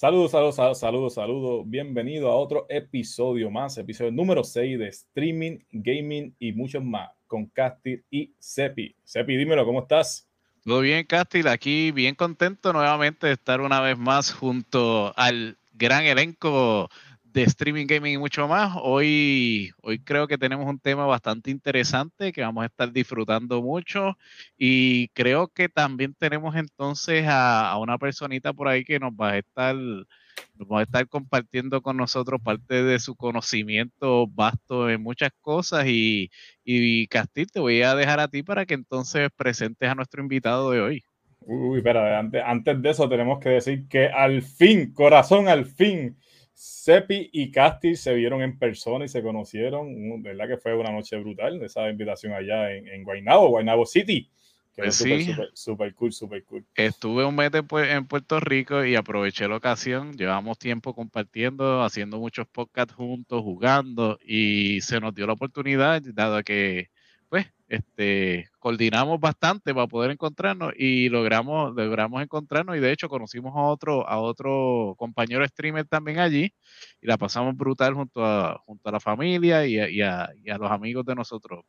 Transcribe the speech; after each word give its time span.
Saludos, 0.00 0.30
saludos, 0.30 0.78
saludos, 0.78 1.12
saludos, 1.12 1.64
Bienvenido 1.66 2.30
a 2.30 2.34
otro 2.34 2.64
episodio 2.70 3.50
más, 3.50 3.76
episodio 3.76 4.10
número 4.10 4.42
6 4.42 4.78
de 4.78 4.88
streaming, 4.88 5.58
gaming 5.72 6.34
y 6.38 6.52
mucho 6.52 6.80
más 6.80 7.10
con 7.26 7.44
Castil 7.44 8.02
y 8.10 8.32
Sepi. 8.38 8.96
Sepi, 9.04 9.36
dímelo, 9.36 9.66
¿cómo 9.66 9.82
estás? 9.82 10.26
Todo 10.64 10.80
bien, 10.80 11.04
Castil, 11.04 11.48
aquí 11.48 11.90
bien 11.90 12.14
contento 12.14 12.72
nuevamente 12.72 13.26
de 13.26 13.34
estar 13.34 13.60
una 13.60 13.82
vez 13.82 13.98
más 13.98 14.32
junto 14.32 15.12
al 15.18 15.58
gran 15.74 16.06
elenco 16.06 16.88
de 17.32 17.42
streaming, 17.44 17.86
gaming 17.86 18.14
y 18.14 18.18
mucho 18.18 18.48
más. 18.48 18.76
Hoy, 18.82 19.70
hoy 19.82 19.98
creo 20.00 20.26
que 20.26 20.38
tenemos 20.38 20.66
un 20.66 20.80
tema 20.80 21.06
bastante 21.06 21.50
interesante 21.50 22.32
que 22.32 22.42
vamos 22.42 22.62
a 22.62 22.66
estar 22.66 22.92
disfrutando 22.92 23.62
mucho 23.62 24.16
y 24.56 25.08
creo 25.08 25.48
que 25.48 25.68
también 25.68 26.14
tenemos 26.14 26.56
entonces 26.56 27.24
a, 27.28 27.76
una 27.78 27.98
personita 27.98 28.52
por 28.52 28.68
ahí 28.68 28.84
que 28.84 28.98
nos 28.98 29.12
va 29.12 29.30
a 29.32 29.38
estar 29.38 29.76
nos 29.76 30.68
va 30.68 30.80
a 30.80 30.82
estar 30.82 31.06
compartiendo 31.08 31.82
con 31.82 31.96
nosotros 31.96 32.40
parte 32.42 32.82
de 32.82 32.98
su 32.98 33.14
conocimiento 33.14 34.26
vasto 34.26 34.88
en 34.88 35.02
muchas 35.02 35.30
cosas 35.40 35.86
y, 35.86 36.30
y 36.64 37.06
Castil, 37.08 37.50
te 37.50 37.60
voy 37.60 37.82
a 37.82 37.94
dejar 37.94 38.20
a 38.20 38.28
ti 38.28 38.42
para 38.42 38.64
que 38.64 38.74
entonces 38.74 39.28
presentes 39.36 39.88
a 39.88 39.94
nuestro 39.94 40.22
invitado 40.22 40.70
de 40.70 40.80
hoy. 40.80 41.04
Uy, 41.40 41.78
espera, 41.78 42.18
antes, 42.18 42.42
antes 42.44 42.82
de 42.82 42.90
eso 42.90 43.08
tenemos 43.08 43.38
que 43.38 43.50
decir 43.50 43.88
que 43.88 44.08
al 44.08 44.42
fin, 44.42 44.92
corazón, 44.92 45.48
al 45.48 45.66
fin, 45.66 46.16
Sepi 46.62 47.30
y 47.32 47.50
Casti 47.50 47.96
se 47.96 48.12
vieron 48.12 48.42
en 48.42 48.58
persona 48.58 49.06
y 49.06 49.08
se 49.08 49.22
conocieron. 49.22 50.22
¿Verdad 50.22 50.46
que 50.46 50.58
fue 50.58 50.74
una 50.74 50.92
noche 50.92 51.16
brutal? 51.16 51.62
Esa 51.62 51.88
invitación 51.88 52.34
allá 52.34 52.70
en, 52.74 52.86
en 52.86 53.02
Guaynabo, 53.02 53.48
Guaynabo 53.48 53.86
City. 53.86 54.28
Que 54.76 54.82
pues 54.82 54.96
sí. 54.96 55.34
super, 55.54 55.94
cool, 55.94 56.12
super 56.12 56.44
cool. 56.44 56.66
Estuve 56.74 57.24
un 57.24 57.34
mes 57.34 57.50
después 57.50 57.90
en 57.90 58.06
Puerto 58.06 58.40
Rico 58.40 58.84
y 58.84 58.94
aproveché 58.94 59.48
la 59.48 59.56
ocasión. 59.56 60.12
Llevamos 60.18 60.58
tiempo 60.58 60.94
compartiendo, 60.94 61.82
haciendo 61.82 62.18
muchos 62.18 62.46
podcasts 62.46 62.92
juntos, 62.92 63.40
jugando 63.40 64.18
y 64.22 64.82
se 64.82 65.00
nos 65.00 65.14
dio 65.14 65.26
la 65.26 65.32
oportunidad, 65.32 66.02
dado 66.12 66.42
que 66.42 66.90
pues, 67.30 67.46
este, 67.68 68.50
coordinamos 68.58 69.20
bastante 69.20 69.72
para 69.72 69.86
poder 69.86 70.10
encontrarnos 70.10 70.72
y 70.76 71.08
logramos, 71.08 71.72
logramos 71.76 72.22
encontrarnos 72.22 72.76
y 72.76 72.80
de 72.80 72.90
hecho 72.90 73.08
conocimos 73.08 73.54
a 73.56 73.60
otro, 73.60 74.06
a 74.08 74.18
otro 74.18 74.96
compañero 74.98 75.46
streamer 75.46 75.86
también 75.86 76.18
allí 76.18 76.52
y 77.00 77.06
la 77.06 77.16
pasamos 77.16 77.56
brutal 77.56 77.94
junto 77.94 78.26
a, 78.26 78.58
junto 78.66 78.88
a 78.88 78.92
la 78.92 79.00
familia 79.00 79.64
y 79.64 79.78
a, 80.02 80.28
los 80.58 80.70
amigos 80.72 81.06
de 81.06 81.14
nosotros. 81.14 81.64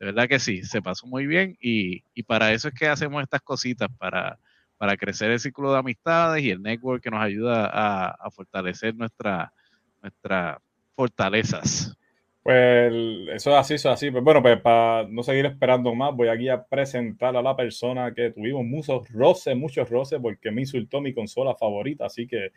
De 0.00 0.06
verdad 0.06 0.28
que 0.28 0.38
sí, 0.40 0.62
se 0.62 0.80
pasó 0.80 1.06
muy 1.06 1.26
bien 1.26 1.58
y, 1.60 2.02
para 2.24 2.52
eso 2.52 2.68
es 2.68 2.74
que 2.74 2.88
hacemos 2.88 3.22
estas 3.22 3.42
cositas, 3.42 3.90
para, 3.98 4.38
para 4.78 4.96
crecer 4.96 5.30
el 5.30 5.40
círculo 5.40 5.72
de 5.72 5.78
amistades 5.78 6.42
y 6.42 6.50
el 6.50 6.62
network 6.62 7.02
que 7.02 7.10
nos 7.10 7.20
ayuda 7.20 7.66
a, 7.66 8.08
a 8.08 8.30
fortalecer 8.30 8.96
nuestra, 8.96 9.52
nuestras 10.00 10.56
fortalezas. 10.96 11.94
Pues 12.42 12.92
eso 13.34 13.50
es 13.50 13.56
así, 13.56 13.74
eso 13.74 13.88
es 13.88 13.94
así. 13.94 14.10
Pues 14.10 14.24
bueno, 14.24 14.42
pues 14.42 14.60
para 14.60 15.06
no 15.08 15.22
seguir 15.22 15.46
esperando 15.46 15.94
más, 15.94 16.12
voy 16.14 16.28
aquí 16.28 16.48
a 16.48 16.64
presentar 16.64 17.36
a 17.36 17.42
la 17.42 17.54
persona 17.54 18.12
que 18.12 18.30
tuvimos 18.30 18.64
muchos 18.64 19.08
roces, 19.10 19.56
muchos 19.56 19.88
roces, 19.88 20.18
porque 20.20 20.50
me 20.50 20.62
insultó 20.62 21.00
mi 21.00 21.14
consola 21.14 21.54
favorita, 21.54 22.06
así 22.06 22.26
que 22.26 22.50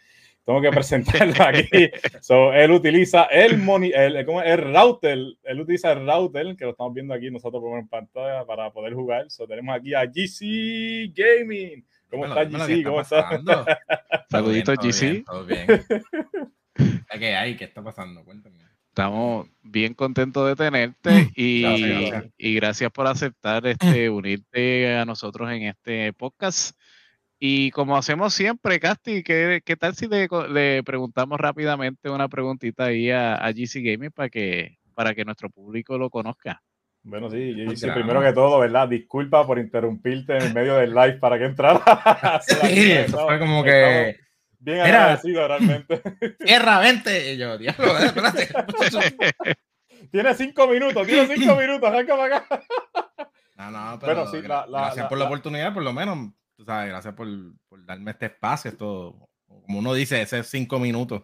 tengo 0.44 0.59
que 0.59 0.72
presentarla 0.72 1.50
aquí. 1.50 1.91
So, 2.22 2.52
él 2.53 2.72
utiliza 2.72 3.25
el, 3.25 3.59
moni 3.59 3.91
el, 3.94 4.16
el, 4.16 4.58
router, 4.73 5.19
él 5.44 5.61
utiliza 5.61 5.91
el 5.91 6.08
router, 6.08 6.56
que 6.56 6.66
lo 6.66 6.72
estamos 6.72 6.94
viendo 6.94 7.13
aquí 7.13 7.30
nosotros 7.30 7.61
por 7.61 7.78
en 7.78 7.88
pantalla 7.88 8.44
para 8.45 8.72
poder 8.72 8.94
jugar. 8.95 9.30
So, 9.30 9.45
tenemos 9.45 9.75
aquí 9.75 9.94
a 9.94 10.06
GC 10.06 11.13
Gaming. 11.13 11.86
¿Cómo 12.09 12.25
estás, 12.25 12.50
GC? 12.50 12.83
¿Cómo 12.83 13.02
estás? 13.02 13.25
Saluditos, 14.31 14.78
GC. 14.79 15.23
Todo 15.25 15.46
bien. 15.46 15.67
¿Qué 17.19 17.35
hay? 17.35 17.56
¿Qué 17.56 17.66
está 17.66 17.84
pasando? 17.84 18.23
Cuéntame. 18.23 18.65
Estamos 18.95 19.50
bien 19.61 19.94
contentos 19.94 20.47
de 20.47 20.56
tenerte 20.56 21.29
y 21.35 22.56
gracias, 22.56 22.89
por 22.94 23.07
aceptar 23.07 23.67
este, 23.67 24.09
unirte 24.09 24.95
a 24.95 25.03
nosotros 25.03 25.51
en 25.51 25.63
este 25.63 26.13
podcast. 26.13 26.79
Y 27.38 27.72
como 27.72 27.97
hacemos 27.97 28.34
siempre, 28.34 28.79
Casti, 28.79 29.22
¿qué, 29.22 29.59
qué 29.66 29.75
tal 29.75 29.95
si 29.95 30.07
le, 30.07 30.29
le, 30.50 30.81
preguntamos 30.84 31.38
rápidamente 31.38 32.09
una 32.09 32.29
preguntita 32.29 32.85
ahí 32.85 33.11
a, 33.11 33.51
GC 33.53 33.81
Gaming 33.84 34.11
para 34.11 34.29
que, 34.29 34.78
para 34.94 35.13
que 35.13 35.25
nuestro 35.25 35.50
público 35.50 35.97
lo 35.97 36.09
conozca? 36.09 36.63
Bueno, 37.03 37.29
sí, 37.29 37.53
GC, 37.53 37.94
primero 37.94 38.22
que 38.22 38.31
todo, 38.31 38.59
¿verdad? 38.59 38.88
Disculpa 38.88 39.45
por 39.45 39.59
interrumpirte 39.59 40.38
en 40.38 40.53
medio 40.53 40.78
del 40.78 40.91
live 40.95 41.16
para 41.16 41.38
que 41.38 41.44
entrara. 41.44 41.84
sí, 42.47 42.94
eso 42.94 43.25
fue 43.28 43.39
como 43.39 43.61
que 43.61 44.25
Bien 44.66 44.81
agradecido 44.81 45.48
realmente. 45.48 46.02
Tierra, 46.44 46.80
vente. 46.80 47.34
Y 47.34 47.38
yo, 47.38 47.56
diablo, 47.56 48.00
eh, 48.00 48.06
espérate. 48.08 48.50
tiene 50.12 50.34
cinco 50.34 50.68
minutos, 50.68 51.06
tiene 51.06 51.28
cinco 51.36 51.56
minutos, 51.62 51.88
arranca 51.88 52.18
para 52.18 52.38
acá. 52.38 52.64
No, 53.58 53.70
no, 53.70 54.00
pero 54.00 54.16
bueno, 54.16 54.31
sí, 54.31 54.42
la, 54.42 54.66
gracias 54.68 55.08
por 55.08 55.20
la, 55.20 55.26
oportunidad, 55.26 55.72
por 55.72 55.84
lo 55.84 55.94
menos, 55.94 56.31
tú 56.58 56.66
sabes, 56.66 56.90
gracias 56.90 57.14
por, 57.14 57.28
por 57.70 57.86
darme 57.86 58.12
este 58.12 58.26
espacio, 58.26 58.72
esto, 58.72 59.30
como 59.46 59.80
uno 59.80 59.94
dice, 59.94 60.20
ese 60.20 60.44
cinco 60.44 60.80
minutos. 60.80 61.22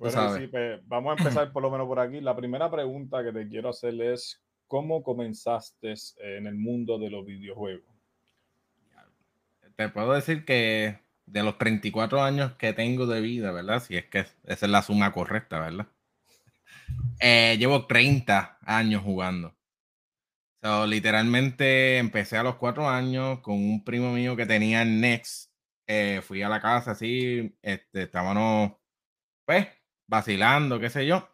bueno, 0.00 0.36
sí, 0.36 0.48
pues, 0.48 0.80
vamos 0.86 1.14
a 1.14 1.22
empezar 1.22 1.52
por 1.52 1.62
lo 1.62 1.70
menos 1.70 1.86
por 1.86 2.00
aquí. 2.00 2.20
La 2.20 2.34
primera 2.34 2.68
pregunta 2.68 3.22
que 3.22 3.32
te 3.32 3.48
quiero 3.48 3.68
hacer 3.68 3.94
es, 4.02 4.42
¿cómo 4.66 5.04
comenzaste 5.04 5.94
en 6.18 6.48
el 6.48 6.56
mundo 6.56 6.98
de 6.98 7.10
los 7.10 7.24
videojuegos? 7.24 7.88
Te 9.76 9.88
puedo 9.88 10.12
decir 10.12 10.44
que 10.44 10.98
de 11.30 11.42
los 11.42 11.58
34 11.58 12.22
años 12.22 12.52
que 12.56 12.72
tengo 12.72 13.06
de 13.06 13.20
vida, 13.20 13.52
¿verdad? 13.52 13.82
Si 13.82 13.96
es 13.96 14.06
que 14.06 14.20
esa 14.20 14.34
es 14.44 14.62
la 14.62 14.82
suma 14.82 15.12
correcta, 15.12 15.60
¿verdad? 15.60 15.86
Eh, 17.20 17.56
llevo 17.58 17.86
30 17.86 18.58
años 18.62 19.02
jugando. 19.02 19.54
So, 20.62 20.86
literalmente 20.86 21.98
empecé 21.98 22.36
a 22.36 22.42
los 22.42 22.56
4 22.56 22.88
años 22.88 23.40
con 23.40 23.54
un 23.56 23.84
primo 23.84 24.12
mío 24.12 24.36
que 24.36 24.46
tenía 24.46 24.84
Next. 24.84 25.50
fui 26.22 26.42
a 26.42 26.48
la 26.48 26.60
casa 26.60 26.92
así, 26.92 27.56
este, 27.62 28.02
estábamos, 28.04 28.72
pues, 29.46 29.68
vacilando, 30.06 30.80
qué 30.80 30.90
sé 30.90 31.06
yo. 31.06 31.28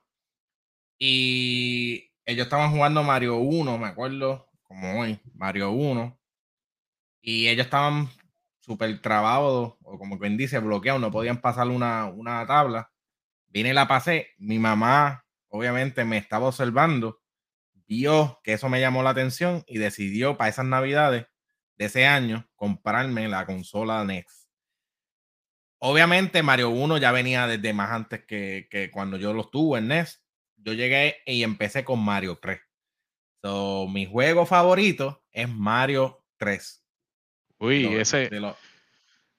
Y 0.99 2.12
ellos 2.27 2.47
estaban 2.47 2.73
jugando 2.73 3.03
Mario 3.03 3.37
1, 3.37 3.79
me 3.79 3.87
acuerdo, 3.89 4.49
como 4.62 5.01
hoy, 5.01 5.21
Mario 5.35 5.71
1. 5.73 6.19
Y 7.23 7.49
ellos 7.49 7.67
estaban 7.67 8.09
súper 8.66 9.00
trabado, 9.00 9.78
o 9.82 9.99
como 9.99 10.19
quien 10.19 10.37
dice, 10.37 10.59
bloqueado, 10.59 10.99
no 10.99 11.10
podían 11.10 11.41
pasar 11.41 11.69
una, 11.69 12.06
una 12.06 12.47
tabla. 12.47 12.91
Vine 13.49 13.72
la 13.72 13.88
pasé. 13.88 14.28
Mi 14.38 14.59
mamá, 14.59 15.25
obviamente, 15.49 16.04
me 16.04 16.19
estaba 16.19 16.49
observando, 16.49 17.21
vio 17.87 18.41
que 18.43 18.55
eso 18.55 18.69
me 18.69 18.81
llamó 18.81 19.03
la 19.03 19.10
atención 19.10 19.62
y 19.66 19.78
decidió 19.78 20.37
para 20.37 20.50
esas 20.50 20.66
navidades 20.66 21.26
de 21.76 21.84
ese 21.84 22.06
año 22.06 22.49
comprarme 22.56 23.28
la 23.28 23.47
consola 23.47 24.05
Next. 24.05 24.49
Obviamente, 25.78 26.43
Mario 26.43 26.71
1 26.71 26.99
ya 26.99 27.12
venía 27.12 27.47
desde 27.47 27.72
más 27.72 27.91
antes 27.91 28.25
que, 28.26 28.66
que 28.71 28.91
cuando 28.91 29.19
yo 29.19 29.32
lo 29.32 29.49
tuve 29.49 29.78
en 29.78 29.88
NES. 29.88 30.22
Yo 30.56 30.72
llegué 30.72 31.19
y 31.26 31.43
empecé 31.43 31.84
con 31.84 32.03
Mario 32.03 32.38
3. 32.41 32.59
So, 33.43 33.87
mi 33.88 34.06
juego 34.06 34.47
favorito 34.47 35.22
es 35.31 35.49
Mario 35.49 36.25
3. 36.38 36.86
Uy, 37.59 37.87
ese, 37.87 38.31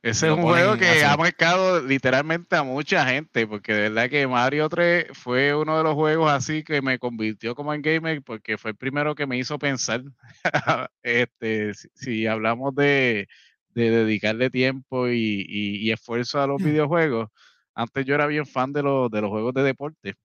ese 0.02 0.28
es 0.28 0.34
un 0.34 0.42
juego 0.42 0.78
que 0.78 1.04
ha 1.04 1.18
marcado 1.18 1.82
literalmente 1.82 2.56
a 2.56 2.64
mucha 2.64 3.06
gente, 3.06 3.46
porque 3.46 3.74
de 3.74 3.82
verdad 3.90 4.10
que 4.10 4.28
Mario 4.28 4.70
3 4.70 5.08
fue 5.14 5.56
uno 5.56 5.78
de 5.78 5.84
los 5.84 5.96
juegos 5.96 6.32
así 6.32 6.64
que 6.64 6.82
me 6.82 7.00
convirtió 7.00 7.56
como 7.56 7.74
en 7.74 7.82
gamer, 7.82 8.22
porque 8.24 8.58
fue 8.58 8.72
el 8.72 8.78
primero 8.78 9.16
que 9.16 9.28
me 9.28 9.38
hizo 9.38 9.60
pensar. 9.60 10.04
este, 11.04 11.74
si, 11.74 12.26
hablamos 12.26 12.74
de, 12.76 13.28
dedicarle 13.74 14.50
tiempo 14.50 15.08
y, 15.10 15.92
esfuerzo 15.92 16.42
a 16.42 16.48
los 16.48 16.62
videojuegos, 16.62 17.30
antes 17.76 18.06
yo 18.06 18.16
era 18.16 18.28
bien 18.28 18.46
fan 18.46 18.74
de, 18.74 18.84
los, 18.84 19.12
de 19.12 19.22
los 19.22 19.30
juegos 19.30 19.54
de 19.54 19.64
deporte 19.64 20.16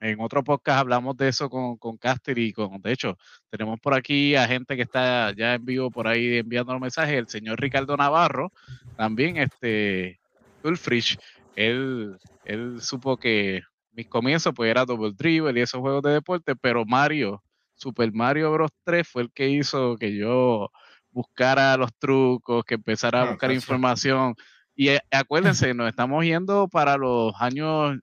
en 0.00 0.20
otro 0.20 0.44
podcast 0.44 0.80
hablamos 0.80 1.16
de 1.16 1.28
eso 1.28 1.50
con, 1.50 1.76
con 1.76 1.96
Caster 1.96 2.38
y 2.38 2.52
con, 2.52 2.80
de 2.80 2.92
hecho, 2.92 3.18
tenemos 3.50 3.80
por 3.80 3.94
aquí 3.94 4.34
a 4.34 4.46
gente 4.46 4.76
que 4.76 4.82
está 4.82 5.32
ya 5.32 5.54
en 5.54 5.64
vivo 5.64 5.90
por 5.90 6.06
ahí 6.06 6.38
enviando 6.38 6.72
los 6.72 6.80
mensajes, 6.80 7.16
el 7.16 7.28
señor 7.28 7.60
Ricardo 7.60 7.96
Navarro, 7.96 8.52
también 8.96 9.36
este 9.36 10.20
Ulfrich, 10.62 11.18
él, 11.56 12.16
él 12.44 12.80
supo 12.80 13.16
que 13.16 13.62
mis 13.92 14.06
comienzos 14.06 14.52
pues 14.54 14.70
era 14.70 14.84
Double 14.84 15.12
Dribble 15.16 15.58
y 15.58 15.62
esos 15.62 15.80
juegos 15.80 16.02
de 16.02 16.10
deporte, 16.10 16.54
pero 16.54 16.84
Mario, 16.84 17.42
Super 17.74 18.12
Mario 18.12 18.52
Bros. 18.52 18.70
3 18.84 19.08
fue 19.08 19.22
el 19.22 19.32
que 19.32 19.48
hizo 19.48 19.96
que 19.96 20.16
yo 20.16 20.70
buscara 21.10 21.76
los 21.76 21.90
trucos, 21.98 22.64
que 22.64 22.74
empezara 22.74 23.22
a 23.22 23.22
ah, 23.24 23.30
buscar 23.30 23.50
información. 23.50 24.34
Y 24.76 24.90
eh, 24.90 25.00
acuérdense, 25.10 25.74
nos 25.74 25.88
estamos 25.88 26.24
yendo 26.24 26.68
para 26.68 26.96
los 26.96 27.32
años 27.40 27.98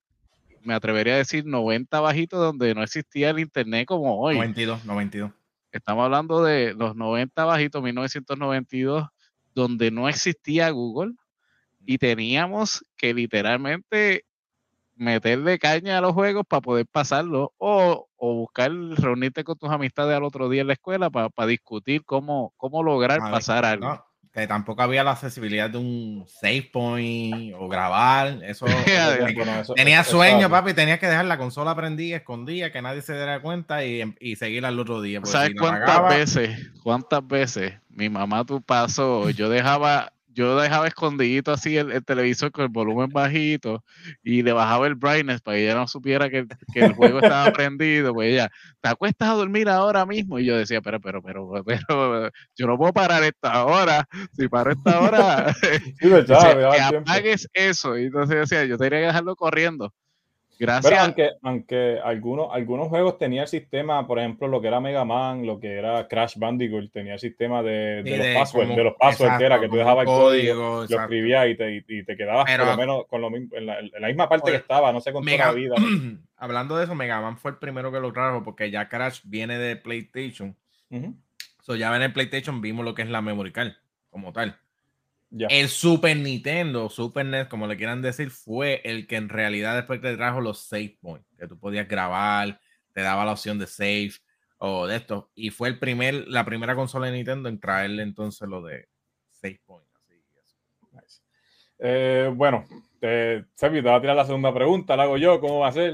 me 0.66 0.74
atrevería 0.74 1.14
a 1.14 1.18
decir 1.18 1.46
90 1.46 2.00
bajitos 2.00 2.40
donde 2.40 2.74
no 2.74 2.84
existía 2.84 3.30
el 3.30 3.40
internet 3.40 3.86
como 3.88 4.20
hoy. 4.20 4.36
92, 4.36 4.86
92. 4.86 5.32
Estamos 5.72 6.06
hablando 6.06 6.44
de 6.44 6.74
los 6.74 6.96
90 6.96 7.46
bajitos, 7.46 7.84
1992, 7.84 9.08
donde 9.54 9.92
no 9.92 10.10
existía 10.10 10.70
Google, 10.70 11.14
y 11.86 11.98
teníamos 11.98 12.84
que 12.98 13.14
literalmente 13.14 14.26
meterle 14.96 15.60
caña 15.60 15.98
a 15.98 16.02
los 16.02 16.14
juegos 16.14 16.46
para 16.48 16.62
poder 16.62 16.88
pasarlo 16.88 17.54
o, 17.58 18.08
buscar 18.18 18.72
reunirte 18.72 19.44
con 19.44 19.58
tus 19.58 19.70
amistades 19.70 20.16
al 20.16 20.24
otro 20.24 20.50
día 20.50 20.62
en 20.62 20.68
la 20.68 20.74
escuela 20.74 21.10
para 21.10 21.48
discutir 21.48 22.04
cómo, 22.06 22.54
cómo 22.58 22.82
lograr 22.82 23.20
pasar 23.20 23.66
algo 23.66 24.05
que 24.36 24.48
tampoco 24.48 24.82
había 24.82 25.02
la 25.02 25.12
accesibilidad 25.12 25.70
de 25.70 25.78
un 25.78 26.26
save 26.28 26.70
point 26.74 27.56
o 27.58 27.70
grabar. 27.70 28.40
Eso, 28.44 28.66
tenía 29.76 30.04
sueño, 30.04 30.50
papi, 30.50 30.74
tenías 30.74 31.00
que 31.00 31.08
dejar 31.08 31.24
la 31.24 31.38
consola 31.38 31.74
prendida, 31.74 32.18
escondida, 32.18 32.70
que 32.70 32.82
nadie 32.82 33.02
se 33.02 33.14
diera 33.14 33.42
cuenta 33.42 33.86
y, 33.86 34.14
y 34.20 34.36
seguir 34.36 34.66
al 34.66 34.78
otro 34.78 35.02
día. 35.02 35.22
¿Sabes 35.24 35.54
cuántas 35.58 36.10
veces? 36.10 36.72
¿Cuántas 36.84 37.26
veces 37.26 37.76
mi 37.88 38.10
mamá 38.10 38.44
tu 38.44 38.62
paso? 38.62 39.30
Yo 39.30 39.48
dejaba 39.48 40.12
yo 40.36 40.60
dejaba 40.60 40.88
escondidito 40.88 41.54
así 41.54 41.78
el, 41.78 42.04
televisor 42.04 42.52
con 42.52 42.66
el 42.66 42.70
volumen 42.70 43.10
bajito 43.10 43.84
y 44.22 44.44
le 44.44 44.52
bajaba 44.52 44.86
el 44.86 44.96
brightness 44.96 45.42
para 45.42 45.58
que 45.58 45.64
ella 45.64 45.76
no 45.76 45.88
supiera 45.88 46.30
que, 46.30 46.46
el 46.76 46.94
juego 46.94 47.20
estaba 47.22 47.52
prendido. 47.54 48.14
Pues 48.14 48.34
ella, 48.34 48.52
¿te 48.82 48.90
acuestas 48.90 49.30
a 49.30 49.34
dormir 49.34 49.70
ahora 49.70 50.06
mismo? 50.06 50.38
Y 50.38 50.46
yo 50.46 50.58
decía, 50.58 50.82
pero, 50.82 51.00
pero, 51.00 51.24
pero, 51.24 51.50
pero, 51.66 52.30
yo 52.56 52.68
no 52.68 52.78
puedo 52.78 52.92
parar 52.92 53.24
esta 53.24 53.66
hora. 53.66 54.08
Si 54.34 54.48
paro 54.50 54.72
esta 54.72 55.00
hora, 55.00 55.54
sí, 55.54 55.68
que 56.00 56.98
apagues 56.98 57.48
eso. 57.54 57.98
Y 57.98 58.06
entonces 58.06 58.38
decía, 58.38 58.66
yo 58.66 58.78
tendría 58.78 59.00
que 59.00 59.08
dejarlo 59.08 59.36
corriendo. 59.38 59.94
Gracias. 60.58 60.92
Pero 60.92 61.02
aunque, 61.02 61.32
aunque 61.42 62.00
algunos, 62.04 62.48
algunos 62.52 62.88
juegos 62.88 63.18
tenían 63.18 63.44
el 63.44 63.48
sistema, 63.48 64.08
por 64.08 64.20
ejemplo, 64.20 64.48
lo 64.48 64.62
que 64.62 64.68
era 64.68 64.80
Mega 64.80 65.04
Man, 65.04 65.46
lo 65.46 65.60
que 65.60 65.74
era 65.74 66.08
Crash 66.08 66.38
Bandicoot, 66.38 66.92
tenía 66.92 67.14
el 67.14 67.20
sistema 67.20 67.62
de, 67.62 68.04
de, 68.04 68.18
los 68.18 68.28
passwords, 68.28 68.76
de 68.76 68.84
los 68.84 68.94
passwords 68.96 69.38
que 69.38 69.46
era 69.46 69.60
que 69.60 69.68
tú 69.68 69.76
dejabas 69.76 70.02
el 70.02 70.06
código, 70.06 70.86
lo 70.90 71.02
escribías 71.02 71.48
y 71.50 71.56
te, 71.56 71.84
y, 71.88 72.04
te 72.06 72.16
quedabas 72.16 72.50
por 72.50 72.66
lo 72.66 72.78
menos 72.78 73.06
con 73.08 73.22
lo 73.22 73.30
mismo, 73.30 73.56
en, 73.56 73.66
la, 73.66 74.08
misma 74.08 74.30
parte 74.30 74.52
que 74.52 74.58
estaba, 74.58 74.92
no 74.94 75.02
sé 75.02 75.12
con 75.12 75.26
toda 75.26 75.38
la 75.38 75.52
vida. 75.52 75.76
Hablando 76.38 76.78
de 76.78 76.86
eso, 76.86 76.96
Mega 76.96 77.20
Man 77.20 77.38
fue 77.38 77.52
el 77.52 77.58
primero 77.58 77.92
que 77.92 78.00
lo 78.00 78.14
trajo 78.14 78.44
porque 78.44 78.72
ya 78.72 78.88
Crash 78.88 79.22
viene 79.24 79.58
de 79.58 79.76
PlayStation. 79.76 80.56
so 81.62 81.76
ya 81.76 81.96
en 81.96 82.02
el 82.02 82.14
PlayStation 82.14 82.62
vimos 82.62 82.86
lo 82.86 82.96
que 82.96 83.02
es 83.02 83.10
la 83.10 83.22
memory 83.22 83.52
card 83.52 83.74
como 84.10 84.32
tal. 84.32 84.58
El 85.38 85.70
Super 85.70 86.16
Nintendo, 86.18 86.90
Super 86.90 87.26
NES, 87.26 87.48
como 87.48 87.68
le 87.68 87.78
quieran 87.78 88.02
decir, 88.02 88.30
fue 88.32 88.82
el 88.86 89.08
que 89.08 89.18
en 89.18 89.30
realidad 89.30 89.76
después 89.76 90.02
te 90.02 90.16
trajo 90.16 90.42
los 90.42 90.60
save 90.60 90.98
points, 91.02 91.28
que 91.38 91.48
tú 91.48 91.60
podías 91.60 91.88
grabar, 91.88 92.60
te 92.94 93.02
daba 93.02 93.26
la 93.26 93.34
opción 93.34 93.60
de 93.60 93.68
save 93.68 94.14
o 94.58 94.88
de 94.88 94.96
esto. 94.96 95.32
Y 95.36 95.50
fue 95.50 95.68
el 95.68 95.80
primer, 95.80 96.28
la 96.28 96.46
primera 96.46 96.76
consola 96.76 97.08
de 97.08 97.14
Nintendo 97.14 97.50
en 97.50 97.60
traerle 97.60 98.04
entonces 98.04 98.48
lo 98.48 98.62
de 98.62 98.88
save 99.30 99.62
point. 99.66 99.86
Eh, 101.80 102.32
bueno, 102.34 102.66
este, 103.06 103.46
Sebi, 103.56 103.82
te 103.82 103.88
voy 103.88 103.98
a 103.98 104.02
tirar 104.02 104.16
la 104.16 104.26
segunda 104.26 104.54
pregunta, 104.54 104.96
la 104.96 105.04
hago 105.04 105.18
yo, 105.18 105.40
¿cómo 105.40 105.60
va 105.60 105.68
a 105.68 105.72
ser? 105.72 105.94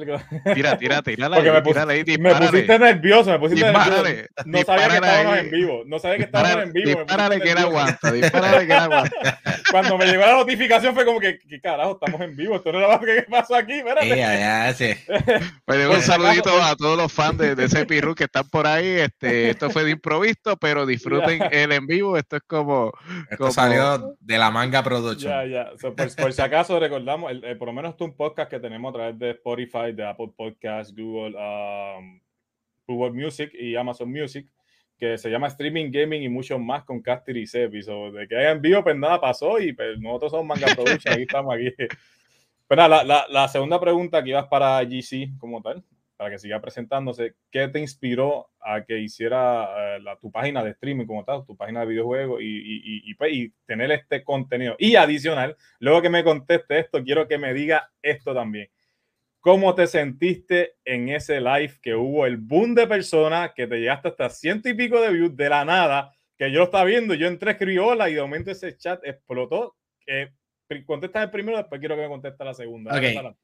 Tira, 0.53 0.77
tira, 0.77 1.01
tira 1.03 1.29
Porque 1.29 1.51
me, 1.51 1.61
pusiste 1.61 2.79
nervioso, 2.79 3.31
me 3.31 3.39
pusiste 3.39 3.65
nervioso. 3.65 4.03
No 4.45 4.63
sabía 4.63 4.87
que 4.87 4.95
estábamos 4.95 5.37
en 5.37 5.51
vivo, 5.51 5.83
no 5.85 5.99
sabía 5.99 6.17
que 6.17 6.23
estábamos 6.23 6.63
en 6.63 6.73
vivo. 6.73 6.99
Dispárale 6.99 7.41
que 7.41 7.49
era 7.49 7.61
aguanta, 7.61 8.11
dispárale 8.11 8.67
que 8.67 8.73
era 8.73 8.83
aguanta. 8.83 9.39
Cuando 9.71 9.97
me 9.97 10.05
llegó 10.05 10.21
la 10.21 10.33
notificación 10.33 10.93
fue 10.93 11.05
como 11.05 11.19
que, 11.19 11.39
¿qué 11.39 11.61
carajo? 11.61 11.99
Estamos 12.01 12.21
en 12.21 12.35
vivo, 12.35 12.55
esto 12.55 12.71
no 12.71 12.79
era 12.79 12.93
lo 12.93 12.99
que 12.99 13.25
pasó 13.29 13.55
aquí, 13.55 13.73
espérate. 13.73 14.09
Ya, 14.09 14.37
ya, 14.37 14.73
sí. 14.73 14.93
Pues 15.65 15.87
un 15.87 16.01
saludito 16.01 16.61
a 16.61 16.75
todos 16.75 16.97
los 16.97 17.11
fans 17.11 17.37
de, 17.37 17.55
de 17.55 17.65
ese 17.65 17.85
Pirru 17.85 18.13
que 18.13 18.25
están 18.25 18.47
por 18.49 18.67
ahí. 18.67 18.85
Este, 18.85 19.49
esto 19.49 19.69
fue 19.69 19.85
de 19.85 19.91
improviso, 19.91 20.57
pero 20.59 20.85
disfruten 20.85 21.41
el 21.51 21.71
en 21.71 21.87
vivo, 21.87 22.17
esto 22.17 22.37
es 22.37 22.43
como... 22.45 22.91
Esto 23.29 23.51
salió 23.51 24.15
de 24.19 24.37
la 24.37 24.51
manga 24.51 24.83
production. 24.83 25.31
Ya, 25.31 25.45
ya, 25.45 25.71
por, 25.79 25.95
por 25.95 26.33
si 26.33 26.41
acaso 26.41 26.79
el, 27.29 27.57
por 27.57 27.67
lo 27.67 27.73
menos 27.73 27.95
un 27.99 28.15
podcast 28.15 28.49
que 28.49 28.59
tenemos 28.59 28.89
a 28.91 28.93
través 28.93 29.19
de 29.19 29.31
Spotify, 29.31 29.91
de 29.93 30.05
Apple 30.05 30.31
Podcasts, 30.35 30.93
Google, 30.95 31.35
um, 31.37 32.19
Google 32.87 33.11
Music 33.11 33.51
y 33.53 33.75
Amazon 33.75 34.11
Music, 34.11 34.47
que 34.97 35.17
se 35.17 35.29
llama 35.29 35.47
Streaming 35.47 35.91
Gaming 35.91 36.23
y 36.23 36.29
mucho 36.29 36.57
más 36.59 36.83
con 36.83 37.01
Caster 37.01 37.35
y 37.37 37.47
Sepi. 37.47 37.81
de 37.81 38.27
que 38.27 38.37
haya 38.37 38.51
envío, 38.51 38.83
pues 38.83 38.95
nada 38.95 39.19
pasó 39.19 39.59
y 39.59 39.73
pues, 39.73 39.99
nosotros 39.99 40.31
somos 40.31 40.45
Manga 40.47 40.73
Production, 40.75 41.13
aquí 41.13 41.23
estamos 41.23 41.55
aquí. 41.55 41.73
Pero 42.67 42.87
la, 42.87 43.03
la, 43.03 43.25
la, 43.29 43.47
segunda 43.47 43.79
pregunta 43.79 44.23
que 44.23 44.29
ibas 44.29 44.47
para 44.47 44.81
GC 44.83 45.37
como 45.37 45.61
tal 45.61 45.83
para 46.21 46.33
que 46.33 46.37
siga 46.37 46.61
presentándose, 46.61 47.33
¿qué 47.49 47.67
te 47.67 47.79
inspiró 47.79 48.51
a 48.59 48.85
que 48.85 48.99
hiciera 48.99 49.95
eh, 49.95 49.99
la, 50.01 50.19
tu 50.19 50.31
página 50.31 50.63
de 50.63 50.69
streaming 50.69 51.07
como 51.07 51.25
tal, 51.25 51.43
tu 51.47 51.57
página 51.57 51.79
de 51.79 51.87
videojuegos 51.87 52.41
y, 52.43 53.11
pues, 53.15 53.33
y, 53.33 53.51
tener 53.65 53.91
este 53.91 54.23
contenido? 54.23 54.75
Y 54.77 54.97
adicional, 54.97 55.57
luego 55.79 56.03
que 56.03 56.11
me 56.11 56.23
conteste 56.23 56.77
esto, 56.77 57.03
quiero 57.03 57.27
que 57.27 57.39
me 57.39 57.55
diga 57.55 57.89
esto 58.03 58.35
también. 58.35 58.69
¿Cómo 59.39 59.73
te 59.73 59.87
sentiste 59.87 60.75
en 60.85 61.09
ese 61.09 61.41
live 61.41 61.79
que 61.81 61.95
hubo 61.95 62.27
el 62.27 62.37
boom 62.37 62.75
de 62.75 62.85
personas 62.85 63.53
que 63.55 63.65
te 63.65 63.79
llegaste 63.79 64.09
hasta 64.09 64.29
ciento 64.29 64.69
y 64.69 64.75
pico 64.75 65.01
de 65.01 65.11
views 65.11 65.35
de 65.35 65.49
la 65.49 65.65
nada? 65.65 66.13
Que 66.37 66.51
yo 66.51 66.59
lo 66.59 66.65
estaba 66.65 66.83
viendo, 66.83 67.15
yo 67.15 67.25
entré, 67.25 67.53
escribí 67.53 67.79
y 67.79 68.13
de 68.13 68.21
momento 68.21 68.51
ese 68.51 68.77
chat 68.77 69.03
explotó. 69.05 69.75
Que 70.05 70.33
contesta 70.85 71.23
el 71.23 71.29
primero, 71.29 71.57
después 71.57 71.79
quiero 71.79 71.95
que 71.95 72.01
me 72.01 72.07
conteste 72.07 72.43
la 72.43 72.53
segunda. 72.53 72.91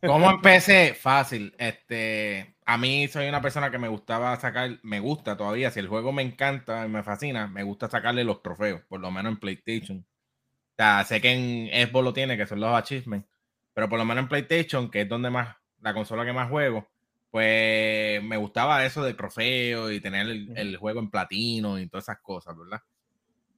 ¿Cómo 0.00 0.30
empecé? 0.30 0.94
Fácil. 0.94 1.54
Este, 1.58 2.56
a 2.64 2.78
mí 2.78 3.08
soy 3.08 3.28
una 3.28 3.40
persona 3.40 3.70
que 3.70 3.78
me 3.78 3.88
gustaba 3.88 4.36
sacar, 4.36 4.78
me 4.82 5.00
gusta 5.00 5.36
todavía, 5.36 5.70
si 5.70 5.80
el 5.80 5.88
juego 5.88 6.12
me 6.12 6.22
encanta 6.22 6.84
y 6.86 6.88
me 6.88 7.02
fascina, 7.02 7.46
me 7.46 7.62
gusta 7.62 7.88
sacarle 7.88 8.24
los 8.24 8.42
trofeos, 8.42 8.82
por 8.88 9.00
lo 9.00 9.10
menos 9.10 9.32
en 9.32 9.40
PlayStation. 9.40 9.98
O 9.98 10.76
sea, 10.76 11.04
sé 11.04 11.20
que 11.20 11.32
en 11.32 11.88
Xbox 11.88 12.04
lo 12.04 12.12
tiene, 12.12 12.36
que 12.36 12.46
son 12.46 12.60
los 12.60 12.74
achievements, 12.74 13.28
pero 13.72 13.88
por 13.88 13.98
lo 13.98 14.04
menos 14.04 14.22
en 14.22 14.28
PlayStation, 14.28 14.90
que 14.90 15.02
es 15.02 15.08
donde 15.08 15.30
más, 15.30 15.56
la 15.80 15.94
consola 15.94 16.24
que 16.24 16.32
más 16.32 16.50
juego, 16.50 16.88
pues 17.30 18.22
me 18.22 18.36
gustaba 18.36 18.84
eso 18.84 19.02
de 19.04 19.14
trofeo 19.14 19.90
y 19.90 20.00
tener 20.00 20.28
el, 20.28 20.56
el 20.56 20.76
juego 20.76 21.00
en 21.00 21.10
platino 21.10 21.78
y 21.78 21.88
todas 21.88 22.04
esas 22.04 22.20
cosas, 22.20 22.56
¿verdad? 22.56 22.80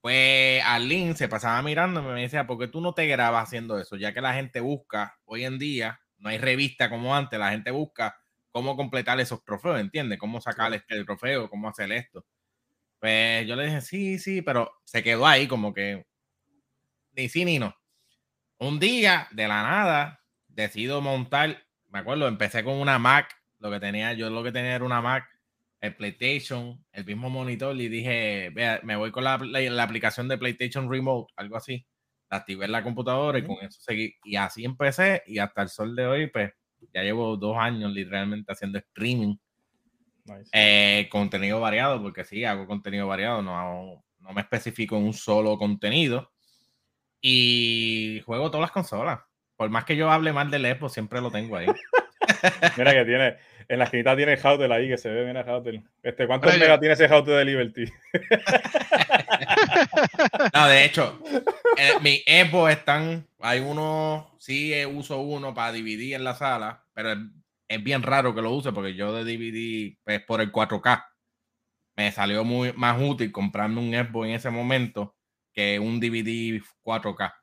Pues 0.06 0.62
Arlene 0.64 1.16
se 1.16 1.26
pasaba 1.26 1.60
mirando 1.62 1.98
y 1.98 2.04
me 2.04 2.22
decía, 2.22 2.46
¿por 2.46 2.60
qué 2.60 2.68
tú 2.68 2.80
no 2.80 2.94
te 2.94 3.08
grabas 3.08 3.42
haciendo 3.42 3.76
eso? 3.76 3.96
Ya 3.96 4.14
que 4.14 4.20
la 4.20 4.34
gente 4.34 4.60
busca, 4.60 5.18
hoy 5.24 5.44
en 5.44 5.58
día, 5.58 5.98
no 6.18 6.28
hay 6.28 6.38
revista 6.38 6.88
como 6.88 7.16
antes, 7.16 7.40
la 7.40 7.50
gente 7.50 7.72
busca 7.72 8.16
cómo 8.52 8.76
completar 8.76 9.18
esos 9.18 9.42
trofeos, 9.42 9.80
¿entiendes? 9.80 10.20
Cómo 10.20 10.40
sacar 10.40 10.72
este, 10.74 10.94
el 10.94 11.06
trofeo, 11.06 11.50
cómo 11.50 11.68
hacer 11.68 11.90
esto. 11.90 12.24
Pues 13.00 13.48
yo 13.48 13.56
le 13.56 13.64
dije, 13.64 13.80
sí, 13.80 14.20
sí, 14.20 14.42
pero 14.42 14.70
se 14.84 15.02
quedó 15.02 15.26
ahí 15.26 15.48
como 15.48 15.74
que 15.74 16.06
ni 17.10 17.28
sí 17.28 17.44
ni 17.44 17.58
no. 17.58 17.74
Un 18.58 18.78
día, 18.78 19.26
de 19.32 19.48
la 19.48 19.64
nada, 19.64 20.20
decido 20.46 21.00
montar, 21.00 21.66
me 21.88 21.98
acuerdo, 21.98 22.28
empecé 22.28 22.62
con 22.62 22.74
una 22.74 23.00
Mac, 23.00 23.28
lo 23.58 23.72
que 23.72 23.80
tenía, 23.80 24.12
yo 24.12 24.30
lo 24.30 24.44
que 24.44 24.52
tenía 24.52 24.76
era 24.76 24.84
una 24.84 25.02
Mac 25.02 25.35
el 25.80 25.94
PlayStation, 25.94 26.84
el 26.92 27.04
mismo 27.04 27.30
monitor, 27.30 27.76
y 27.80 27.88
dije, 27.88 28.50
vea, 28.50 28.80
me 28.82 28.96
voy 28.96 29.10
con 29.10 29.24
la, 29.24 29.38
la, 29.38 29.82
aplicación 29.82 30.28
de 30.28 30.38
PlayStation 30.38 30.90
Remote, 30.90 31.32
algo 31.36 31.56
así. 31.56 31.86
La 32.30 32.38
activé 32.38 32.64
en 32.64 32.72
la 32.72 32.82
computadora 32.82 33.38
y 33.38 33.44
con 33.44 33.56
eso 33.62 33.80
seguí. 33.80 34.14
Y 34.24 34.36
así 34.36 34.64
empecé, 34.64 35.22
y 35.26 35.38
hasta 35.38 35.62
el 35.62 35.68
sol 35.68 35.94
de 35.94 36.06
hoy, 36.06 36.26
pues 36.28 36.52
ya 36.92 37.02
llevo 37.02 37.36
dos 37.36 37.56
años 37.58 37.92
literalmente 37.92 38.52
haciendo 38.52 38.78
streaming. 38.78 39.36
Eh, 40.52 41.08
contenido 41.10 41.60
variado, 41.60 42.02
porque 42.02 42.24
sí, 42.24 42.44
hago 42.44 42.66
contenido 42.66 43.06
variado, 43.06 43.42
no, 43.42 44.04
no 44.18 44.32
me 44.32 44.40
especifico 44.40 44.96
en 44.96 45.04
un 45.04 45.14
solo 45.14 45.56
contenido. 45.56 46.32
Y 47.20 48.22
juego 48.24 48.50
todas 48.50 48.62
las 48.62 48.72
consolas. 48.72 49.20
Por 49.56 49.70
más 49.70 49.84
que 49.84 49.96
yo 49.96 50.10
hable 50.10 50.32
mal 50.32 50.50
del 50.50 50.66
Xbox, 50.66 50.92
siempre 50.92 51.20
lo 51.20 51.30
tengo 51.30 51.56
ahí. 51.56 51.66
Mira 52.76 52.92
que 52.92 53.04
tiene, 53.04 53.36
en 53.68 53.78
la 53.78 53.84
esquinita 53.84 54.16
tiene 54.16 54.38
Hautel 54.42 54.72
ahí, 54.72 54.88
que 54.88 54.98
se 54.98 55.08
ve 55.08 55.24
bien 55.24 55.36
Hautel. 55.36 55.82
Este, 56.02 56.26
¿Cuántos 56.26 56.56
megas 56.58 56.80
tiene 56.80 56.94
ese 56.94 57.06
Hautel 57.06 57.36
de 57.36 57.44
Liberty? 57.44 57.84
no, 60.54 60.68
de 60.68 60.84
hecho, 60.84 61.20
eh, 61.76 61.92
mi 62.02 62.22
Evo 62.26 62.68
están, 62.68 63.26
hay 63.40 63.60
uno, 63.60 64.36
sí 64.38 64.72
uso 64.86 65.20
uno 65.20 65.54
para 65.54 65.72
dividir 65.72 66.14
en 66.14 66.24
la 66.24 66.34
sala, 66.34 66.84
pero 66.94 67.14
es, 67.68 67.82
bien 67.82 68.02
raro 68.02 68.34
que 68.34 68.42
lo 68.42 68.52
use 68.52 68.72
porque 68.72 68.94
yo 68.94 69.12
de 69.12 69.24
DVD, 69.24 69.96
pues 70.04 70.22
por 70.22 70.40
el 70.40 70.52
4K, 70.52 71.04
me 71.96 72.12
salió 72.12 72.44
muy 72.44 72.72
más 72.74 73.00
útil 73.00 73.32
comprarme 73.32 73.80
un 73.80 73.92
Xbox 73.92 74.28
en 74.28 74.34
ese 74.34 74.50
momento 74.50 75.16
que 75.52 75.78
un 75.78 75.98
DVD 75.98 76.62
4K. 76.84 77.34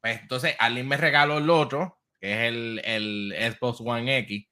Pues 0.00 0.20
entonces, 0.20 0.54
alguien 0.58 0.86
me 0.86 0.96
regaló 0.96 1.38
el 1.38 1.50
otro, 1.50 1.98
que 2.20 2.32
es 2.32 2.52
el, 2.52 2.80
el 2.84 3.52
Xbox 3.52 3.80
One 3.80 4.18
X, 4.18 4.46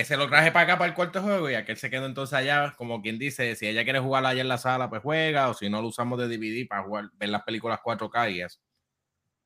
ese 0.00 0.16
lo 0.16 0.28
traje 0.28 0.52
para 0.52 0.64
acá 0.64 0.78
para 0.78 0.88
el 0.88 0.94
cuarto 0.94 1.20
juego 1.22 1.50
y 1.50 1.54
aquel 1.54 1.76
se 1.76 1.90
quedó 1.90 2.06
entonces 2.06 2.34
allá, 2.34 2.74
como 2.76 3.02
quien 3.02 3.18
dice, 3.18 3.56
si 3.56 3.66
ella 3.66 3.82
quiere 3.84 3.98
jugar 3.98 4.24
allá 4.24 4.40
en 4.40 4.48
la 4.48 4.58
sala, 4.58 4.88
pues 4.88 5.02
juega, 5.02 5.48
o 5.48 5.54
si 5.54 5.68
no 5.68 5.82
lo 5.82 5.88
usamos 5.88 6.18
de 6.18 6.28
DVD 6.28 6.68
para 6.68 6.84
jugar, 6.84 7.10
ver 7.14 7.28
las 7.30 7.42
películas 7.42 7.80
4K 7.84 8.32
y 8.32 8.42
eso. 8.42 8.60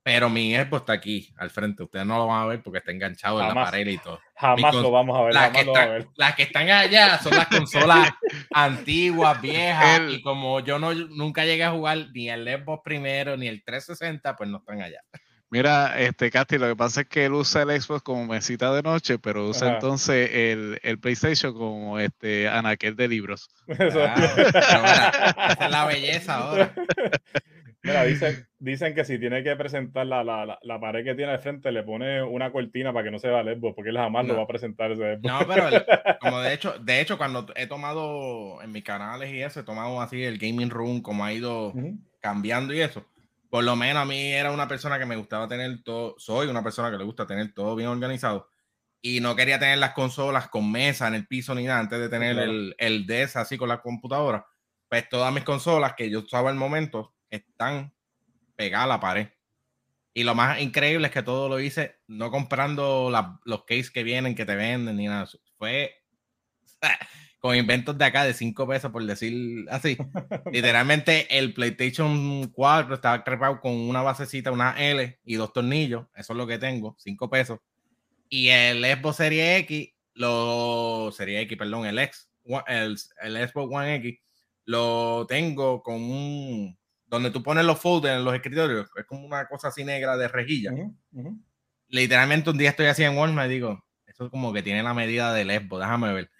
Pero 0.04 0.28
mi 0.28 0.54
Xbox 0.54 0.82
está 0.82 0.92
aquí, 0.94 1.32
al 1.38 1.50
frente. 1.50 1.85
Ustedes 1.85 2.04
no 2.04 2.18
lo 2.18 2.26
van 2.26 2.42
a 2.42 2.47
ver 2.47 2.61
porque 2.61 2.78
está 2.80 2.90
enganchado 2.90 3.40
en 3.40 3.49
la 3.49 3.54
pared 3.54 3.87
y 3.87 3.99
todo. 3.99 4.21
Jamás 4.35 4.75
lo 4.75 4.90
vamos 4.90 5.16
a 5.16 5.23
ver. 5.23 5.35
Las, 5.35 5.50
que 5.50 6.06
las 6.16 6.35
que 6.35 6.42
están 6.42 6.68
allá 6.68 7.18
son 7.18 7.37
las 7.37 7.47
consolas 7.47 8.11
antiguas, 8.50 9.40
viejas. 9.40 10.00
Y 10.11 10.21
como 10.21 10.59
yo 10.59 10.80
no, 10.80 10.92
nunca 10.92 11.44
llegué 11.44 11.62
a 11.62 11.71
jugar 11.71 12.09
ni 12.12 12.28
el 12.28 12.44
Xbox 12.44 12.82
primero 12.82 13.37
ni 13.37 13.47
el 13.47 13.62
360, 13.62 14.35
pues 14.35 14.50
no 14.50 14.59
están 14.59 14.82
allá. 14.82 15.02
Mira, 15.52 16.00
este 16.00 16.30
Casti, 16.30 16.56
lo 16.56 16.66
que 16.66 16.76
pasa 16.76 17.02
es 17.02 17.09
que 17.09 17.26
él 17.26 17.35
usa 17.35 17.61
el 17.61 17.78
Xbox 17.78 18.00
como 18.00 18.26
mesita 18.26 18.73
de 18.75 18.80
noche, 18.80 19.18
pero 19.18 19.50
usa 19.50 19.75
entonces 19.75 20.30
el, 20.32 20.80
el, 20.82 20.99
PlayStation 20.99 21.52
como 21.52 21.99
este 21.99 22.49
anaquel 22.49 22.97
de 22.97 23.06
libros. 23.06 23.50
Ah, 23.68 25.50
esa 25.50 25.64
es 25.66 25.71
la 25.71 25.85
belleza 25.85 26.37
ahora. 26.37 26.75
Mira, 27.82 28.04
dicen, 28.04 28.47
dicen 28.59 28.94
que 28.94 29.04
si 29.04 29.18
tiene 29.18 29.42
que 29.42 29.54
presentar 29.56 30.06
la, 30.06 30.25
la, 30.25 30.59
la, 30.62 30.80
pared 30.80 31.04
que 31.04 31.14
tiene 31.14 31.32
al 31.32 31.40
frente, 31.40 31.71
le 31.71 31.82
pone 31.82 32.23
una 32.23 32.50
cortina 32.50 32.92
para 32.94 33.04
que 33.04 33.11
no 33.11 33.18
se 33.18 33.28
vea 33.28 33.40
el 33.40 33.59
Xbox, 33.59 33.75
porque 33.75 33.90
él 33.90 33.99
jamás 33.99 34.25
lo 34.26 34.37
va 34.37 34.44
a 34.44 34.47
presentar 34.47 34.92
ese 34.92 35.18
No, 35.23 35.40
pero 35.47 35.68
como 36.21 36.40
de 36.40 36.54
hecho, 36.54 36.78
de 36.78 37.00
hecho, 37.02 37.18
cuando 37.18 37.47
he 37.56 37.66
tomado 37.66 38.62
en 38.62 38.73
mis 38.73 38.85
canales 38.85 39.30
y 39.30 39.42
eso, 39.42 39.61
he 39.61 39.64
tomado 39.64 40.00
así 40.00 40.23
el 40.23 40.38
gaming 40.38 40.71
room, 40.71 41.02
como 41.02 41.25
ha 41.25 41.32
ido 41.32 41.75
cambiando 42.21 42.73
y 42.73 42.80
eso, 42.80 43.04
por 43.52 43.64
lo 43.64 43.76
menos 43.76 44.00
a 44.02 44.06
mí 44.06 44.32
era 44.32 44.50
una 44.50 44.66
persona 44.66 44.99
que 44.99 45.04
me 45.04 45.14
gustaba 45.14 45.47
tener 45.47 45.82
todo, 45.82 46.14
soy 46.16 46.47
una 46.47 46.62
persona 46.62 46.90
que 46.90 46.97
le 46.97 47.04
gusta 47.04 47.26
tener 47.26 47.52
todo 47.52 47.76
bien 47.76 47.90
organizado 47.90 48.49
y 49.02 49.21
no 49.21 49.37
quería 49.37 49.59
tener 49.59 49.76
las 49.76 49.92
consolas 49.92 50.49
con 50.49 50.73
mesa 50.73 51.06
en 51.06 51.16
el 51.16 51.26
piso 51.26 51.54
ni 51.54 51.64
nada 51.64 51.80
antes 51.80 52.00
de 52.00 52.09
tener 52.09 52.38
el, 52.38 52.75
el 52.78 53.04
DES 53.04 53.37
así 53.37 53.59
con 53.59 53.68
la 53.68 53.82
computadora. 53.82 54.47
Pues 54.88 55.06
todas 55.06 55.35
mis 55.35 55.44
consolas 55.44 55.92
que 55.94 56.09
yo 56.09 56.21
usaba 56.21 56.49
al 56.49 56.56
momento 56.56 57.14
están 57.28 57.92
pegadas 58.56 58.87
a 58.87 58.88
la 58.88 59.00
pared. 59.00 59.28
Y 60.14 60.25
lo 60.25 60.35
más 60.35 60.59
increíble 60.59 61.09
es 61.09 61.12
que 61.12 61.23
todo 61.23 61.50
lo 61.50 61.61
hice 61.61 62.00
no 62.06 62.30
comprando 62.30 63.12
los 63.44 63.64
cases 63.64 63.90
que 63.90 64.02
vienen, 64.02 64.35
que 64.35 64.47
te 64.47 64.56
venden, 64.56 64.97
ni 64.97 65.09
nada. 65.09 65.28
Fue 65.59 65.94
con 67.42 67.56
inventos 67.56 67.99
de 67.99 68.04
acá 68.04 68.25
de 68.25 68.34
5 68.34 68.68
pesos, 68.68 68.92
por 68.92 69.04
decir 69.04 69.66
así. 69.68 69.99
Literalmente 70.52 71.26
el 71.37 71.52
PlayStation 71.52 72.46
4 72.46 72.94
estaba 72.94 73.25
trepado 73.25 73.61
con 73.61 73.72
una 73.72 74.00
basecita, 74.00 74.52
una 74.52 74.76
L 74.78 75.18
y 75.25 75.34
dos 75.34 75.52
tornillos. 75.52 76.06
Eso 76.14 76.34
es 76.34 76.37
lo 76.37 76.46
que 76.46 76.58
tengo, 76.58 76.94
5 77.00 77.28
pesos. 77.28 77.58
Y 78.28 78.49
el 78.49 78.84
Xbox 78.84 79.16
Series 79.16 79.61
X, 79.62 79.88
lo 80.14 81.11
Serie 81.11 81.40
X, 81.40 81.58
perdón, 81.58 81.84
el 81.84 81.99
X, 81.99 82.30
el, 82.68 82.96
el 83.20 83.49
Xbox 83.49 83.75
One 83.75 83.96
X, 83.96 84.20
lo 84.64 85.26
tengo 85.26 85.82
con 85.82 86.00
un 86.00 86.78
donde 87.06 87.32
tú 87.32 87.42
pones 87.42 87.64
los 87.64 87.80
folders 87.80 88.18
en 88.18 88.25
los 88.25 88.34
escritorios, 88.34 88.88
es 88.96 89.04
como 89.04 89.26
una 89.26 89.46
cosa 89.46 89.68
así 89.68 89.84
negra 89.84 90.16
de 90.16 90.28
rejilla. 90.28 90.72
Literalmente 91.88 92.50
un 92.50 92.56
día 92.56 92.70
estoy 92.70 92.87
así 92.87 93.02
en 93.02 93.18
Walmart 93.18 93.50
y 93.50 93.54
digo, 93.54 93.84
eso 94.06 94.26
es 94.26 94.30
como 94.30 94.52
que 94.52 94.62
tiene 94.62 94.82
la 94.82 94.94
medida 94.94 95.34
del 95.34 95.49
Lesbo, 95.49 95.80
déjame 95.80 96.12
ver. 96.12 96.30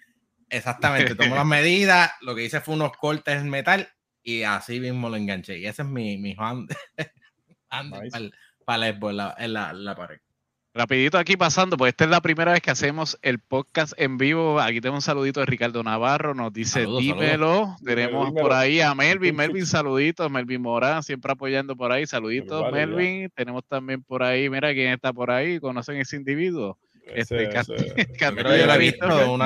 Exactamente, 0.53 1.15
tomo 1.15 1.35
las 1.35 1.45
medidas, 1.45 2.11
lo 2.21 2.35
que 2.35 2.45
hice 2.45 2.61
fue 2.61 2.75
unos 2.75 2.91
cortes 2.93 3.41
en 3.41 3.49
metal 3.49 3.89
y 4.21 4.43
así 4.43 4.79
mismo 4.79 5.09
lo 5.09 5.15
enganché. 5.15 5.57
Y 5.57 5.65
ese 5.65 5.81
es 5.81 5.87
mi, 5.87 6.17
mi 6.17 6.35
hand, 6.37 6.73
para, 8.65 8.87
el 8.87 8.99
en 9.37 9.53
la 9.53 9.95
pared. 9.95 10.19
Rapidito 10.75 11.19
aquí 11.19 11.37
pasando, 11.37 11.77
pues 11.77 11.89
esta 11.89 12.05
es 12.05 12.09
la 12.09 12.21
primera 12.21 12.51
vez 12.51 12.61
que 12.61 12.71
hacemos 12.71 13.19
el 13.21 13.37
podcast 13.37 13.93
en 13.97 14.17
vivo. 14.17 14.59
Aquí 14.59 14.81
tengo 14.81 14.95
un 14.95 15.03
saludito 15.03 15.39
de 15.39 15.45
Ricardo 15.45 15.83
Navarro, 15.83 16.33
nos 16.33 16.51
dice 16.51 16.87
dímelo. 16.87 17.75
Tenemos 17.83 18.31
por 18.31 18.53
ahí 18.53 18.81
a 18.81 18.95
Melvin, 18.95 19.35
Melvin, 19.35 19.65
saluditos, 19.67 20.31
Melvin 20.31 20.61
Morán, 20.61 21.03
siempre 21.03 21.31
apoyando 21.31 21.75
por 21.75 21.91
ahí, 21.91 22.07
saluditos 22.07 22.71
Melvin. 22.71 23.29
Tenemos 23.35 23.63
también 23.67 24.01
por 24.01 24.23
ahí, 24.23 24.49
mira 24.49 24.73
quién 24.73 24.93
está 24.93 25.13
por 25.13 25.29
ahí, 25.29 25.59
¿conocen 25.59 25.97
ese 25.97 26.15
individuo? 26.15 26.79
Este, 27.05 27.35
me 27.47 27.49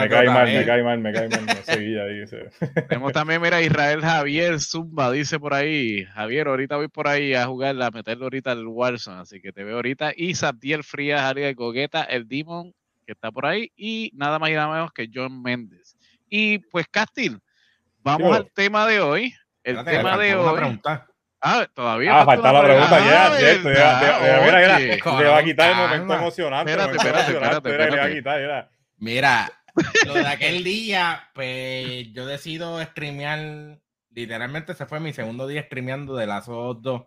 cae 0.09 0.27
mal, 0.27 0.45
me 0.45 0.65
cae 0.65 0.83
mal, 0.83 0.99
me 0.99 1.13
cae 1.13 1.29
mal, 1.29 1.45
me 1.45 1.55
seguía 1.63 2.03
ahí. 2.03 2.23
Tenemos 2.87 3.13
también, 3.13 3.41
mira, 3.41 3.61
Israel 3.61 4.01
Javier 4.01 4.59
Zumba, 4.59 5.11
dice 5.11 5.39
por 5.39 5.53
ahí, 5.53 6.05
Javier, 6.05 6.47
ahorita 6.47 6.77
voy 6.77 6.87
por 6.87 7.07
ahí 7.07 7.33
a 7.33 7.45
jugar, 7.47 7.81
a 7.81 7.91
meterle 7.91 8.23
ahorita 8.23 8.51
el 8.51 8.67
Warzone, 8.67 9.21
así 9.21 9.41
que 9.41 9.51
te 9.51 9.63
veo 9.63 9.75
ahorita. 9.75 10.13
Y 10.15 10.35
Sabdiel 10.35 10.83
Frías, 10.83 11.21
área 11.21 11.47
de 11.47 11.55
Coqueta, 11.55 12.03
el 12.03 12.27
Demon, 12.27 12.73
que 13.05 13.13
está 13.13 13.31
por 13.31 13.45
ahí, 13.45 13.71
y 13.75 14.11
nada 14.13 14.37
más 14.37 14.49
y 14.49 14.53
nada 14.53 14.73
menos 14.73 14.91
que 14.91 15.09
John 15.13 15.41
Méndez. 15.41 15.95
Y 16.29 16.59
pues, 16.59 16.87
Castil, 16.89 17.39
vamos 18.03 18.35
al 18.35 18.51
tema 18.51 18.87
de 18.87 18.99
hoy. 18.99 19.33
El 19.63 19.83
tema 19.83 20.17
de 20.17 20.35
hoy. 20.35 20.79
Ah, 21.41 21.67
todavía. 21.71 22.21
Ah, 22.21 22.25
falta 22.25 22.51
la 22.51 22.63
pregunta 22.63 22.99
ya, 22.99 23.37
cierto. 23.37 23.69
Mira, 23.69 24.41
mira, 24.43 24.79
le 24.79 25.27
va 25.27 25.37
a 25.37 25.43
quitar 25.43 25.69
el 25.69 25.75
momento 25.75 26.13
emocionante. 26.13 26.71
Espérate, 26.71 26.97
espérate, 26.97 27.31
espérate. 27.31 27.91
Le 27.91 27.97
va 27.97 28.05
a 28.05 28.11
quitar, 28.11 28.71
Mira, 28.97 29.51
lo 30.05 30.13
de 30.15 30.27
aquel 30.27 30.63
día, 30.63 31.29
pues 31.33 32.11
yo 32.13 32.25
decido 32.25 32.81
streamear. 32.83 33.79
Literalmente 34.09 34.73
se 34.73 34.87
fue 34.87 34.99
mi 34.99 35.13
segundo 35.13 35.45
día 35.47 35.63
streameando 35.63 36.15
de 36.15 36.25
las 36.25 36.47
2. 36.47 37.05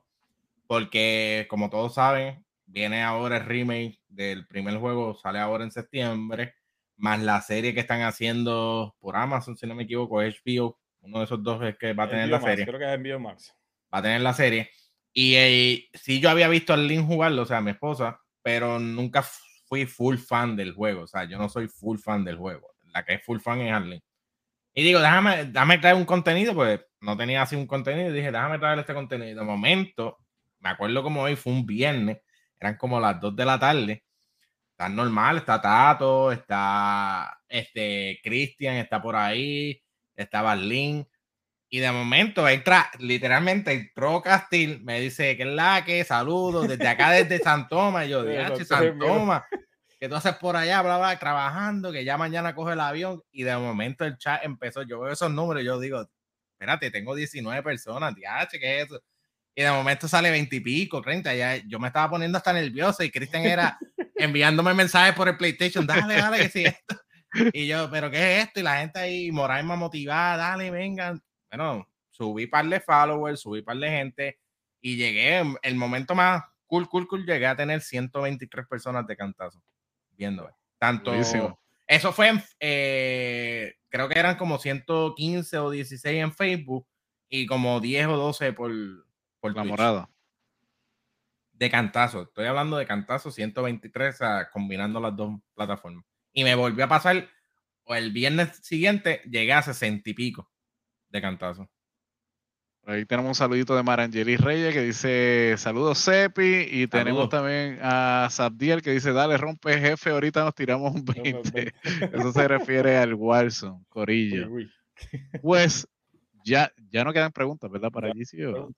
Porque, 0.69 1.47
como 1.51 1.69
todos 1.69 1.95
saben, 1.95 2.45
viene 2.67 3.03
ahora 3.03 3.39
el 3.39 3.47
remake 3.47 3.99
del 4.09 4.47
primer 4.47 4.77
juego, 4.77 5.17
sale 5.17 5.41
ahora 5.41 5.65
en 5.65 5.73
septiembre. 5.73 6.55
Más 6.97 7.21
la 7.21 7.41
serie 7.41 7.75
que 7.75 7.81
están 7.81 8.03
haciendo 8.03 8.95
por 9.01 9.17
Amazon, 9.17 9.57
si 9.57 9.67
no 9.67 9.75
me 9.75 9.83
equivoco, 9.83 10.23
HBO. 10.23 10.79
Uno 11.01 11.19
de 11.19 11.25
esos 11.25 11.43
dos 11.43 11.61
es 11.65 11.77
que 11.77 11.95
va 11.95 12.05
a 12.05 12.09
tener 12.09 12.29
la 12.29 12.41
serie. 12.41 12.65
Creo 12.65 12.79
que 12.79 12.95
es 12.95 13.01
HBO 13.01 13.19
Max 13.19 13.57
va 13.93 13.99
a 13.99 14.03
tener 14.03 14.21
la 14.21 14.35
serie. 14.35 14.71
Y 15.13 15.35
eh, 15.37 15.89
sí, 15.95 16.21
yo 16.21 16.31
había 16.31 16.49
visto 16.49 16.73
a 16.73 16.77
Lynn 16.77 17.07
jugarlo, 17.07 17.43
o 17.43 17.47
sea, 17.47 17.61
mi 17.61 17.73
esposa, 17.73 18.21
pero 18.43 18.79
nunca 18.79 19.25
fui 19.67 19.87
full 19.87 20.17
fan 20.19 20.57
del 20.57 20.75
juego. 20.75 21.03
O 21.03 21.07
sea, 21.07 21.25
yo 21.25 21.39
no 21.39 21.49
soy 21.49 21.69
full 21.69 21.99
fan 21.99 22.25
del 22.25 22.37
juego. 22.37 22.69
La 22.93 23.05
que 23.05 23.15
es 23.15 23.25
full 23.25 23.41
fan 23.41 23.61
es 23.61 23.73
Arlene. 23.73 24.03
Y 24.75 24.85
digo, 24.85 25.01
déjame, 25.01 25.47
déjame 25.47 25.79
traer 25.79 25.97
un 25.97 26.05
contenido, 26.05 26.55
pues 26.55 26.81
no 27.01 27.17
tenía 27.17 27.43
así 27.43 27.57
un 27.57 27.67
contenido. 27.67 28.11
Y 28.11 28.13
dije, 28.13 28.33
déjame 28.33 28.59
traer 28.59 28.79
este 28.79 28.95
contenido. 28.95 29.41
De 29.41 29.47
momento, 29.47 30.19
me 30.61 30.71
acuerdo 30.71 31.03
como 31.03 31.23
hoy 31.23 31.37
fue 31.37 31.53
un 31.53 31.67
viernes, 31.67 32.19
eran 32.59 32.77
como 32.77 33.01
las 33.01 33.21
2 33.21 33.35
de 33.37 33.45
la 33.45 33.59
tarde. 33.59 34.05
Está 34.73 34.89
normal, 34.89 35.39
está 35.39 35.61
Tato, 35.61 36.33
está 36.33 37.39
este 37.49 38.21
Cristian, 38.23 38.77
está 38.77 39.03
por 39.03 39.17
ahí, 39.17 39.83
está 40.17 40.43
Barlín. 40.43 41.07
Y 41.73 41.79
de 41.79 41.93
momento 41.93 42.49
entra, 42.49 42.91
literalmente 42.99 43.73
entró 43.73 44.21
Castil, 44.21 44.83
me 44.83 44.99
dice 44.99 45.37
que 45.37 45.45
es 45.45 45.49
la 45.49 45.85
que, 45.85 46.03
saludos 46.03 46.67
desde 46.67 46.89
acá, 46.89 47.13
desde 47.13 47.39
San 47.45 47.69
Tomás. 47.69 48.09
yo, 48.09 48.25
dije, 48.25 48.65
San 48.65 48.99
Tomás, 48.99 49.45
que 50.01 50.09
tú 50.09 50.17
haces 50.17 50.35
por 50.35 50.57
allá, 50.57 50.83
bla, 50.83 50.99
bla, 50.99 51.17
trabajando, 51.17 51.93
que 51.93 52.05
ya 52.05 52.19
mañana 52.19 52.57
coge 52.57 52.73
el 52.73 52.81
avión. 52.81 53.23
Y 53.31 53.45
de 53.45 53.57
momento 53.57 54.05
el 54.05 54.19
chat 54.19 54.45
empezó, 54.45 54.83
yo 54.83 54.99
veo 54.99 55.13
esos 55.13 55.31
números, 55.31 55.63
yo 55.63 55.79
digo, 55.79 56.11
espérate, 56.55 56.91
tengo 56.91 57.15
19 57.15 57.63
personas, 57.63 58.17
DH, 58.17 58.59
¿qué 58.59 58.81
es 58.81 58.87
eso? 58.87 59.01
Y 59.55 59.63
de 59.63 59.71
momento 59.71 60.09
sale 60.09 60.33
20 60.33 60.57
y 60.57 60.61
pico, 60.61 61.01
30, 61.01 61.35
ya 61.35 61.57
yo 61.69 61.79
me 61.79 61.87
estaba 61.87 62.11
poniendo 62.11 62.37
hasta 62.37 62.53
nervioso 62.53 63.05
y 63.05 63.13
Cristian 63.13 63.45
era 63.45 63.79
enviándome 64.17 64.75
mensajes 64.75 65.15
por 65.15 65.29
el 65.29 65.37
PlayStation, 65.37 65.87
dale, 65.87 66.17
dale, 66.17 66.39
que 66.39 66.49
sí, 66.49 66.65
esto. 66.65 67.01
Y 67.53 67.69
yo, 67.69 67.89
¿pero 67.93 68.11
qué 68.11 68.39
es 68.39 68.47
esto? 68.47 68.59
Y 68.59 68.65
la 68.65 68.79
gente 68.79 68.99
ahí, 68.99 69.31
moral 69.31 69.63
más 69.63 69.79
motivada, 69.79 70.37
dale, 70.37 70.73
vengan 70.73 71.23
bueno, 71.51 71.89
subí 72.11 72.47
par 72.47 72.67
de 72.67 72.81
followers, 72.81 73.41
subí 73.41 73.63
par 73.63 73.77
de 73.77 73.91
gente 73.91 74.39
y 74.81 74.97
llegué, 74.97 75.43
el 75.63 75.75
momento 75.75 76.15
más 76.15 76.45
cool, 76.67 76.89
cool, 76.89 77.09
cool, 77.09 77.27
llegué 77.27 77.47
a 77.47 77.57
tener 77.57 77.81
123 77.81 78.67
personas 78.67 79.07
de 79.07 79.17
cantazo 79.17 79.63
viéndome. 80.13 80.51
Tanto. 80.79 81.13
Eso 81.13 82.13
fue 82.13 82.29
en, 82.29 82.43
eh, 82.61 83.75
creo 83.89 84.09
que 84.09 84.19
eran 84.19 84.37
como 84.37 84.59
115 84.59 85.59
o 85.59 85.71
16 85.71 86.23
en 86.23 86.33
Facebook 86.33 86.87
y 87.29 87.47
como 87.47 87.81
10 87.81 88.07
o 88.07 88.17
12 88.17 88.53
por, 88.53 88.71
por 89.41 89.57
la 89.57 89.65
morada. 89.65 90.09
De 91.53 91.69
cantazo. 91.69 92.23
Estoy 92.23 92.47
hablando 92.47 92.77
de 92.77 92.87
cantazo 92.87 93.31
123, 93.31 94.19
combinando 94.53 95.01
las 95.01 95.17
dos 95.17 95.41
plataformas. 95.55 96.05
Y 96.33 96.45
me 96.45 96.55
volvió 96.55 96.85
a 96.85 96.89
pasar, 96.89 97.29
o 97.85 97.95
el 97.95 98.13
viernes 98.13 98.57
siguiente 98.63 99.21
llegué 99.29 99.53
a 99.53 99.63
60 99.63 100.09
y 100.09 100.15
pico 100.15 100.50
de 101.11 101.21
cantazo. 101.21 101.69
Ahí 102.87 103.05
tenemos 103.05 103.29
un 103.29 103.35
saludito 103.35 103.77
de 103.77 103.83
Marangeli 103.83 104.37
Reyes 104.37 104.73
que 104.73 104.83
dice 104.83 105.55
saludos 105.59 105.99
Sepi 105.99 106.67
y 106.71 106.87
tenemos 106.87 107.29
también 107.29 107.79
a 107.83 108.29
Sabdiel 108.31 108.81
que 108.81 108.91
dice 108.91 109.13
dale 109.13 109.37
rompe 109.37 109.79
jefe, 109.79 110.11
ahorita 110.11 110.45
nos 110.45 110.55
tiramos 110.55 110.95
un 110.95 111.05
20. 111.05 111.75
Eso 112.13 112.33
se 112.33 112.49
refiere 112.49 112.97
al 112.97 113.15
Warzone, 113.15 113.85
Corillo. 113.91 114.49
Pues 115.43 115.87
ya, 116.45 116.73
ya 116.91 117.05
no 117.05 117.13
quedan 117.13 117.33
preguntas, 117.33 117.71
¿verdad? 117.71 117.91
Para 117.91 118.09
allí 118.09 118.25
No, 118.39 118.71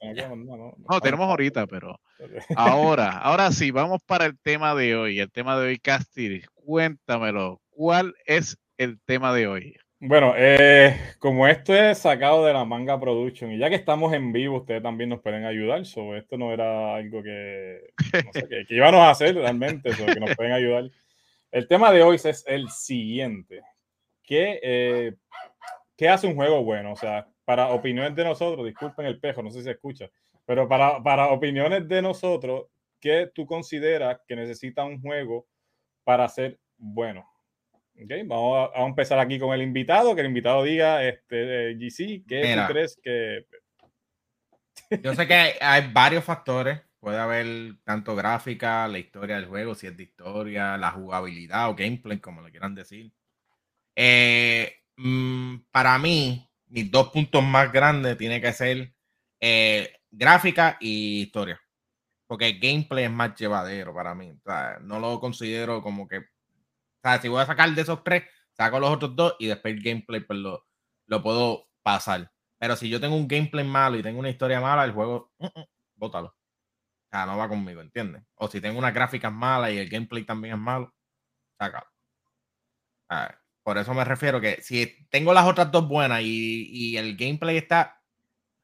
no, 0.89 1.01
tenemos 1.01 1.29
ahorita, 1.29 1.67
pero 1.67 1.99
ahora, 2.57 3.19
ahora 3.19 3.53
sí, 3.53 3.71
vamos 3.71 4.01
para 4.05 4.27
el 4.27 4.39
tema 4.39 4.75
de 4.75 4.97
hoy. 4.97 5.21
El 5.21 5.31
tema 5.31 5.59
de 5.59 5.69
hoy, 5.69 5.79
Castir, 5.79 6.49
cuéntamelo. 6.55 7.61
¿Cuál 7.71 8.15
es 8.27 8.59
el 8.77 9.01
tema 9.01 9.33
de 9.33 9.47
hoy? 9.47 9.77
Bueno, 10.05 10.35
eh, 10.37 10.97
como 11.21 11.47
esto 11.47 11.73
es 11.73 11.99
sacado 11.99 12.45
de 12.45 12.53
la 12.53 12.65
manga 12.65 12.99
production 12.99 13.53
y 13.53 13.59
ya 13.59 13.69
que 13.69 13.77
estamos 13.77 14.13
en 14.13 14.33
vivo, 14.33 14.57
ustedes 14.57 14.83
también 14.83 15.11
nos 15.11 15.21
pueden 15.21 15.45
ayudar. 15.45 15.87
So, 15.87 16.17
esto 16.17 16.37
no 16.37 16.53
era 16.53 16.97
algo 16.97 17.23
que, 17.23 17.93
no 18.13 18.77
íbamos 18.77 19.01
a 19.01 19.11
hacer 19.11 19.37
realmente, 19.37 19.91
que 19.91 20.19
nos 20.19 20.35
pueden 20.35 20.55
ayudar. 20.55 20.91
El 21.53 21.69
tema 21.69 21.93
de 21.93 22.03
hoy 22.03 22.17
es 22.17 22.45
el 22.49 22.69
siguiente. 22.69 23.63
¿Qué, 24.25 24.59
eh, 24.61 25.15
¿Qué 25.97 26.09
hace 26.09 26.27
un 26.27 26.35
juego 26.35 26.65
bueno? 26.65 26.95
O 26.95 26.97
sea, 26.97 27.29
para 27.45 27.69
opiniones 27.69 28.17
de 28.17 28.25
nosotros, 28.25 28.67
disculpen 28.67 29.07
el 29.07 29.21
pejo, 29.21 29.41
no 29.41 29.53
sé 29.53 29.59
si 29.59 29.65
se 29.67 29.71
escucha, 29.71 30.11
pero 30.45 30.69
para, 30.69 31.01
para 31.01 31.29
opiniones 31.29 31.87
de 31.87 32.03
nosotros, 32.03 32.67
¿qué 32.99 33.31
tú 33.33 33.47
consideras 33.47 34.19
que 34.27 34.35
necesita 34.35 34.83
un 34.83 35.01
juego 35.01 35.47
para 36.03 36.29
ser 36.29 36.59
bueno? 36.77 37.32
Okay, 37.95 38.23
vamos 38.25 38.71
a, 38.75 38.87
empezar 38.87 39.19
aquí 39.19 39.39
con 39.39 39.53
el 39.55 39.63
invitado, 39.63 40.15
que 40.15 40.23
el 40.23 40.29
invitado 40.29 40.65
diga, 40.65 41.07
este, 41.07 41.77
GC, 41.79 42.25
¿qué 42.27 42.57
tú 42.57 42.73
crees 42.73 42.99
que... 43.03 43.47
Yo 45.03 45.15
sé 45.15 45.27
que 45.27 45.35
hay, 45.61 45.91
varios 45.93 46.25
factores, 46.25 46.81
puede 46.99 47.19
haber 47.19 47.77
tanto 47.85 48.17
gráfica, 48.17 48.89
la 48.89 48.99
historia 48.99 49.37
del 49.37 49.47
juego, 49.47 49.75
si 49.75 49.87
es 49.87 49.97
de 49.97 50.05
historia, 50.05 50.77
la 50.77 50.91
jugabilidad 50.91 51.71
o 51.71 51.75
gameplay, 51.75 52.19
como 52.19 52.43
le 52.43 52.51
quieran 52.51 52.75
decir. 52.75 53.13
Eh, 53.95 54.75
mm, 54.97 55.57
para 55.71 55.99
mí, 55.99 56.49
mis 56.67 56.91
dos 56.91 57.11
puntos 57.11 57.43
más 57.45 57.73
grandes 57.73 58.17
tiene 58.17 58.41
que 58.41 58.53
ser 58.53 58.93
eh, 59.41 59.93
gráfica 60.11 60.79
y 60.81 61.23
historia. 61.23 61.61
Porque 62.27 62.49
el 62.49 62.61
gameplay 62.61 63.05
es 63.05 63.11
más 63.11 63.39
llevadero 63.39 63.95
para 63.95 64.15
mí. 64.15 64.33
no 64.83 64.99
lo 64.99 65.21
considero 65.21 65.83
como 65.83 66.09
que 66.09 66.32
o 67.03 67.09
sea, 67.09 67.21
si 67.21 67.29
voy 67.29 67.43
a 67.43 67.47
sacar 67.47 67.71
de 67.71 67.83
esos 67.83 68.05
tres, 68.05 68.25
saco 68.53 68.79
los 68.79 68.91
otros 68.91 69.17
dos 69.17 69.35
y 69.41 69.49
después 69.49 69.75
el 69.75 69.83
gameplay 69.83 70.21
pues 70.21 70.39
lo, 70.39 70.67
lo 71.07 71.23
puedo 71.23 71.69
pasar. 71.83 72.31
Pero 72.59 72.77
si 72.77 72.89
yo 72.89 73.01
tengo 73.01 73.17
un 73.17 73.27
gameplay 73.27 73.67
malo 73.67 73.99
y 73.99 74.03
tengo 74.03 74.21
una 74.21 74.31
historia 74.31 74.61
mala, 74.61 74.85
el 74.85 74.93
juego, 74.93 75.33
uh, 75.39 75.49
bótalo. 75.97 76.29
O 76.29 77.09
sea, 77.11 77.27
no 77.27 77.37
va 77.37 77.49
conmigo, 77.49 77.81
¿entiendes? 77.81 78.23
O 78.37 78.47
si 78.49 78.61
tengo 78.61 78.79
unas 78.79 78.95
gráficas 78.95 79.33
malas 79.33 79.73
y 79.73 79.79
el 79.79 79.89
gameplay 79.89 80.25
también 80.25 80.55
es 80.55 80.61
malo, 80.61 80.95
sácalo. 81.59 81.87
por 83.65 83.79
eso 83.79 83.95
me 83.95 84.05
refiero 84.05 84.41
que 84.41 84.63
si 84.63 85.07
tengo 85.11 85.35
las 85.35 85.47
otras 85.47 85.71
dos 85.73 85.89
buenas 85.89 86.23
y, 86.23 86.69
y, 86.71 86.97
el 86.97 87.17
gameplay 87.17 87.57
está 87.57 88.01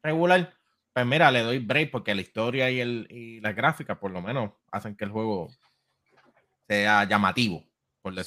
regular, 0.03 0.55
pues 0.93 1.07
mira, 1.07 1.31
le 1.31 1.43
doy 1.43 1.59
break 1.59 1.91
porque 1.91 2.15
la 2.15 2.23
historia 2.23 2.71
y, 2.71 2.81
el, 2.81 3.07
y 3.11 3.41
las 3.41 3.55
gráficas 3.57 3.99
por 3.99 4.13
lo 4.13 4.23
menos 4.23 4.53
hacen 4.71 4.97
que 4.97 5.05
el 5.05 5.11
juego 5.11 5.49
sea 6.69 7.05
llamativo 7.05 7.68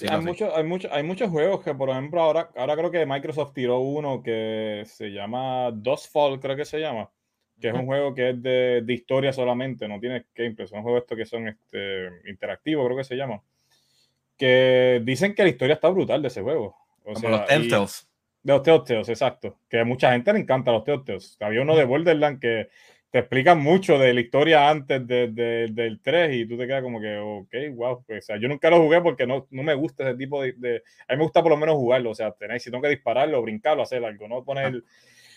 hay, 0.09 0.21
muchos, 0.21 0.53
hay, 0.55 0.63
muchos, 0.63 0.91
hay 0.91 1.03
muchos 1.03 1.29
juegos 1.29 1.63
que, 1.63 1.73
por 1.73 1.89
ejemplo, 1.89 2.21
ahora, 2.21 2.50
ahora 2.55 2.75
creo 2.75 2.91
que 2.91 3.05
Microsoft 3.05 3.53
tiró 3.53 3.79
uno 3.79 4.21
que 4.23 4.83
se 4.85 5.09
llama 5.09 5.71
Dustfall, 5.71 6.39
creo 6.39 6.55
que 6.55 6.65
se 6.65 6.79
llama, 6.79 7.09
que 7.59 7.69
es 7.69 7.73
un 7.73 7.85
juego 7.85 8.13
que 8.13 8.31
es 8.31 8.41
de, 8.41 8.81
de, 8.83 8.93
historia 8.93 9.31
solamente, 9.31 9.88
no 9.88 10.00
tiene 10.00 10.25
gameplay, 10.35 10.67
son 10.67 10.81
juegos 10.81 11.03
estos 11.03 11.17
que 11.17 11.25
son 11.25 11.47
este, 11.47 12.09
interactivos, 12.27 12.85
creo 12.85 12.97
que 12.97 13.03
se 13.03 13.15
llama. 13.15 13.41
Que 14.38 15.01
dicen 15.03 15.35
que 15.35 15.43
la 15.43 15.50
historia 15.50 15.75
está 15.75 15.89
brutal 15.89 16.21
de 16.21 16.29
ese 16.29 16.41
juego. 16.41 16.75
O 17.03 17.13
Como 17.13 17.29
los 17.29 17.45
Telltales. 17.45 18.07
De 18.41 18.53
los 18.53 18.63
Telltales, 18.63 19.09
exacto. 19.09 19.59
Que 19.69 19.79
a 19.79 19.85
mucha 19.85 20.11
gente 20.11 20.33
le 20.33 20.39
encanta 20.39 20.71
los 20.71 20.83
Telltales. 20.83 21.38
Había 21.39 21.61
uno 21.61 21.75
de 21.75 21.85
Borderlands 21.85 22.39
que 22.39 22.69
te 23.12 23.20
explican 23.20 23.60
mucho 23.60 24.00
de 24.00 24.13
la 24.13 24.22
historia 24.22 24.70
antes 24.70 25.06
del 25.06 26.00
3 26.01 26.34
y 26.34 26.46
tú 26.46 26.58
te 26.58 26.65
quedas 26.65 26.82
como 26.82 27.01
que, 27.01 27.18
ok, 27.18 27.75
wow. 27.75 28.03
Pues, 28.08 28.24
o 28.24 28.27
sea, 28.27 28.38
yo 28.38 28.48
nunca 28.48 28.70
lo 28.70 28.82
jugué 28.82 29.01
porque 29.01 29.27
no, 29.27 29.48
no 29.51 29.63
me 29.63 29.74
gusta 29.74 30.08
ese 30.08 30.18
tipo 30.18 30.41
de, 30.41 30.82
A 31.08 31.13
mí 31.13 31.18
me 31.18 31.24
gusta 31.24 31.41
por 31.41 31.51
lo 31.51 31.58
menos 31.58 31.75
jugarlo, 31.75 32.12
o 32.12 32.15
sea, 32.15 32.32
tener, 32.32 32.62
si 32.62 32.72
tengo 32.72 32.82
que 32.82 32.89
dispararlo, 32.89 33.41
brincarlo, 33.41 33.84
hacer 33.84 34.03
algo, 34.03 34.27
no 34.27 34.44
poner... 34.44 34.82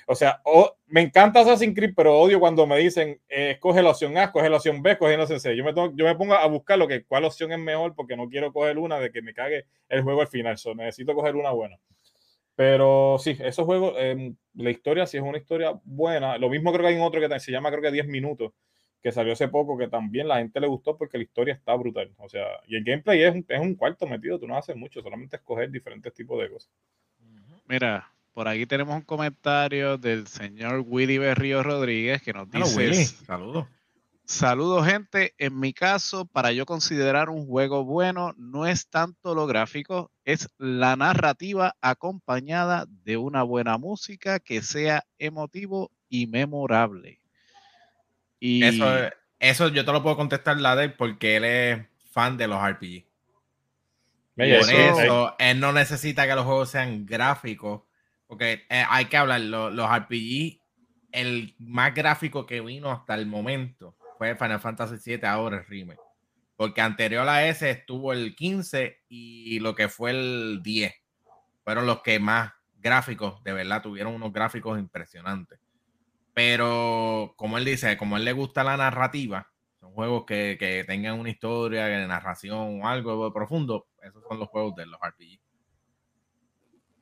O 0.06 0.14
sea, 0.14 0.42
me 0.86 1.00
encanta 1.00 1.40
Assassin's 1.40 1.74
Creed, 1.74 1.94
pero 1.96 2.18
odio 2.18 2.38
cuando 2.38 2.66
me 2.66 2.78
dicen, 2.78 3.18
eh, 3.26 3.52
escoge 3.52 3.82
la 3.82 3.90
opción 3.90 4.16
A, 4.18 4.24
escoge 4.24 4.50
la 4.50 4.58
opción 4.58 4.82
B, 4.82 4.92
escoge 4.92 5.16
la 5.16 5.22
opción 5.22 5.40
C. 5.40 5.56
Yo 5.56 5.64
me, 5.64 5.72
yo 5.72 6.04
me 6.04 6.14
pongo 6.14 6.34
a 6.34 6.46
buscar 6.46 6.78
lo 6.78 6.86
que, 6.86 7.04
cuál 7.04 7.24
opción 7.24 7.52
es 7.52 7.58
mejor 7.58 7.94
porque 7.94 8.14
no 8.14 8.28
quiero 8.28 8.52
coger 8.52 8.76
una 8.76 9.00
de 9.00 9.10
que 9.10 9.22
me 9.22 9.32
cague 9.32 9.64
el 9.88 10.02
juego 10.02 10.20
al 10.20 10.28
final. 10.28 10.58
So, 10.58 10.74
necesito 10.74 11.14
coger 11.14 11.36
una 11.36 11.52
buena. 11.52 11.78
Pero 12.56 13.16
sí, 13.18 13.36
esos 13.40 13.64
juegos, 13.64 13.94
em, 13.98 14.36
la 14.54 14.70
historia 14.70 15.06
sí 15.06 15.16
es 15.16 15.22
una 15.22 15.38
historia 15.38 15.72
buena. 15.84 16.38
Lo 16.38 16.48
mismo 16.48 16.72
creo 16.72 16.82
que 16.82 16.94
hay 16.94 17.00
otro 17.00 17.20
que 17.20 17.40
se 17.40 17.50
llama 17.50 17.70
creo 17.70 17.82
que 17.82 17.90
10 17.90 18.06
minutos, 18.06 18.52
que 19.02 19.12
salió 19.12 19.32
hace 19.32 19.48
poco, 19.48 19.76
que 19.76 19.88
también 19.88 20.28
la 20.28 20.38
gente 20.38 20.60
le 20.60 20.68
gustó 20.68 20.96
porque 20.96 21.18
la 21.18 21.24
historia 21.24 21.54
está 21.54 21.74
brutal. 21.74 22.12
O 22.18 22.28
sea, 22.28 22.46
y 22.66 22.76
el 22.76 22.84
gameplay 22.84 23.22
es 23.22 23.34
un, 23.34 23.44
es 23.48 23.60
un 23.60 23.74
cuarto 23.74 24.06
metido, 24.06 24.38
tú 24.38 24.46
no 24.46 24.56
haces 24.56 24.76
mucho, 24.76 25.02
solamente 25.02 25.36
escoger 25.36 25.70
diferentes 25.70 26.14
tipos 26.14 26.40
de 26.40 26.50
cosas. 26.50 26.70
Mira, 27.66 28.08
por 28.32 28.46
aquí 28.46 28.66
tenemos 28.66 28.94
un 28.94 29.02
comentario 29.02 29.98
del 29.98 30.26
señor 30.26 30.84
Willy 30.86 31.18
Berrío 31.18 31.62
Rodríguez 31.62 32.22
que 32.22 32.32
nos 32.32 32.50
dice... 32.50 33.04
Saludos. 33.04 33.66
Saludos 34.26 34.86
gente, 34.86 35.34
en 35.36 35.60
mi 35.60 35.74
caso, 35.74 36.24
para 36.24 36.50
yo 36.50 36.64
considerar 36.64 37.28
un 37.28 37.46
juego 37.46 37.84
bueno, 37.84 38.34
no 38.38 38.66
es 38.66 38.88
tanto 38.88 39.34
lo 39.34 39.46
gráfico, 39.46 40.10
es 40.24 40.48
la 40.56 40.96
narrativa 40.96 41.76
acompañada 41.82 42.86
de 42.88 43.18
una 43.18 43.42
buena 43.42 43.76
música 43.76 44.40
que 44.40 44.62
sea 44.62 45.04
emotivo 45.18 45.92
y 46.08 46.26
memorable. 46.26 47.20
Y 48.40 48.64
eso, 48.64 48.86
eso 49.38 49.68
yo 49.68 49.84
te 49.84 49.92
lo 49.92 50.02
puedo 50.02 50.16
contestar 50.16 50.58
la 50.58 50.74
de 50.74 50.88
porque 50.88 51.36
él 51.36 51.44
es 51.44 51.86
fan 52.10 52.38
de 52.38 52.48
los 52.48 52.66
RPG. 52.66 53.04
Por 54.36 54.46
eso, 54.46 55.34
él 55.38 55.60
no 55.60 55.72
necesita 55.72 56.26
que 56.26 56.34
los 56.34 56.46
juegos 56.46 56.70
sean 56.70 57.04
gráficos, 57.04 57.82
porque 58.26 58.64
eh, 58.70 58.84
hay 58.88 59.04
que 59.04 59.18
hablar, 59.18 59.42
los 59.42 59.98
RPG, 59.98 60.60
el 61.12 61.54
más 61.58 61.94
gráfico 61.94 62.46
que 62.46 62.62
vino 62.62 62.90
hasta 62.90 63.14
el 63.14 63.26
momento 63.26 63.94
fue 64.24 64.36
Final 64.36 64.60
Fantasy 64.60 65.16
VII, 65.16 65.26
ahora 65.26 65.58
el 65.58 65.66
remake. 65.66 66.00
Porque 66.56 66.80
anterior 66.80 67.28
a 67.28 67.46
ese 67.46 67.70
estuvo 67.70 68.12
el 68.12 68.34
15 68.34 69.02
y 69.08 69.58
lo 69.60 69.74
que 69.74 69.88
fue 69.88 70.12
el 70.12 70.60
10. 70.62 70.94
Fueron 71.64 71.86
los 71.86 72.02
que 72.02 72.18
más 72.18 72.52
gráficos, 72.78 73.42
de 73.42 73.52
verdad, 73.52 73.82
tuvieron 73.82 74.14
unos 74.14 74.32
gráficos 74.32 74.78
impresionantes. 74.78 75.58
Pero 76.32 77.34
como 77.36 77.58
él 77.58 77.64
dice, 77.64 77.96
como 77.96 78.16
él 78.16 78.24
le 78.24 78.32
gusta 78.32 78.64
la 78.64 78.76
narrativa, 78.76 79.50
son 79.80 79.92
juegos 79.92 80.24
que, 80.26 80.56
que 80.58 80.84
tengan 80.84 81.18
una 81.18 81.30
historia 81.30 81.86
de 81.86 82.06
narración 82.06 82.82
o 82.82 82.88
algo 82.88 83.32
profundo, 83.32 83.86
esos 84.02 84.22
son 84.28 84.38
los 84.38 84.48
juegos 84.48 84.74
de 84.76 84.86
los 84.86 84.98
RPG. 85.00 85.40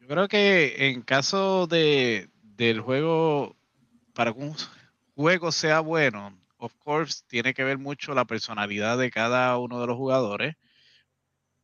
Yo 0.00 0.08
creo 0.08 0.28
que 0.28 0.88
en 0.88 1.02
caso 1.02 1.66
de, 1.66 2.30
del 2.42 2.80
juego, 2.80 3.56
para 4.14 4.32
que 4.32 4.40
un 4.40 4.56
juego 5.14 5.52
sea 5.52 5.80
bueno, 5.80 6.36
of 6.62 6.74
course, 6.78 7.24
tiene 7.26 7.54
que 7.54 7.64
ver 7.64 7.78
mucho 7.78 8.14
la 8.14 8.24
personalidad 8.24 8.96
de 8.96 9.10
cada 9.10 9.58
uno 9.58 9.80
de 9.80 9.86
los 9.88 9.96
jugadores. 9.96 10.54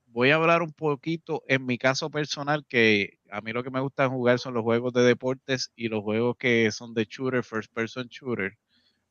Voy 0.07 0.31
a 0.31 0.37
hablar 0.37 0.63
un 0.63 0.73
poquito 0.73 1.45
en 1.47 1.65
mi 1.67 1.79
caso 1.79 2.11
personal, 2.11 2.67
que 2.67 3.21
a 3.31 3.41
mí 3.41 3.53
lo 3.53 3.63
que 3.63 3.71
me 3.71 3.81
gusta 3.81 4.09
jugar 4.09 4.41
son 4.41 4.55
los 4.55 4.65
juegos 4.65 4.93
de 4.93 5.03
deportes 5.03 5.71
y 5.77 5.89
los 5.89 6.03
juegos 6.03 6.37
que 6.37 6.73
son 6.73 6.95
de 6.95 7.05
shooter, 7.05 7.45
first 7.45 7.73
person 7.73 8.09
shooter, 8.09 8.59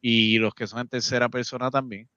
y 0.01 0.39
los 0.39 0.53
que 0.53 0.67
son 0.67 0.81
en 0.81 0.89
tercera 0.89 1.29
persona 1.29 1.71
también. 1.71 2.09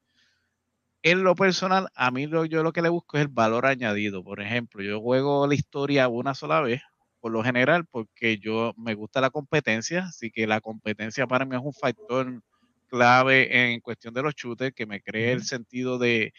En 1.02 1.22
lo 1.22 1.35
personal, 1.37 1.88
a 1.94 2.11
mí 2.11 2.26
lo, 2.26 2.44
yo 2.46 2.62
lo 2.64 2.72
que 2.72 2.83
le 2.83 2.88
busco 2.88 3.18
es 3.18 3.22
el 3.22 3.28
valor 3.28 3.66
añadido. 3.66 4.24
Por 4.24 4.40
ejemplo, 4.40 4.83
yo 4.83 5.00
juego 5.00 5.46
la 5.46 5.54
historia 5.54 6.09
una 6.09 6.35
sola 6.35 6.61
vez, 6.61 6.83
por 7.20 7.30
lo 7.30 7.44
general, 7.44 7.87
porque 7.87 8.38
yo 8.38 8.74
me 8.76 8.94
gusta 8.94 9.20
la 9.20 9.30
competencia, 9.30 10.06
así 10.06 10.30
que 10.33 10.46
la 10.48 10.61
competencia 10.61 11.26
para 11.28 11.44
mí 11.44 11.54
es 11.54 11.62
un 11.62 11.72
factor 11.72 12.42
clave 12.90 13.72
en 13.72 13.81
cuestión 13.81 14.12
de 14.12 14.22
los 14.22 14.35
shooters 14.35 14.74
que 14.74 14.85
me 14.85 15.00
cree 15.00 15.33
el 15.33 15.44
sentido 15.44 15.98
de, 15.98 16.33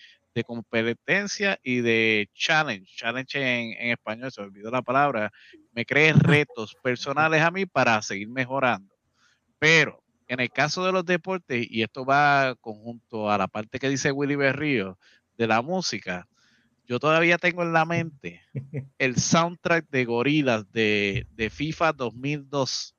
competencia 0.46 1.60
y 1.64 1.82
de 1.82 2.30
challenge. 2.34 2.92
Challenge 2.96 3.38
en, 3.38 3.92
español, 3.92 4.32
se 4.32 4.42
olvidó 4.42 4.70
la 4.70 4.82
palabra. 4.82 5.32
Me 5.72 5.86
cree 5.86 6.14
retos 6.14 6.76
personales 6.84 7.42
a 7.42 7.52
mí 7.52 7.66
para 7.66 8.02
seguir 8.02 8.30
mejorando. 8.30 8.94
Pero 9.60 10.04
en 10.28 10.40
el 10.40 10.50
caso 10.50 10.86
de 10.86 10.92
los 10.92 11.06
deportes, 11.06 11.68
y 11.70 11.84
esto 11.84 12.06
va 12.06 12.56
conjunto 12.62 13.30
a 13.30 13.38
la 13.38 13.48
parte 13.48 13.80
que 13.80 13.90
dice 13.90 14.12
Willy 14.12 14.36
Berrío 14.36 14.98
de 15.38 15.48
la 15.48 15.62
música, 15.62 16.28
yo 16.86 17.00
todavía 17.00 17.38
tengo 17.38 17.64
en 17.64 17.74
la 17.74 17.86
mente 17.86 18.42
el 18.98 19.18
soundtrack 19.18 19.90
de 19.90 20.06
Gorilas 20.06 20.72
de, 20.72 21.28
de 21.32 21.50
FIFA 21.50 21.94
2002 21.94 22.96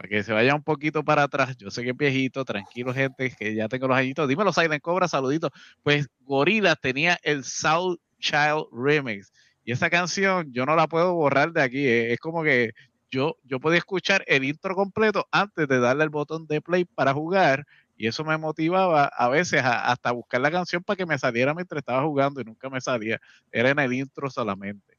para 0.00 0.08
que 0.08 0.22
se 0.22 0.32
vaya 0.32 0.54
un 0.54 0.62
poquito 0.62 1.04
para 1.04 1.24
atrás. 1.24 1.58
Yo 1.58 1.70
sé 1.70 1.82
que 1.82 1.90
es 1.90 1.96
viejito, 1.96 2.42
tranquilo, 2.46 2.94
gente, 2.94 3.36
que 3.38 3.54
ya 3.54 3.68
tengo 3.68 3.86
los 3.86 3.98
añitos. 3.98 4.26
Dímelo, 4.26 4.50
Silent 4.50 4.80
Cobra, 4.80 5.08
saluditos. 5.08 5.50
Pues 5.82 6.08
Gorilla 6.20 6.74
tenía 6.74 7.18
el 7.22 7.44
South 7.44 7.98
Child 8.18 8.68
Remix. 8.72 9.30
Y 9.62 9.72
esa 9.72 9.90
canción 9.90 10.50
yo 10.54 10.64
no 10.64 10.74
la 10.74 10.88
puedo 10.88 11.12
borrar 11.12 11.52
de 11.52 11.60
aquí. 11.60 11.86
Eh. 11.86 12.14
Es 12.14 12.18
como 12.18 12.42
que 12.42 12.72
yo, 13.10 13.36
yo 13.44 13.60
podía 13.60 13.76
escuchar 13.76 14.24
el 14.26 14.44
intro 14.44 14.74
completo 14.74 15.28
antes 15.30 15.68
de 15.68 15.78
darle 15.80 16.04
el 16.04 16.08
botón 16.08 16.46
de 16.46 16.62
play 16.62 16.86
para 16.86 17.12
jugar. 17.12 17.66
Y 17.94 18.06
eso 18.06 18.24
me 18.24 18.38
motivaba 18.38 19.04
a 19.04 19.28
veces 19.28 19.60
hasta 19.62 20.12
buscar 20.12 20.40
la 20.40 20.50
canción 20.50 20.82
para 20.82 20.96
que 20.96 21.04
me 21.04 21.18
saliera 21.18 21.52
mientras 21.52 21.80
estaba 21.80 22.02
jugando 22.04 22.40
y 22.40 22.44
nunca 22.44 22.70
me 22.70 22.80
salía. 22.80 23.20
Era 23.52 23.68
en 23.68 23.78
el 23.78 23.92
intro 23.92 24.30
solamente. 24.30 24.96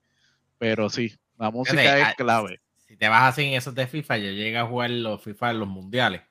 Pero 0.59 0.91
sí, 0.91 1.17
la 1.39 1.49
música 1.49 2.11
es 2.11 2.15
clave 2.17 2.61
te 2.97 3.09
vas 3.09 3.33
así 3.33 3.43
en 3.43 3.53
esos 3.53 3.75
de 3.75 3.87
FIFA, 3.87 4.17
yo 4.17 4.31
llegué 4.31 4.57
a 4.57 4.65
jugar 4.65 4.89
los 4.89 5.21
FIFA 5.23 5.51
en 5.51 5.59
los 5.59 5.67
mundiales. 5.67 6.21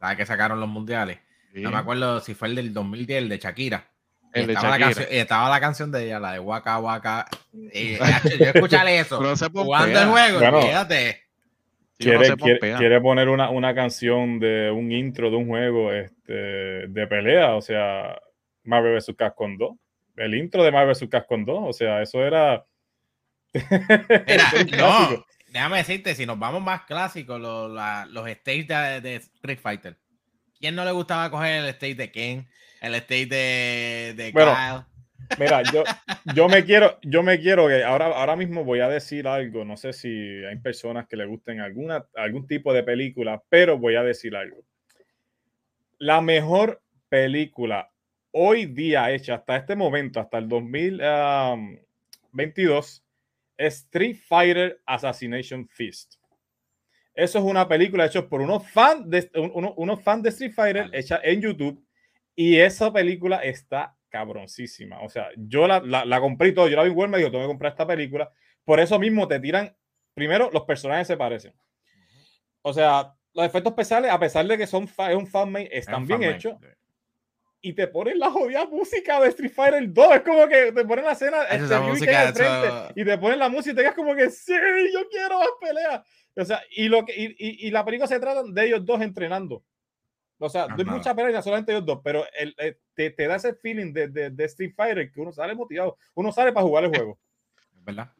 ¿Sabes 0.00 0.16
que 0.16 0.26
sacaron 0.26 0.60
los 0.60 0.68
mundiales? 0.68 1.18
No 1.54 1.70
me 1.70 1.76
acuerdo 1.76 2.20
si 2.20 2.34
fue 2.34 2.48
el 2.48 2.56
del 2.56 2.72
2010, 2.72 3.22
el 3.22 3.28
de 3.28 3.38
Shakira. 3.38 3.88
El 4.32 4.46
de 4.46 4.54
estaba, 4.54 4.78
Shakira. 4.78 5.00
La 5.00 5.16
estaba 5.16 5.50
la 5.50 5.60
canción 5.60 5.92
de 5.92 6.06
ella, 6.06 6.18
la 6.18 6.32
de 6.32 6.38
Waka 6.38 6.78
Waka. 6.78 7.26
Y, 7.52 7.96
yo 7.96 8.46
escucharle 8.54 8.98
eso 8.98 9.18
jugando 9.52 10.00
el 10.00 10.08
juego, 10.08 10.62
fíjate. 10.62 11.22
Quiere, 11.98 12.34
quiere, 12.58 13.00
poner 13.00 13.28
una, 13.28 13.50
una, 13.50 13.74
canción 13.76 14.40
de 14.40 14.72
un 14.72 14.90
intro 14.90 15.30
de 15.30 15.36
un 15.36 15.46
juego 15.46 15.92
este, 15.92 16.32
de 16.32 17.06
pelea, 17.06 17.54
o 17.54 17.62
sea, 17.62 18.20
Marvel 18.64 18.96
vs. 18.96 19.14
Capcom 19.16 19.56
2. 19.56 19.76
El 20.16 20.34
intro 20.34 20.64
de 20.64 20.72
Marvel 20.72 20.94
vs. 20.94 21.08
Capcom 21.08 21.44
2, 21.44 21.58
o 21.62 21.72
sea, 21.72 22.02
eso 22.02 22.24
era. 22.24 22.64
no, 24.78 25.24
déjame 25.52 25.78
decirte, 25.78 26.14
si 26.14 26.26
nos 26.26 26.38
vamos 26.38 26.62
más 26.62 26.82
clásicos, 26.82 27.40
los, 27.40 27.72
los 28.10 28.30
stages 28.30 29.02
de 29.02 29.16
Street 29.16 29.58
Fighter 29.60 29.98
¿Quién 30.58 30.76
no 30.76 30.84
le 30.84 30.92
gustaba 30.92 31.30
coger 31.30 31.64
el 31.64 31.68
state 31.70 31.96
de 31.96 32.12
Ken? 32.12 32.48
El 32.80 32.94
state 32.94 33.26
de, 33.26 34.14
de 34.16 34.32
Kyle. 34.32 34.84
Mira, 35.38 35.62
yo, 35.72 35.82
yo 36.36 36.48
me 36.48 36.64
quiero, 36.64 36.98
yo 37.02 37.24
me 37.24 37.40
quiero 37.40 37.66
que 37.66 37.82
ahora, 37.82 38.06
ahora 38.06 38.36
mismo 38.36 38.64
voy 38.64 38.78
a 38.80 38.88
decir 38.88 39.26
algo. 39.26 39.64
No 39.64 39.76
sé 39.76 39.92
si 39.92 40.08
hay 40.08 40.56
personas 40.58 41.08
que 41.08 41.16
le 41.16 41.26
gusten 41.26 41.60
alguna, 41.60 42.06
algún 42.14 42.46
tipo 42.46 42.72
de 42.72 42.84
película, 42.84 43.42
pero 43.48 43.76
voy 43.76 43.96
a 43.96 44.04
decir 44.04 44.36
algo. 44.36 44.62
La 45.98 46.20
mejor 46.20 46.80
película 47.08 47.92
hoy 48.32 48.66
día 48.66 49.10
hecha 49.10 49.34
hasta 49.34 49.56
este 49.56 49.74
momento, 49.76 50.20
hasta 50.20 50.38
el 50.38 50.48
2022, 50.48 52.88
es 52.88 53.04
Street 53.66 54.16
Fighter 54.16 54.80
Assassination 54.86 55.66
Fist. 55.68 56.14
Eso 57.14 57.38
es 57.38 57.44
una 57.44 57.68
película 57.68 58.06
hecha 58.06 58.26
por 58.26 58.40
unos 58.40 58.66
fans 58.70 59.08
de, 59.08 59.30
unos 59.34 60.22
de 60.22 60.28
Street 60.30 60.52
Fighter 60.52 60.90
hecha 60.92 61.20
en 61.22 61.42
YouTube. 61.42 61.84
Y 62.34 62.58
esa 62.58 62.92
película 62.92 63.38
está 63.38 63.94
cabroncísima. 64.08 65.00
O 65.02 65.08
sea, 65.08 65.28
yo 65.36 65.66
la, 65.66 65.80
la, 65.80 66.20
compré 66.20 66.48
y 66.48 66.54
todo. 66.54 66.68
Yo 66.68 66.76
la 66.76 66.84
vi 66.84 66.90
en 66.90 66.96
Walmart 66.96 67.20
y 67.20 67.24
digo, 67.24 67.30
tengo 67.30 67.44
que 67.44 67.48
comprar 67.48 67.72
esta 67.72 67.86
película. 67.86 68.30
Por 68.64 68.80
eso 68.80 68.98
mismo 68.98 69.28
te 69.28 69.40
tiran. 69.40 69.76
Primero, 70.14 70.50
los 70.52 70.62
personajes 70.62 71.06
se 71.06 71.16
parecen. 71.16 71.54
O 72.62 72.72
sea, 72.72 73.14
los 73.34 73.44
efectos 73.44 73.72
especiales, 73.72 74.10
a 74.10 74.18
pesar 74.18 74.46
de 74.46 74.56
que 74.56 74.66
son 74.66 74.84
es 74.84 75.16
un 75.16 75.26
fanmade, 75.26 75.68
están 75.72 76.06
bien 76.06 76.22
hechos. 76.22 76.54
Y 77.64 77.72
te 77.74 77.86
ponen 77.86 78.18
la 78.18 78.30
jodida 78.30 78.66
música 78.66 79.20
de 79.20 79.28
Street 79.28 79.52
Fighter 79.52 79.92
2. 79.92 80.14
Es 80.16 80.20
como 80.22 80.48
que 80.48 80.72
te 80.72 80.84
ponen 80.84 81.04
la 81.04 81.12
escena 81.12 81.44
este, 81.44 81.78
música, 81.78 82.32
frente, 82.32 83.00
y 83.00 83.04
te 83.04 83.18
ponen 83.18 83.38
la 83.38 83.48
música 83.48 83.72
y 83.72 83.76
te 83.76 83.82
quedas 83.82 83.94
como 83.94 84.16
que 84.16 84.30
sí, 84.30 84.52
yo 84.92 85.08
quiero 85.08 85.38
más 85.38 85.48
peleas. 85.60 86.02
O 86.34 86.44
sea, 86.44 86.60
y, 86.70 86.88
lo 86.88 87.04
que, 87.04 87.14
y, 87.16 87.68
y, 87.68 87.70
la 87.70 87.84
película 87.84 88.08
se 88.08 88.18
trata 88.18 88.42
de 88.42 88.66
ellos 88.66 88.84
dos 88.84 89.00
entrenando. 89.00 89.64
O 90.38 90.48
sea, 90.48 90.66
no 90.66 90.74
hay 90.76 90.84
mucha 90.84 91.14
pelea 91.14 91.40
solamente 91.40 91.70
ellos 91.70 91.86
dos, 91.86 92.00
pero 92.02 92.24
el, 92.36 92.52
eh, 92.58 92.76
te, 92.94 93.10
te, 93.10 93.28
da 93.28 93.36
ese 93.36 93.54
feeling 93.54 93.92
de, 93.92 94.08
de, 94.08 94.30
de, 94.30 94.44
Street 94.46 94.72
Fighter 94.74 95.12
que 95.12 95.20
uno 95.20 95.30
sale 95.30 95.54
motivado, 95.54 95.96
uno 96.14 96.32
sale 96.32 96.52
para 96.52 96.66
jugar 96.66 96.82
el 96.82 96.90
juego. 96.90 97.16
¿Verdad? 97.84 98.10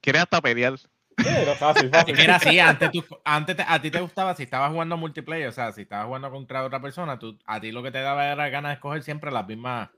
Quiere 0.00 0.20
hasta 0.20 0.40
pelear. 0.40 0.74
Era 1.16 1.54
fácil, 1.54 1.90
fácil. 1.90 2.18
Era 2.18 2.36
así, 2.36 2.58
antes, 2.60 2.90
tú, 2.90 3.04
antes 3.24 3.56
a 3.66 3.80
ti 3.80 3.90
te 3.90 4.00
gustaba, 4.00 4.34
si 4.34 4.42
estabas 4.44 4.70
jugando 4.70 4.96
multiplayer, 4.96 5.48
o 5.48 5.52
sea, 5.52 5.72
si 5.72 5.82
estabas 5.82 6.06
jugando 6.06 6.30
contra 6.30 6.64
otra 6.64 6.80
persona, 6.80 7.18
tú, 7.18 7.38
a 7.46 7.60
ti 7.60 7.72
lo 7.72 7.82
que 7.82 7.90
te 7.90 8.00
daba 8.00 8.30
era 8.30 8.48
ganas 8.48 8.70
de 8.70 8.74
escoger 8.74 9.02
siempre 9.02 9.30
las 9.30 9.46
mismas, 9.46 9.90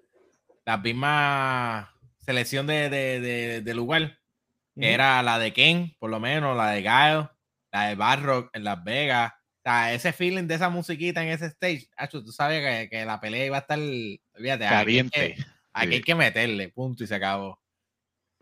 las 0.65 0.83
mismas 0.83 1.89
selección 2.19 2.67
de, 2.67 2.89
de, 2.89 3.21
de, 3.21 3.61
de 3.61 3.75
lugar 3.75 4.19
era 4.77 5.23
la 5.23 5.39
de 5.39 5.53
Ken, 5.53 5.95
por 5.99 6.11
lo 6.11 6.21
menos, 6.21 6.57
la 6.57 6.71
de 6.71 6.83
Gaio, 6.83 7.31
la 7.71 7.89
de 7.89 7.95
Barrock 7.95 8.51
en 8.55 8.65
Las 8.65 8.83
Vegas. 8.83 9.33
O 9.33 9.71
sea, 9.71 9.95
ese 9.95 10.13
feeling 10.13 10.45
de 10.45 10.57
esa 10.57 10.69
musiquita 10.69 11.23
en 11.23 11.29
ese 11.29 11.47
stage, 11.47 11.89
tú 12.11 12.33
sabes 12.33 12.61
que, 12.61 12.89
que, 12.91 13.05
la 13.05 13.21
pelea 13.21 13.47
iba 13.47 13.57
a 13.57 13.61
estar, 13.61 13.79
fíjate, 13.79 14.65
caliente. 14.65 15.37
Aquí 15.73 15.95
hay, 15.95 16.03
que, 16.03 16.15
meterle, 16.15 16.69
punto, 16.69 17.03
y 17.03 17.07
se 17.07 17.15
acabó. 17.15 17.59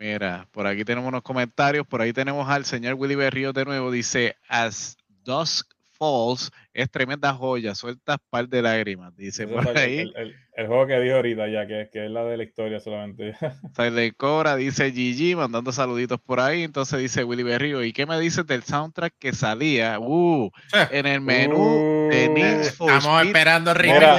Mira, 0.02 0.48
por 0.50 0.66
aquí 0.66 0.84
tenemos 0.84 1.06
unos 1.06 1.22
comentarios, 1.22 1.86
por 1.86 2.02
ahí 2.02 2.12
tenemos 2.12 2.48
al 2.50 2.64
señor 2.64 2.94
Willy 2.94 3.14
Berrío 3.14 3.52
de 3.52 3.64
nuevo, 3.64 3.92
dice, 3.92 4.34
as 4.48 4.96
dusk 5.22 5.72
Falls 5.92 6.50
es 6.74 6.90
tremenda 6.90 7.32
joya, 7.32 7.76
sueltas 7.76 8.16
par 8.28 8.48
de 8.48 8.62
lágrimas, 8.62 9.16
dice 9.16 9.46
por 9.46 9.78
ahí. 9.78 10.10
El, 10.56 10.66
juego 10.66 10.88
que 10.88 11.00
dio 11.00 11.14
ahorita 11.14 11.46
ya, 11.46 11.68
que, 11.68 11.88
que, 11.92 12.06
es 12.06 12.10
la 12.10 12.24
de 12.24 12.36
la 12.36 12.42
historia 12.42 12.80
solamente. 12.80 13.34
Silent 13.76 14.16
Cora 14.16 14.56
dice 14.56 14.90
Gigi, 14.90 15.36
mandando 15.36 15.70
saluditos 15.70 16.20
por 16.20 16.40
ahí, 16.40 16.64
entonces 16.64 16.98
dice 16.98 17.22
Willy 17.22 17.44
Berrío, 17.44 17.84
¿y 17.84 17.92
qué 17.92 18.04
me 18.04 18.18
dices 18.18 18.44
del 18.44 18.64
soundtrack 18.64 19.14
que 19.20 19.32
salía 19.32 20.00
uh, 20.00 20.50
en 20.90 21.06
el 21.06 21.20
menú 21.20 22.08
de 22.10 22.28
uh. 22.28 22.32
Need 22.32 22.64
for 22.72 22.90
Estamos 22.90 23.24
esperando 23.24 23.70
arriba 23.70 24.18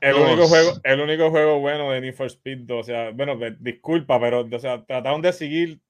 el 0.00 0.14
único, 0.14 0.46
juego, 0.46 0.72
el 0.84 1.00
único 1.00 1.30
juego 1.30 1.60
bueno 1.60 1.90
de 1.92 2.00
Need 2.00 2.14
for 2.14 2.26
Speed 2.26 2.70
o 2.70 2.82
sea, 2.82 3.10
bueno, 3.10 3.38
disculpa, 3.58 4.20
pero 4.20 4.46
o 4.50 4.58
sea, 4.58 4.84
trataron 4.84 5.22
de 5.22 5.32
seguir 5.32 5.80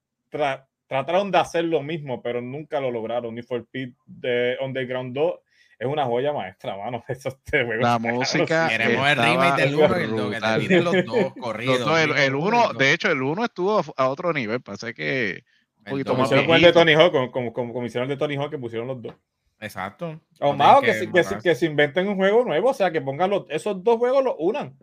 trataron 0.87 1.31
de 1.31 1.37
hacer 1.37 1.63
lo 1.65 1.81
mismo, 1.81 2.21
pero 2.21 2.41
nunca 2.41 2.79
lo 2.79 2.91
lograron. 2.91 3.33
Ni 3.35 3.41
for 3.41 3.61
Speed 3.61 3.93
de 4.05 4.57
Underground 4.61 5.13
2 5.13 5.39
es 5.79 5.87
una 5.87 6.05
joya 6.05 6.33
maestra, 6.33 6.77
mano. 6.77 7.03
Eso 7.07 7.29
este 7.29 7.63
la 7.77 7.97
música. 7.97 8.67
Queremos 8.69 9.07
el 9.07 9.17
remake 9.17 9.61
del 9.61 9.75
1 9.75 9.99
y 9.99 10.03
el 10.03 10.15
2, 10.15 10.31
que 10.31 10.67
te 10.67 10.81
los 10.81 11.05
dos 11.05 11.33
corridos. 11.39 11.99
el, 12.19 12.35
1, 12.35 12.73
de 12.73 12.93
hecho, 12.93 13.09
el 13.09 13.21
1 13.21 13.45
estuvo 13.45 13.81
a 13.97 14.09
otro 14.09 14.33
nivel. 14.33 14.61
Pasa 14.61 14.93
que. 14.93 15.43
Un 15.79 15.85
poquito 15.85 16.13
más. 16.13 16.29
Como 16.29 16.55
el 16.55 16.61
de 16.61 16.71
Tony 16.71 16.93
Hawk, 16.93 17.31
como, 17.31 17.51
como, 17.53 17.85
hicieron 17.85 18.11
el 18.11 18.15
de 18.15 18.19
Tony 18.19 18.35
Hawk, 18.35 18.51
que 18.51 18.59
pusieron 18.59 18.87
los 18.87 19.01
dos. 19.01 19.15
Exacto. 19.61 20.19
O 20.39 20.53
más, 20.53 20.81
que, 20.81 21.11
que, 21.11 21.23
que, 21.43 21.55
se 21.55 21.65
inventen 21.67 22.07
un 22.07 22.15
juego 22.15 22.43
nuevo, 22.43 22.71
o 22.71 22.73
sea, 22.73 22.91
que 22.91 22.99
pongan 22.99 23.29
los, 23.29 23.45
esos 23.49 23.83
dos 23.83 23.97
juegos, 23.97 24.23
los 24.23 24.33
unan. 24.39 24.75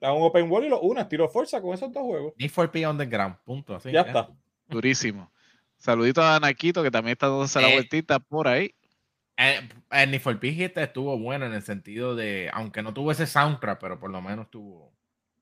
Da 0.00 0.14
un 0.14 0.22
open 0.22 0.50
world 0.50 0.66
y 0.66 0.70
los 0.70 0.80
unan. 0.82 1.06
Tiro 1.06 1.28
fuerza 1.28 1.60
con 1.60 1.74
esos 1.74 1.92
dos 1.92 2.02
juegos. 2.02 2.32
Need 2.38 2.50
for 2.50 2.64
Speed 2.64 2.88
Underground, 2.88 3.36
punto. 3.44 3.76
Así, 3.76 3.92
ya 3.92 4.00
está. 4.00 4.30
Durísimo. 4.68 5.30
Saludito 5.76 6.22
a 6.22 6.36
Anaquito, 6.36 6.82
que 6.82 6.90
también 6.90 7.12
está 7.12 7.28
dándose 7.28 7.60
la 7.60 7.68
eh, 7.68 7.74
vueltita 7.74 8.18
por 8.20 8.48
ahí. 8.48 8.74
Eh, 9.36 9.68
el, 9.90 10.14
el 10.14 10.20
for 10.20 10.38
estuvo 10.42 11.18
bueno 11.18 11.44
en 11.44 11.52
el 11.52 11.62
sentido 11.62 12.16
de, 12.16 12.48
aunque 12.54 12.82
no 12.82 12.94
tuvo 12.94 13.12
ese 13.12 13.26
soundtrack, 13.26 13.78
pero 13.80 14.00
por 14.00 14.10
lo 14.10 14.22
menos 14.22 14.50
tuvo, 14.50 14.94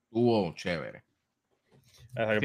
tuvo 0.09 0.53
chévere. 0.55 1.03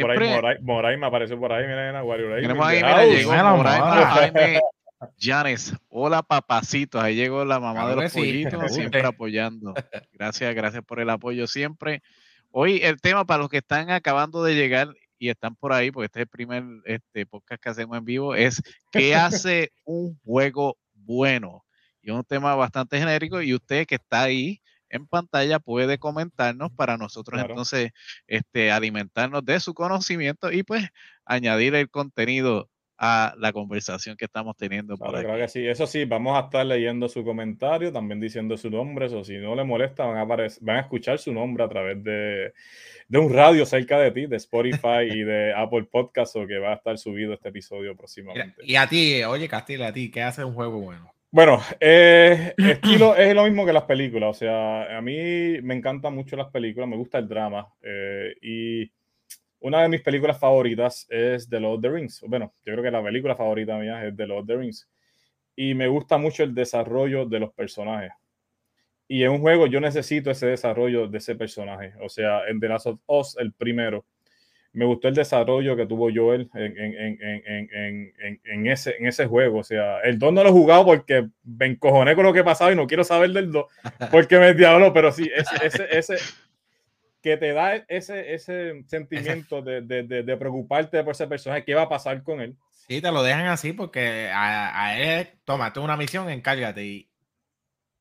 por 0.00 0.10
ahí 0.12 0.58
Moray, 0.60 0.96
me 0.96 1.06
apareció 1.06 1.38
por 1.40 1.52
ahí, 1.52 1.66
mira, 1.66 2.02
Tenemos 2.40 2.66
ahí, 2.66 2.76
mira, 2.76 3.04
llegó 3.04 3.32
Moray 3.32 4.60
Janes. 5.18 5.74
Hola, 5.88 6.22
papacitos. 6.22 7.02
Ahí 7.02 7.16
llegó 7.16 7.44
la 7.44 7.60
mamá 7.60 7.88
de 7.88 7.96
los 7.96 8.12
pollitos, 8.12 8.72
siempre 8.72 9.04
apoyando. 9.04 9.74
Gracias, 10.12 10.54
gracias 10.54 10.84
por 10.84 11.00
el 11.00 11.10
apoyo 11.10 11.46
siempre. 11.46 12.02
Hoy 12.50 12.80
el 12.82 13.00
tema 13.00 13.24
para 13.24 13.42
los 13.42 13.48
que 13.48 13.58
están 13.58 13.90
acabando 13.90 14.42
de 14.44 14.54
llegar 14.54 14.94
y 15.18 15.28
están 15.28 15.56
por 15.56 15.72
ahí, 15.72 15.90
porque 15.90 16.06
este 16.06 16.20
es 16.20 16.22
el 16.24 16.28
primer 16.28 16.64
este, 16.84 17.26
podcast 17.26 17.62
que 17.62 17.68
hacemos 17.68 17.96
en 17.96 18.04
vivo, 18.04 18.34
es 18.34 18.62
¿qué 18.92 19.14
hace 19.14 19.72
un 19.84 20.18
juego 20.24 20.76
bueno? 20.92 21.64
Y 22.02 22.10
es 22.10 22.16
un 22.16 22.24
tema 22.24 22.54
bastante 22.54 22.98
genérico 22.98 23.40
y 23.40 23.54
usted 23.54 23.86
que 23.86 23.96
está 23.96 24.22
ahí 24.22 24.60
en 24.94 25.06
pantalla 25.08 25.58
puede 25.58 25.98
comentarnos 25.98 26.70
para 26.70 26.96
nosotros 26.96 27.40
entonces 27.40 27.90
este, 28.28 28.70
alimentarnos 28.70 29.44
de 29.44 29.58
su 29.58 29.74
conocimiento 29.74 30.52
y 30.52 30.62
pues 30.62 30.88
añadir 31.24 31.74
el 31.74 31.90
contenido 31.90 32.70
a 32.98 33.34
la 33.38 33.52
conversación 33.52 34.16
que 34.16 34.24
estamos 34.24 34.56
teniendo. 34.56 34.96
por 34.96 35.16
aquí. 35.16 35.26
que 35.26 35.48
sí, 35.48 35.66
eso 35.66 35.86
sí, 35.86 36.04
vamos 36.04 36.36
a 36.36 36.46
estar 36.46 36.64
leyendo 36.64 37.08
su 37.08 37.24
comentario, 37.24 37.92
también 37.92 38.20
diciendo 38.20 38.56
su 38.56 38.70
nombre, 38.70 39.06
o 39.06 39.24
si 39.24 39.36
no 39.38 39.54
le 39.54 39.64
molesta, 39.64 40.04
van 40.04 40.18
a, 40.18 40.24
van 40.24 40.76
a 40.76 40.80
escuchar 40.80 41.18
su 41.18 41.32
nombre 41.32 41.64
a 41.64 41.68
través 41.68 42.02
de, 42.02 42.52
de, 43.08 43.18
un 43.18 43.32
radio 43.32 43.66
cerca 43.66 43.98
de 43.98 44.10
ti, 44.10 44.26
de 44.26 44.36
Spotify 44.36 45.08
y 45.10 45.22
de 45.22 45.52
Apple 45.56 45.84
Podcast, 45.90 46.36
o 46.36 46.46
que 46.46 46.58
va 46.58 46.72
a 46.72 46.74
estar 46.74 46.96
subido 46.98 47.34
este 47.34 47.48
episodio 47.48 47.96
próximamente. 47.96 48.62
Y 48.64 48.76
a 48.76 48.86
ti, 48.86 49.22
oye 49.24 49.48
Castilla, 49.48 49.88
a 49.88 49.92
ti, 49.92 50.10
¿qué 50.10 50.22
hace 50.22 50.44
un 50.44 50.54
juego 50.54 50.80
bueno? 50.80 51.14
Bueno, 51.34 51.60
eh, 51.80 52.54
estilo 52.56 53.16
es 53.16 53.34
lo 53.34 53.42
mismo 53.42 53.66
que 53.66 53.72
las 53.72 53.82
películas, 53.82 54.36
o 54.36 54.38
sea, 54.38 54.96
a 54.96 55.00
mí 55.00 55.60
me 55.62 55.74
encantan 55.74 56.14
mucho 56.14 56.36
las 56.36 56.46
películas, 56.52 56.88
me 56.88 56.96
gusta 56.96 57.18
el 57.18 57.26
drama 57.26 57.66
eh, 57.82 58.36
y 58.40 58.88
una 59.64 59.80
de 59.80 59.88
mis 59.88 60.02
películas 60.02 60.38
favoritas 60.38 61.06
es 61.08 61.48
The 61.48 61.58
Lord 61.58 61.76
of 61.76 61.80
the 61.80 61.88
Rings. 61.88 62.20
Bueno, 62.28 62.52
yo 62.66 62.74
creo 62.74 62.82
que 62.82 62.90
la 62.90 63.02
película 63.02 63.34
favorita 63.34 63.78
mía 63.78 64.04
es 64.06 64.14
The 64.14 64.26
Lord 64.26 64.42
of 64.42 64.46
the 64.46 64.56
Rings. 64.58 64.90
Y 65.56 65.72
me 65.72 65.88
gusta 65.88 66.18
mucho 66.18 66.42
el 66.42 66.54
desarrollo 66.54 67.24
de 67.24 67.40
los 67.40 67.50
personajes. 67.54 68.12
Y 69.08 69.22
en 69.22 69.30
un 69.30 69.38
juego 69.38 69.66
yo 69.66 69.80
necesito 69.80 70.30
ese 70.30 70.48
desarrollo 70.48 71.08
de 71.08 71.16
ese 71.16 71.34
personaje. 71.34 71.94
O 72.02 72.10
sea, 72.10 72.46
en 72.46 72.60
The 72.60 72.68
Last 72.68 72.86
of 72.88 73.00
Us, 73.06 73.38
el 73.38 73.54
primero, 73.54 74.04
me 74.74 74.84
gustó 74.84 75.08
el 75.08 75.14
desarrollo 75.14 75.76
que 75.76 75.86
tuvo 75.86 76.10
Joel 76.14 76.50
en, 76.52 76.78
en, 76.78 77.18
en, 77.72 78.40
en, 78.44 78.66
ese, 78.66 78.96
en 78.98 79.06
ese 79.06 79.24
juego. 79.24 79.60
O 79.60 79.64
sea, 79.64 80.00
el 80.00 80.18
2 80.18 80.30
no 80.30 80.42
lo 80.42 80.50
he 80.50 80.52
jugado 80.52 80.84
porque 80.84 81.26
me 81.42 81.64
encojoné 81.64 82.14
con 82.14 82.26
lo 82.26 82.34
que 82.34 82.44
pasaba 82.44 82.70
y 82.70 82.76
no 82.76 82.86
quiero 82.86 83.02
saber 83.02 83.30
del 83.30 83.50
2 83.50 83.64
porque 84.10 84.38
me 84.38 84.52
diablo, 84.52 84.92
pero 84.92 85.10
sí, 85.10 85.30
ese, 85.34 85.66
ese, 85.66 85.86
ese, 85.90 86.16
que 87.24 87.38
te 87.38 87.54
da 87.54 87.76
ese, 87.88 88.34
ese 88.34 88.84
sentimiento 88.86 89.62
de, 89.62 89.80
de, 89.80 90.02
de, 90.02 90.36
preocuparte 90.36 91.02
por 91.02 91.12
ese 91.12 91.26
personaje, 91.26 91.64
qué 91.64 91.74
va 91.74 91.84
a 91.84 91.88
pasar 91.88 92.22
con 92.22 92.42
él. 92.42 92.54
Sí, 92.86 93.00
te 93.00 93.10
lo 93.10 93.22
dejan 93.22 93.46
así 93.46 93.72
porque 93.72 94.30
a, 94.30 94.94
él, 94.98 95.28
tómate 95.46 95.80
una 95.80 95.96
misión, 95.96 96.28
encárgate 96.28 96.84
y 96.84 97.08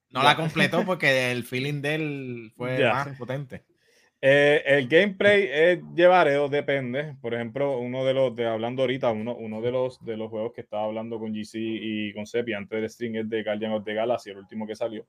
no 0.09 0.23
la 0.23 0.36
completó 0.36 0.83
porque 0.86 1.31
el 1.31 1.45
feeling 1.45 1.81
de 1.81 1.95
él 1.95 2.53
fue 2.57 2.83
más 2.83 3.17
potente. 3.17 3.63
Eh, 4.21 4.62
el 4.65 4.89
gameplay 4.89 5.47
es 5.49 5.79
llevareo, 5.95 6.49
depende. 6.49 7.15
Por 7.21 7.33
ejemplo, 7.33 7.79
uno 7.79 8.03
de 8.03 8.13
los, 8.13 8.36
de, 8.36 8.45
hablando 8.45 8.81
ahorita, 8.81 9.09
uno, 9.12 9.38
uno 9.38 9.62
de 9.62 9.71
los 9.71 10.03
de 10.03 10.17
los 10.17 10.29
juegos 10.29 10.51
que 10.53 10.62
estaba 10.62 10.83
hablando 10.83 11.17
con 11.17 11.31
GC 11.31 11.53
y 11.55 12.13
con 12.13 12.25
Sepi 12.25 12.51
antes 12.51 12.77
del 12.77 12.89
stream 12.89 13.15
es 13.15 13.29
de 13.29 13.41
Guardian 13.41 13.71
of 13.71 13.86
the 13.86 13.93
Galaxy, 13.93 14.31
el 14.31 14.39
último 14.39 14.67
que 14.67 14.75
salió. 14.75 15.07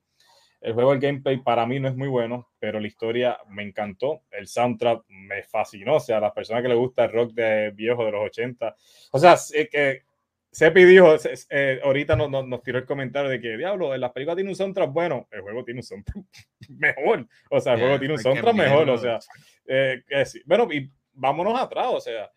El 0.64 0.72
juego, 0.72 0.94
el 0.94 0.98
gameplay 0.98 1.36
para 1.36 1.66
mí 1.66 1.78
no 1.78 1.88
es 1.88 1.94
muy 1.94 2.08
bueno, 2.08 2.48
pero 2.58 2.80
la 2.80 2.86
historia 2.86 3.38
me 3.50 3.62
encantó. 3.62 4.22
El 4.30 4.48
soundtrack 4.48 5.04
me 5.08 5.42
fascinó. 5.42 5.96
O 5.96 6.00
sea, 6.00 6.16
a 6.16 6.20
las 6.20 6.32
personas 6.32 6.62
que 6.62 6.70
les 6.70 6.78
gusta 6.78 7.04
el 7.04 7.12
rock 7.12 7.34
de 7.34 7.70
viejo 7.72 8.02
de 8.02 8.12
los 8.12 8.24
80. 8.24 8.74
O 9.12 9.18
sea, 9.18 9.34
es 9.34 9.68
que 9.70 10.04
Sepi 10.50 10.84
dijo, 10.84 11.16
eh, 11.50 11.80
ahorita 11.84 12.16
nos, 12.16 12.30
nos, 12.30 12.62
tiró 12.62 12.78
el 12.78 12.86
comentario 12.86 13.28
de 13.28 13.42
que, 13.42 13.58
diablo, 13.58 13.94
en 13.94 14.00
las 14.00 14.12
películas 14.12 14.36
tiene 14.36 14.48
un 14.48 14.56
soundtrack 14.56 14.90
bueno, 14.90 15.28
el 15.32 15.42
juego 15.42 15.64
tiene 15.64 15.80
un 15.80 15.84
soundtrack 15.84 16.24
mejor. 16.70 17.28
O 17.50 17.60
sea, 17.60 17.74
el 17.74 17.80
juego 17.80 17.98
tiene 17.98 18.14
un 18.14 18.20
soundtrack 18.20 18.54
mejor. 18.54 18.88
O 18.88 18.96
sea, 18.96 19.18
eh, 19.66 20.02
bueno, 20.46 20.72
y 20.72 20.90
vámonos 21.12 21.60
atrás. 21.60 21.88
O 21.90 22.00
sea, 22.00 22.32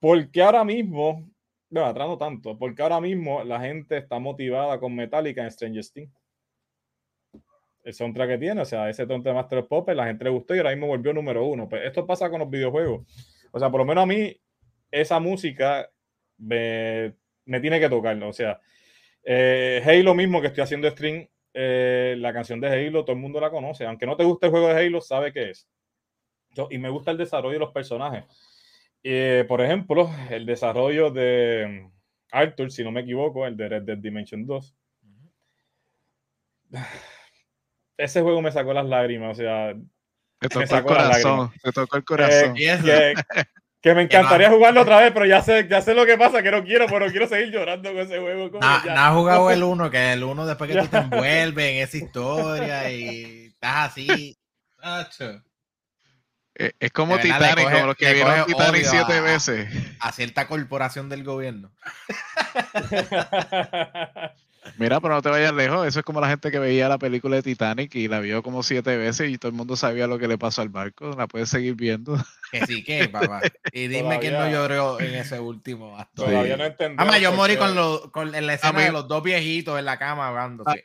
porque 0.00 0.42
ahora 0.42 0.64
mismo, 0.64 1.30
no, 1.70 1.86
atrás 1.86 2.08
no 2.08 2.18
tanto, 2.18 2.58
porque 2.58 2.82
ahora 2.82 3.00
mismo 3.00 3.44
la 3.44 3.60
gente 3.60 3.98
está 3.98 4.18
motivada 4.18 4.80
con 4.80 4.96
Metallica 4.96 5.44
en 5.44 5.52
Stranger 5.52 5.84
Things 5.94 6.12
el 7.88 7.94
soundtrack 7.94 8.28
que 8.28 8.38
tiene, 8.38 8.60
o 8.60 8.64
sea, 8.66 8.90
ese 8.90 9.06
tonto 9.06 9.30
de 9.30 9.34
Master 9.34 9.60
of 9.60 9.66
Pop, 9.66 9.88
la 9.88 10.04
gente 10.04 10.22
le 10.22 10.28
gustó 10.28 10.54
y 10.54 10.58
ahora 10.58 10.72
mismo 10.72 10.88
volvió 10.88 11.14
número 11.14 11.46
uno. 11.46 11.66
Pues, 11.70 11.86
esto 11.86 12.06
pasa 12.06 12.28
con 12.28 12.40
los 12.40 12.50
videojuegos. 12.50 13.06
O 13.50 13.58
sea, 13.58 13.70
por 13.70 13.80
lo 13.80 13.86
menos 13.86 14.02
a 14.02 14.06
mí, 14.06 14.38
esa 14.90 15.18
música 15.20 15.90
me, 16.36 17.14
tiene 17.46 17.80
que 17.80 17.88
tocar, 17.88 18.22
O 18.22 18.32
sea, 18.34 18.60
eh, 19.24 19.82
Halo 19.86 20.14
mismo 20.14 20.42
que 20.42 20.48
estoy 20.48 20.64
haciendo 20.64 20.90
stream, 20.90 21.26
eh, 21.54 22.14
la 22.18 22.34
canción 22.34 22.60
de 22.60 22.68
Halo, 22.68 23.06
todo 23.06 23.16
el 23.16 23.22
mundo 23.22 23.40
la 23.40 23.50
conoce. 23.50 23.86
Aunque 23.86 24.04
no 24.04 24.18
te 24.18 24.24
guste 24.24 24.46
el 24.46 24.52
juego 24.52 24.68
de 24.68 24.86
Halo, 24.86 25.00
sabe 25.00 25.32
qué 25.32 25.48
es. 25.50 25.66
Yo, 26.50 26.68
y 26.70 26.76
me 26.76 26.90
gusta 26.90 27.10
el 27.10 27.16
desarrollo 27.16 27.54
de 27.54 27.60
los 27.60 27.72
personajes. 27.72 28.24
Eh, 29.02 29.46
por 29.48 29.62
ejemplo, 29.62 30.10
el 30.28 30.44
desarrollo 30.44 31.10
de 31.10 31.88
Arthur, 32.32 32.70
si 32.70 32.84
no 32.84 32.92
me 32.92 33.00
equivoco, 33.00 33.46
el 33.46 33.56
de 33.56 33.68
Red 33.70 33.82
Dead 33.84 33.96
Dimension 33.96 34.44
2 34.44 34.76
ese 37.98 38.22
juego 38.22 38.40
me 38.40 38.52
sacó 38.52 38.72
las 38.72 38.86
lágrimas, 38.86 39.32
o 39.32 39.34
sea. 39.34 39.74
Me 40.40 40.48
tocó 40.48 40.76
el 40.76 40.84
corazón, 40.84 41.52
me 41.64 41.72
tocó 41.72 41.96
el 41.96 42.04
corazón. 42.04 42.54
que, 42.54 43.94
me 43.94 44.02
encantaría 44.02 44.50
jugarlo 44.50 44.82
otra 44.82 45.00
vez, 45.00 45.10
pero 45.12 45.26
ya 45.26 45.42
sé, 45.42 45.66
ya 45.68 45.82
sé 45.82 45.94
lo 45.94 46.06
que 46.06 46.16
pasa, 46.16 46.42
que 46.42 46.52
no 46.52 46.62
quiero, 46.62 46.86
pero 46.86 47.10
quiero 47.10 47.26
seguir 47.26 47.50
llorando 47.50 47.92
con 47.92 47.98
ese 47.98 48.20
juego. 48.20 48.48
No, 48.60 48.66
has 48.66 49.14
jugado 49.14 49.50
el 49.50 49.64
1, 49.64 49.90
que 49.90 50.12
el 50.12 50.22
1 50.22 50.46
después 50.46 50.70
que 50.70 50.80
tú 50.80 50.86
te 50.90 50.98
envuelves 50.98 51.72
en 51.72 51.82
esa 51.82 51.96
historia 51.96 52.90
y 52.90 53.46
estás 53.48 53.90
así. 53.90 54.38
Eh, 56.54 56.72
es 56.78 56.92
como 56.92 57.18
Titanic, 57.18 57.72
como 57.72 57.86
los 57.86 57.96
que 57.96 58.12
vieron 58.12 58.46
Titanic 58.46 58.84
siete 58.84 59.20
veces. 59.20 59.68
A 59.98 60.12
cierta 60.12 60.46
corporación 60.46 61.08
del 61.08 61.24
gobierno. 61.24 61.72
Mira, 64.76 65.00
pero 65.00 65.14
no 65.14 65.22
te 65.22 65.28
vayas 65.28 65.52
lejos. 65.52 65.86
Eso 65.86 66.00
es 66.00 66.04
como 66.04 66.20
la 66.20 66.28
gente 66.28 66.50
que 66.50 66.58
veía 66.58 66.88
la 66.88 66.98
película 66.98 67.36
de 67.36 67.42
Titanic 67.42 67.94
y 67.94 68.08
la 68.08 68.20
vio 68.20 68.42
como 68.42 68.62
siete 68.62 68.96
veces 68.96 69.30
y 69.30 69.38
todo 69.38 69.50
el 69.50 69.56
mundo 69.56 69.76
sabía 69.76 70.06
lo 70.06 70.18
que 70.18 70.28
le 70.28 70.38
pasó 70.38 70.62
al 70.62 70.68
barco. 70.68 71.10
La 71.16 71.26
puedes 71.26 71.48
seguir 71.48 71.74
viendo. 71.74 72.16
Que 72.50 72.66
sí, 72.66 72.82
que 72.82 73.08
papá. 73.08 73.42
Y 73.72 73.88
dime 73.88 74.18
quién 74.18 74.34
no 74.34 74.48
lloró 74.50 75.00
en 75.00 75.14
ese 75.14 75.38
último 75.38 75.98
acto. 75.98 76.24
Todavía 76.24 76.56
no 76.56 76.64
entendí. 76.64 77.20
yo 77.20 77.32
morí 77.32 77.56
con, 77.56 77.74
lo, 77.74 78.10
con 78.10 78.34
en 78.34 78.46
la 78.46 78.54
escena 78.54 78.80
de 78.80 78.92
los 78.92 79.06
dos 79.06 79.22
viejitos 79.22 79.78
en 79.78 79.84
la 79.84 79.98
cama 79.98 80.28
hablándose. 80.28 80.84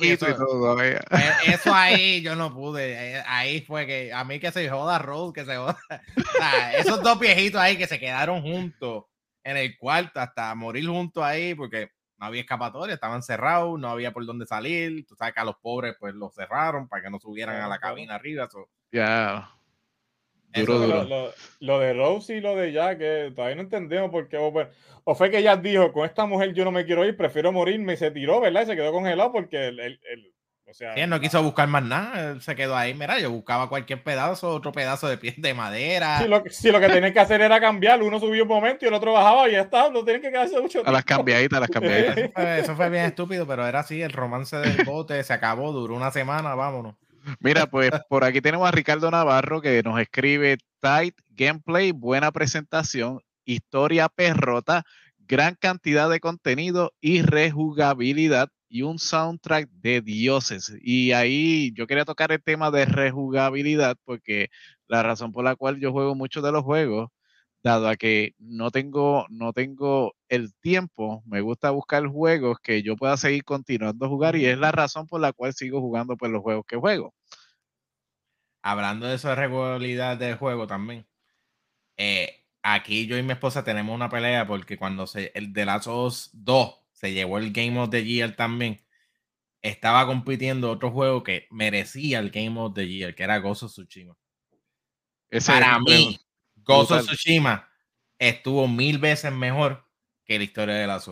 eso, 0.00 0.28
y 0.28 0.34
todo. 0.34 0.76
Eh, 0.86 1.00
eso 1.46 1.74
ahí 1.74 2.20
yo 2.22 2.36
no 2.36 2.52
pude. 2.52 2.92
Eh, 2.92 3.22
ahí 3.26 3.60
fue 3.62 3.86
que 3.86 4.12
a 4.12 4.24
mí 4.24 4.38
que 4.38 4.50
se 4.50 4.68
joda 4.68 4.98
Rose, 4.98 5.32
que 5.32 5.44
se 5.44 5.56
joda. 5.56 5.78
esos 6.76 7.02
dos 7.02 7.18
viejitos 7.18 7.60
ahí 7.60 7.76
que 7.76 7.86
se 7.86 7.98
quedaron 7.98 8.42
juntos 8.42 9.04
en 9.44 9.56
el 9.56 9.78
cuarto 9.78 10.20
hasta 10.20 10.54
morir 10.54 10.86
juntos 10.86 11.22
ahí 11.22 11.54
porque 11.54 11.90
no 12.18 12.26
había 12.26 12.40
escapatoria, 12.40 12.94
estaban 12.94 13.22
cerrados, 13.22 13.78
no 13.78 13.88
había 13.88 14.12
por 14.12 14.24
dónde 14.24 14.46
salir. 14.46 15.06
Tú 15.06 15.14
sabes 15.16 15.34
que 15.34 15.40
a 15.40 15.44
los 15.44 15.56
pobres 15.56 15.96
pues 15.98 16.14
los 16.14 16.34
cerraron 16.34 16.88
para 16.88 17.02
que 17.02 17.10
no 17.10 17.18
subieran 17.18 17.60
a 17.60 17.68
la 17.68 17.78
cabina 17.78 18.14
arriba. 18.14 18.48
Ya. 18.92 19.50
Lo, 21.60 21.78
de 21.80 21.92
Rose 21.92 22.36
y 22.36 22.40
lo 22.40 22.56
de 22.56 22.72
Jack, 22.72 22.98
que 22.98 23.32
todavía 23.34 23.56
no 23.56 23.62
entendemos 23.62 24.10
por 24.10 24.28
qué. 24.28 24.38
O, 24.38 25.14
fue 25.14 25.30
que 25.30 25.42
Jack 25.42 25.60
dijo, 25.60 25.92
con 25.92 26.06
esta 26.06 26.24
mujer 26.26 26.54
yo 26.54 26.64
no 26.64 26.72
me 26.72 26.86
quiero 26.86 27.04
ir, 27.04 27.16
prefiero 27.16 27.52
morirme 27.52 27.94
y 27.94 27.96
se 27.96 28.10
tiró, 28.10 28.40
¿verdad? 28.40 28.62
Y 28.62 28.66
se 28.66 28.76
quedó 28.76 28.92
congelado 28.92 29.32
porque 29.32 29.68
el, 29.68 29.80
el, 29.80 30.34
o 30.68 30.74
sea, 30.74 30.94
él 30.94 31.08
no 31.08 31.20
quiso 31.20 31.40
buscar 31.44 31.68
más 31.68 31.84
nada, 31.84 32.32
él 32.32 32.42
se 32.42 32.56
quedó 32.56 32.76
ahí. 32.76 32.92
Mira, 32.92 33.20
yo 33.20 33.30
buscaba 33.30 33.68
cualquier 33.68 34.02
pedazo, 34.02 34.50
otro 34.50 34.72
pedazo 34.72 35.06
de 35.06 35.16
piel 35.16 35.34
de 35.38 35.54
madera. 35.54 36.18
Si 36.18 36.28
lo, 36.28 36.42
si 36.50 36.70
lo 36.72 36.80
que 36.80 36.88
tenía 36.88 37.12
que 37.12 37.20
hacer 37.20 37.40
era 37.40 37.60
cambiar, 37.60 38.02
uno 38.02 38.18
subía 38.18 38.42
un 38.42 38.48
momento 38.48 38.84
y 38.84 38.88
el 38.88 38.94
otro 38.94 39.12
bajaba 39.12 39.48
y 39.48 39.52
ya 39.52 39.60
está, 39.60 39.90
no 39.90 40.02
tienen 40.02 40.22
que 40.22 40.30
quedarse 40.30 40.60
mucho 40.60 40.82
A 40.84 40.90
las 40.90 41.04
cambiaditas, 41.04 41.56
a 41.56 41.60
las 41.60 41.70
cambiaditas. 41.70 42.32
Eso 42.62 42.74
fue, 42.74 42.90
bien 42.90 43.04
estúpido, 43.04 43.46
pero 43.46 43.64
era 43.64 43.80
así, 43.80 44.02
el 44.02 44.12
romance 44.12 44.56
del 44.56 44.84
bote 44.84 45.22
se 45.22 45.32
acabó, 45.32 45.70
duró 45.70 45.94
una 45.94 46.10
semana, 46.10 46.56
vámonos. 46.56 46.96
Mira, 47.38 47.66
pues 47.66 47.90
por 48.08 48.24
aquí 48.24 48.40
tenemos 48.40 48.66
a 48.66 48.72
Ricardo 48.72 49.10
Navarro 49.10 49.60
que 49.60 49.82
nos 49.84 50.00
escribe 50.00 50.58
tight 50.80 51.14
gameplay, 51.30 51.92
buena 51.92 52.32
presentación, 52.32 53.20
historia 53.44 54.08
perrota, 54.08 54.84
gran 55.18 55.54
cantidad 55.54 56.10
de 56.10 56.20
contenido 56.20 56.92
y 57.00 57.22
rejugabilidad 57.22 58.48
y 58.68 58.82
un 58.82 58.98
soundtrack 58.98 59.68
de 59.70 60.00
dioses. 60.00 60.72
Y 60.82 61.12
ahí 61.12 61.72
yo 61.74 61.86
quería 61.86 62.04
tocar 62.04 62.32
el 62.32 62.42
tema 62.42 62.70
de 62.70 62.84
rejugabilidad 62.86 63.96
porque 64.04 64.48
la 64.88 65.02
razón 65.02 65.32
por 65.32 65.44
la 65.44 65.56
cual 65.56 65.80
yo 65.80 65.92
juego 65.92 66.14
muchos 66.14 66.42
de 66.42 66.52
los 66.52 66.62
juegos, 66.64 67.10
dado 67.62 67.88
a 67.88 67.96
que 67.96 68.34
no 68.38 68.70
tengo, 68.70 69.26
no 69.28 69.52
tengo 69.52 70.14
el 70.28 70.54
tiempo, 70.54 71.22
me 71.26 71.40
gusta 71.40 71.70
buscar 71.70 72.06
juegos 72.06 72.58
que 72.62 72.82
yo 72.82 72.96
pueda 72.96 73.16
seguir 73.16 73.44
continuando 73.44 74.06
a 74.06 74.08
jugar 74.08 74.36
y 74.36 74.46
es 74.46 74.58
la 74.58 74.72
razón 74.72 75.06
por 75.06 75.20
la 75.20 75.32
cual 75.32 75.52
sigo 75.54 75.80
jugando 75.80 76.16
por 76.16 76.30
los 76.30 76.42
juegos 76.42 76.64
que 76.66 76.76
juego. 76.76 77.14
Hablando 78.62 79.06
de 79.06 79.16
de 79.18 79.34
rejugabilidad 79.34 80.16
del 80.16 80.36
juego 80.36 80.66
también, 80.66 81.06
eh, 81.96 82.44
aquí 82.62 83.06
yo 83.06 83.16
y 83.16 83.22
mi 83.22 83.32
esposa 83.32 83.64
tenemos 83.64 83.94
una 83.94 84.08
pelea 84.10 84.46
porque 84.46 84.76
cuando 84.78 85.06
se, 85.06 85.32
el 85.34 85.52
de 85.52 85.64
las 85.66 85.84
2 85.84 86.85
se 86.96 87.12
llevó 87.12 87.38
el 87.38 87.52
Game 87.52 87.78
of 87.78 87.90
the 87.90 88.04
Year 88.04 88.34
también. 88.34 88.82
Estaba 89.60 90.06
compitiendo 90.06 90.70
otro 90.70 90.90
juego 90.90 91.22
que 91.22 91.46
merecía 91.50 92.18
el 92.18 92.30
Game 92.30 92.58
of 92.58 92.74
the 92.74 92.88
Year, 92.88 93.14
que 93.14 93.22
era 93.22 93.38
Gozo 93.38 93.68
Tsushima. 93.68 94.16
Para 95.46 95.78
mí, 95.78 96.18
Gozo 96.54 96.98
Tsushima 97.00 97.68
estuvo 98.18 98.66
mil 98.66 98.98
veces 98.98 99.30
mejor 99.30 99.86
que 100.24 100.38
la 100.38 100.44
historia 100.44 100.74
de 100.76 100.86
la. 100.86 101.02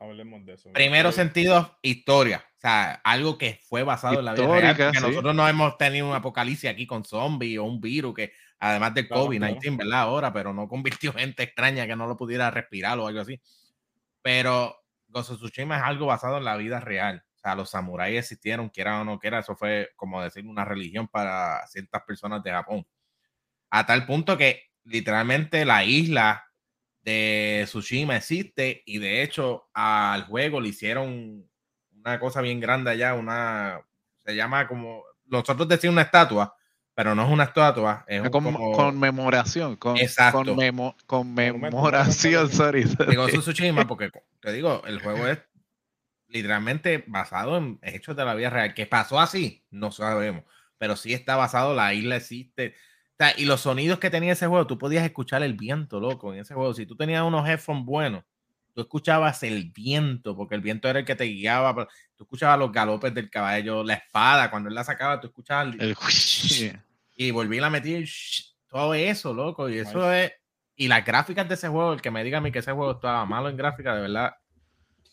Hablemos 0.00 0.44
de 0.44 0.54
eso. 0.54 0.72
Primero 0.72 1.12
sentido, 1.12 1.78
historia. 1.80 2.44
O 2.56 2.60
sea, 2.60 2.94
algo 3.04 3.38
que 3.38 3.60
fue 3.62 3.84
basado 3.84 4.18
en 4.18 4.24
la 4.24 4.34
vida 4.34 4.46
real. 4.60 4.92
Que 4.92 5.00
nosotros 5.00 5.34
no 5.34 5.48
hemos 5.48 5.78
tenido 5.78 6.08
un 6.08 6.14
apocalipsis 6.14 6.68
aquí 6.68 6.86
con 6.86 7.04
zombies 7.04 7.58
o 7.58 7.64
un 7.64 7.80
virus 7.80 8.14
que, 8.14 8.32
además 8.58 8.94
del 8.94 9.08
COVID-19, 9.08 9.76
¿verdad? 9.76 10.00
Ahora, 10.00 10.32
pero 10.32 10.52
no 10.52 10.66
convirtió 10.66 11.12
gente 11.12 11.44
extraña 11.44 11.86
que 11.86 11.94
no 11.94 12.08
lo 12.08 12.16
pudiera 12.16 12.50
respirar 12.50 12.98
o 12.98 13.06
algo 13.06 13.20
así. 13.20 13.40
Pero 14.20 14.83
Ghost 15.14 15.36
Tsushima 15.36 15.76
es 15.76 15.82
algo 15.84 16.06
basado 16.06 16.38
en 16.38 16.44
la 16.44 16.56
vida 16.56 16.80
real. 16.80 17.24
O 17.36 17.38
sea, 17.38 17.54
los 17.54 17.70
samuráis 17.70 18.18
existieron, 18.18 18.68
quiera 18.68 19.00
o 19.00 19.04
no 19.04 19.18
quiera, 19.18 19.38
eso 19.38 19.54
fue 19.54 19.90
como 19.96 20.20
decir 20.20 20.44
una 20.46 20.64
religión 20.64 21.06
para 21.06 21.64
ciertas 21.68 22.02
personas 22.02 22.42
de 22.42 22.50
Japón. 22.50 22.86
A 23.70 23.86
tal 23.86 24.06
punto 24.06 24.36
que 24.36 24.70
literalmente 24.82 25.64
la 25.64 25.84
isla 25.84 26.44
de 27.02 27.62
Tsushima 27.66 28.16
existe 28.16 28.82
y 28.86 28.98
de 28.98 29.22
hecho 29.22 29.68
al 29.72 30.24
juego 30.24 30.60
le 30.60 30.70
hicieron 30.70 31.48
una 31.92 32.18
cosa 32.18 32.40
bien 32.40 32.60
grande 32.60 32.90
allá, 32.90 33.14
una, 33.14 33.80
se 34.24 34.34
llama 34.34 34.66
como, 34.66 35.04
nosotros 35.26 35.68
decimos 35.68 35.94
una 35.94 36.02
estatua, 36.02 36.56
pero 36.94 37.14
no 37.14 37.24
es 37.24 37.30
una 37.30 37.44
estatua, 37.44 38.04
es 38.06 38.28
como, 38.30 38.72
conmemoración, 38.72 39.76
con, 39.76 39.96
exacto. 39.96 40.56
conmemoración, 41.06 42.50
sorry, 42.52 42.84
Digo 43.08 43.26
Tsushima 43.26 43.86
porque 43.86 44.10
te 44.40 44.52
digo, 44.52 44.82
el 44.86 45.00
juego 45.00 45.26
es 45.26 45.38
literalmente 46.28 47.04
basado 47.06 47.56
en 47.56 47.78
hechos 47.82 48.16
de 48.16 48.24
la 48.24 48.34
vida 48.34 48.50
real. 48.50 48.74
¿Qué 48.74 48.86
pasó 48.86 49.20
así? 49.20 49.64
No 49.70 49.90
sabemos, 49.90 50.44
pero 50.78 50.96
sí 50.96 51.12
está 51.12 51.36
basado, 51.36 51.74
la 51.74 51.94
isla 51.94 52.16
existe. 52.16 52.74
y 53.36 53.44
los 53.44 53.62
sonidos 53.62 53.98
que 53.98 54.10
tenía 54.10 54.32
ese 54.32 54.46
juego, 54.46 54.66
tú 54.66 54.78
podías 54.78 55.04
escuchar 55.04 55.42
el 55.42 55.54
viento, 55.54 55.98
loco, 56.00 56.32
en 56.32 56.40
ese 56.40 56.54
juego. 56.54 56.74
Si 56.74 56.86
tú 56.86 56.96
tenías 56.96 57.24
unos 57.24 57.48
headphones 57.48 57.84
buenos, 57.84 58.24
tú 58.74 58.82
escuchabas 58.82 59.42
el 59.42 59.70
viento, 59.70 60.36
porque 60.36 60.54
el 60.54 60.60
viento 60.60 60.88
era 60.88 60.98
el 60.98 61.04
que 61.04 61.14
te 61.14 61.24
guiaba. 61.24 61.88
Tú 62.16 62.24
escuchabas 62.24 62.58
los 62.58 62.72
galopes 62.72 63.14
del 63.14 63.30
caballo, 63.30 63.82
la 63.82 63.94
espada, 63.94 64.50
cuando 64.50 64.68
él 64.68 64.74
la 64.74 64.84
sacaba, 64.84 65.20
tú 65.20 65.28
escuchabas 65.28 65.74
el, 65.78 65.96
y 67.16 67.30
volví 67.30 67.58
a 67.58 67.70
meter 67.70 68.04
todo 68.68 68.92
eso, 68.94 69.32
loco. 69.32 69.70
Y 69.70 69.78
eso 69.78 70.12
es 70.12 70.32
y 70.76 70.88
las 70.88 71.04
gráficas 71.04 71.48
de 71.48 71.54
ese 71.54 71.68
juego, 71.68 71.92
el 71.92 72.02
que 72.02 72.10
me 72.10 72.24
diga 72.24 72.38
a 72.38 72.40
mí 72.40 72.50
que 72.50 72.58
ese 72.58 72.72
juego 72.72 72.92
estaba 72.92 73.24
malo 73.24 73.48
en 73.48 73.56
gráfica, 73.56 73.94
de 73.94 74.02
verdad. 74.02 74.34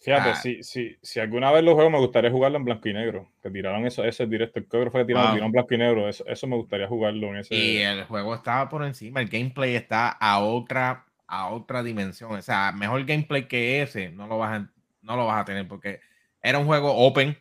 Fíjate, 0.04 0.30
ah. 0.30 0.36
si, 0.36 0.64
si, 0.64 0.98
si, 1.00 1.20
alguna 1.20 1.52
vez 1.52 1.64
lo 1.64 1.76
juego, 1.76 1.92
me 1.92 2.00
gustaría 2.00 2.32
jugarlo 2.32 2.58
en 2.58 2.66
blanco 2.66 2.90
y 2.90 2.94
negro. 2.94 3.32
Que 3.44 3.52
tiraron 3.52 3.86
eso, 3.86 4.04
ese 4.04 4.26
directo, 4.26 4.60
creo 4.68 4.86
que 4.86 4.90
fue 4.90 5.02
que 5.02 5.08
tiraron, 5.08 5.44
en 5.44 5.52
blanco 5.52 5.76
y 5.76 5.78
negro. 5.78 6.10
Eso, 6.10 6.26
eso, 6.26 6.48
me 6.48 6.56
gustaría 6.56 6.88
jugarlo 6.88 7.28
en 7.28 7.38
ese. 7.38 7.54
Y 7.54 7.78
el 7.78 8.06
juego 8.06 8.34
estaba 8.34 8.68
por 8.68 8.84
encima, 8.84 9.22
el 9.22 9.30
gameplay 9.30 9.76
está 9.76 10.10
a 10.10 10.40
otra, 10.40 11.06
a 11.32 11.48
otra 11.48 11.82
dimensión. 11.82 12.34
O 12.34 12.42
sea, 12.42 12.74
mejor 12.74 13.06
gameplay 13.06 13.48
que 13.48 13.82
ese 13.82 14.10
no 14.12 14.28
lo 14.28 14.38
vas 14.38 14.60
a, 14.60 14.70
no 15.02 15.16
lo 15.16 15.26
vas 15.26 15.42
a 15.42 15.46
tener 15.46 15.66
porque 15.66 16.02
era 16.44 16.60
un 16.60 16.66
juego 16.66 16.94
open, 16.94 17.38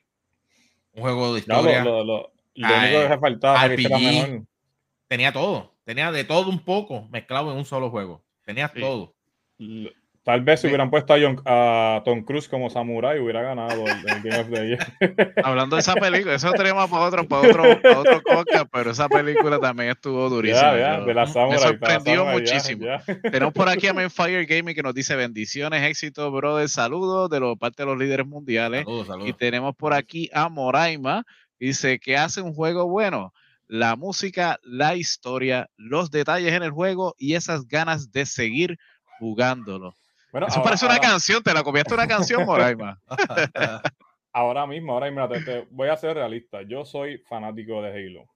un 0.93 1.03
juego 1.03 1.35
de 1.35 1.41
historia. 1.41 1.85
lo, 1.85 2.05
lo, 2.05 2.33
único 2.55 2.69
que 2.69 3.13
ah, 3.13 3.19
faltaba 3.21 3.67
RPG, 3.67 4.45
tenía 5.09 5.33
todo, 5.33 5.75
tenía 5.85 6.13
de 6.13 6.23
todo 6.23 6.49
un 6.49 6.61
poco 6.61 7.09
mezclado 7.11 7.51
en 7.51 7.59
un 7.59 7.65
solo 7.65 7.91
juego. 7.91 8.25
Tenía 8.45 8.69
todo. 8.69 9.15
Tal 10.23 10.43
vez 10.43 10.61
si 10.61 10.67
hubieran 10.67 10.91
puesto 10.91 11.15
a, 11.47 12.03
Tom 12.05 12.23
Cruise 12.25 12.47
como 12.47 12.69
Samurai 12.69 13.19
hubiera 13.19 13.43
ganado 13.43 13.85
el, 13.87 14.23
Game 14.23 14.39
of 14.39 14.51
the 14.51 14.69
Year. 14.69 15.35
Hablando 15.45 15.77
de 15.77 15.81
esa 15.81 15.95
película, 15.95 16.35
eso 16.35 16.53
tenemos 16.53 16.91
para 16.91 17.05
otro, 17.05 17.27
para 17.27 17.49
otro, 17.49 17.83
para 17.83 17.99
otro 18.01 18.23
podcast, 18.23 18.67
pero 18.71 18.91
esa 18.91 19.09
película 19.09 19.59
también 19.59 19.91
estuvo 19.91 20.29
durísima. 20.29 20.73
de 20.73 21.15
la 21.15 21.27
Samurai, 21.27 21.59
me 21.59 21.59
sorprendió 21.59 22.27
muchísimo. 22.27 22.87
Tenemos 23.31 23.55
por 23.55 23.69
aquí 23.71 23.87
a 23.87 23.95
Fire 24.11 24.45
Gaming 24.45 24.75
que 24.75 24.83
nos 24.83 24.95
dice 24.95 25.17
bendiciones, 25.17 25.83
éxito, 25.85 26.31
brother, 26.31 26.69
saludos 26.69 27.31
de 27.31 27.41
los 27.41 27.57
parte 27.59 27.83
de 27.83 27.87
los 27.87 27.99
líderes 27.99 28.27
mundiales. 28.27 28.85
Y 29.25 29.33
tenemos 29.33 29.75
por 29.75 29.95
aquí 29.95 30.29
a 30.35 30.51
Moraima, 30.51 31.25
dice 31.59 31.99
que 31.99 32.19
hace 32.19 32.43
un 32.43 32.53
juego 32.53 32.87
bueno 32.89 33.33
la 33.71 33.95
música, 33.95 34.59
la 34.65 34.97
historia, 34.97 35.71
los 35.77 36.11
detalles 36.11 36.53
en 36.53 36.65
el 36.65 36.73
juego 36.73 37.15
y 37.17 37.35
esas 37.35 37.69
ganas 37.69 38.11
de 38.11 38.27
seguir 38.27 38.79
jugándolo. 39.21 39.95
Bueno, 40.33 40.47
Eso 40.47 40.63
parece 40.63 40.87
una 40.87 40.99
canción, 40.99 41.43
te 41.43 41.53
la 41.53 41.63
copiaste 41.63 41.95
una 41.95 42.07
canción, 42.07 42.45
Moraima. 42.47 43.01
ahora 44.33 44.67
mismo, 44.67 44.93
ahora 44.93 45.11
mismo, 45.11 45.29
te, 45.29 45.67
voy 45.71 45.89
a 45.89 45.97
ser 45.97 46.15
realista. 46.15 46.63
Yo 46.63 46.85
soy 46.85 47.19
fanático 47.19 47.83
de 47.83 47.91
Halo. 47.91 48.27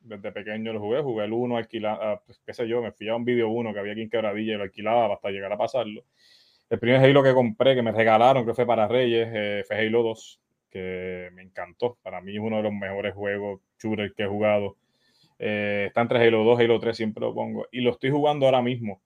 Desde 0.00 0.32
pequeño 0.32 0.72
lo 0.72 0.80
jugué, 0.80 1.02
jugué 1.02 1.24
el 1.24 1.32
1, 1.32 1.56
alquilaba, 1.56 2.12
ah, 2.12 2.22
pues, 2.24 2.40
qué 2.44 2.52
sé 2.52 2.66
yo, 2.68 2.80
me 2.80 2.92
fui 2.92 3.08
a 3.08 3.16
un 3.16 3.24
video 3.24 3.48
1 3.48 3.72
que 3.72 3.78
había 3.78 3.92
aquí 3.92 4.02
en 4.02 4.10
Quebradilla 4.10 4.54
y 4.54 4.56
lo 4.56 4.62
alquilaba 4.64 5.14
hasta 5.14 5.30
llegar 5.30 5.52
a 5.52 5.56
pasarlo. 5.58 6.04
El 6.68 6.78
primer 6.80 7.00
Halo 7.00 7.22
que 7.22 7.32
compré, 7.32 7.74
que 7.74 7.82
me 7.82 7.92
regalaron, 7.92 8.44
que 8.44 8.54
fue 8.54 8.66
para 8.66 8.88
Reyes, 8.88 9.28
eh, 9.32 9.64
fue 9.66 9.78
Halo 9.78 10.02
2, 10.02 10.40
que 10.70 11.30
me 11.32 11.42
encantó. 11.42 11.96
Para 12.02 12.20
mí 12.20 12.34
es 12.34 12.40
uno 12.40 12.56
de 12.56 12.64
los 12.64 12.72
mejores 12.72 13.14
juegos 13.14 13.60
shooters 13.80 14.12
que 14.14 14.24
he 14.24 14.26
jugado. 14.26 14.76
Eh, 15.38 15.84
está 15.88 16.00
entre 16.00 16.26
Halo 16.26 16.42
2 16.44 16.60
y 16.60 16.64
Halo 16.64 16.80
3, 16.80 16.96
siempre 16.96 17.20
lo 17.20 17.34
pongo. 17.34 17.66
Y 17.70 17.82
lo 17.82 17.92
estoy 17.92 18.10
jugando 18.10 18.46
ahora 18.46 18.62
mismo. 18.62 19.00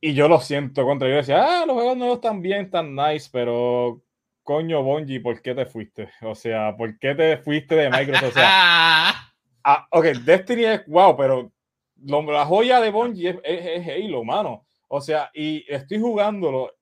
Y 0.00 0.14
yo 0.14 0.28
lo 0.28 0.40
siento 0.40 0.84
contra. 0.84 1.08
Yo 1.08 1.16
decía, 1.16 1.44
ah, 1.44 1.66
los 1.66 1.74
juegos 1.74 1.96
no 1.96 2.12
están 2.12 2.40
bien, 2.40 2.70
tan 2.70 2.94
nice, 2.94 3.28
pero 3.32 4.02
coño, 4.42 4.82
Bungie, 4.82 5.20
¿por 5.20 5.42
qué 5.42 5.54
te 5.54 5.66
fuiste? 5.66 6.08
O 6.22 6.34
sea, 6.34 6.76
¿por 6.76 6.98
qué 6.98 7.14
te 7.14 7.36
fuiste 7.38 7.74
de 7.74 7.90
Microsoft? 7.90 8.30
O 8.30 8.32
sea, 8.32 8.48
ah, 9.64 9.88
ok, 9.90 10.04
Destiny 10.24 10.64
es 10.64 10.86
wow, 10.86 11.16
pero 11.16 11.52
la 11.96 12.46
joya 12.46 12.80
de 12.80 12.90
Bungie 12.90 13.40
es, 13.42 13.86
Halo, 13.86 14.24
mano. 14.24 14.66
O 14.86 15.00
sea, 15.00 15.30
y 15.34 15.64
estoy 15.70 16.00
jugándolo 16.00 16.72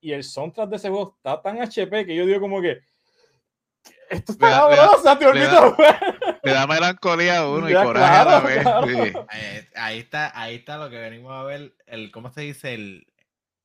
y 0.00 0.12
el 0.12 0.24
soundtrack 0.24 0.70
de 0.70 0.76
ese 0.76 0.88
juego 0.88 1.14
está 1.16 1.42
tan 1.42 1.60
HP 1.60 2.06
que 2.06 2.16
yo 2.16 2.24
digo 2.24 2.40
como 2.40 2.62
que 2.62 2.78
esto 4.10 4.32
está 4.32 4.50
sabroso, 4.50 5.18
te 5.18 5.26
olvido. 5.26 5.76
Le 6.42 6.52
da 6.52 6.66
melancolía 6.66 7.38
a 7.38 7.48
uno 7.48 7.70
y 7.70 7.74
coraje 7.74 8.16
a 8.16 8.24
la 8.24 8.40
vez. 8.40 8.66
Ahí, 9.76 9.98
está, 10.00 10.38
ahí 10.38 10.56
está 10.56 10.78
lo 10.78 10.90
que 10.90 10.98
venimos 10.98 11.32
a 11.32 11.44
ver, 11.44 11.74
el, 11.86 12.10
¿cómo 12.10 12.30
se 12.30 12.42
dice? 12.42 12.74
El, 12.74 13.06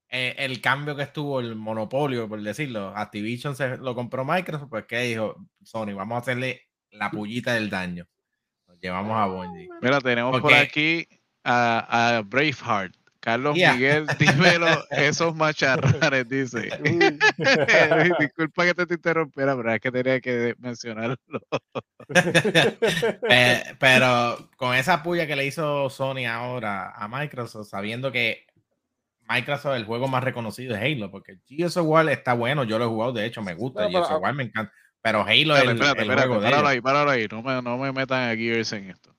eh, 0.09 0.35
el, 0.37 0.61
cambio 0.61 0.95
que 0.95 1.03
estuvo, 1.03 1.39
el 1.39 1.55
monopolio, 1.55 2.29
por 2.29 2.41
decirlo. 2.41 2.93
Activision 2.95 3.55
se 3.55 3.77
lo 3.77 3.95
compró 3.95 4.23
Microsoft, 4.23 4.69
pues 4.69 4.85
¿qué 4.85 4.99
dijo 4.99 5.35
Sony? 5.63 5.93
Vamos 5.95 6.15
a 6.15 6.19
hacerle 6.19 6.67
la 6.91 7.09
pullita 7.09 7.53
del 7.53 7.69
daño. 7.69 8.07
Nos 8.67 8.79
llevamos 8.79 9.17
a 9.17 9.25
Bungie. 9.25 9.67
Mira, 9.81 9.99
tenemos 9.99 10.39
por 10.39 10.53
aquí 10.53 11.07
a, 11.43 12.17
a 12.17 12.21
Braveheart. 12.21 12.95
Carlos 13.25 13.55
Miguel, 13.55 14.05
dímelo, 14.19 14.67
esos 14.91 15.35
macharranes, 15.35 16.29
dice. 16.29 16.69
Disculpa 18.19 18.65
que 18.65 18.85
te, 18.85 18.93
interrumpiera, 18.93 19.57
pero 19.57 19.73
es 19.73 19.81
que 19.81 19.91
tenía 19.91 20.21
que 20.21 20.55
mencionarlo. 20.59 21.17
Eh, 23.27 23.63
pero 23.79 24.51
con 24.57 24.75
esa 24.75 25.01
puya 25.01 25.25
que 25.25 25.35
le 25.35 25.47
hizo 25.47 25.89
Sony 25.89 26.27
ahora 26.29 26.91
a 26.91 27.07
Microsoft, 27.07 27.67
sabiendo 27.67 28.11
que 28.11 28.45
Microsoft 29.27 29.73
es 29.73 29.79
el 29.79 29.85
juego 29.85 30.07
más 30.07 30.23
reconocido 30.23 30.75
es 30.75 30.81
Halo, 30.83 31.09
porque 31.09 31.39
Gears 31.47 31.77
of 31.77 31.87
War 31.87 32.07
está 32.09 32.33
bueno, 32.33 32.63
yo 32.63 32.77
lo 32.77 32.85
he 32.85 32.87
jugado, 32.87 33.13
de 33.13 33.25
hecho 33.25 33.41
me 33.41 33.55
gusta, 33.55 33.89
Gears 33.89 34.11
of 34.11 34.21
War 34.21 34.35
me 34.35 34.43
encanta, 34.43 34.71
pero 35.01 35.21
Halo 35.23 35.57
es 35.57 35.63
el, 35.63 35.69
espérate, 35.69 36.03
el 36.03 36.09
espérate, 36.11 36.27
juego 36.27 36.67
ahí, 36.67 36.79
páralo 36.79 37.09
ahí, 37.09 37.27
no 37.31 37.41
me, 37.41 37.59
no 37.63 37.77
me 37.79 37.91
metan 37.91 38.29
a 38.29 38.35
Gears 38.35 38.71
en 38.73 38.91
esto. 38.91 39.14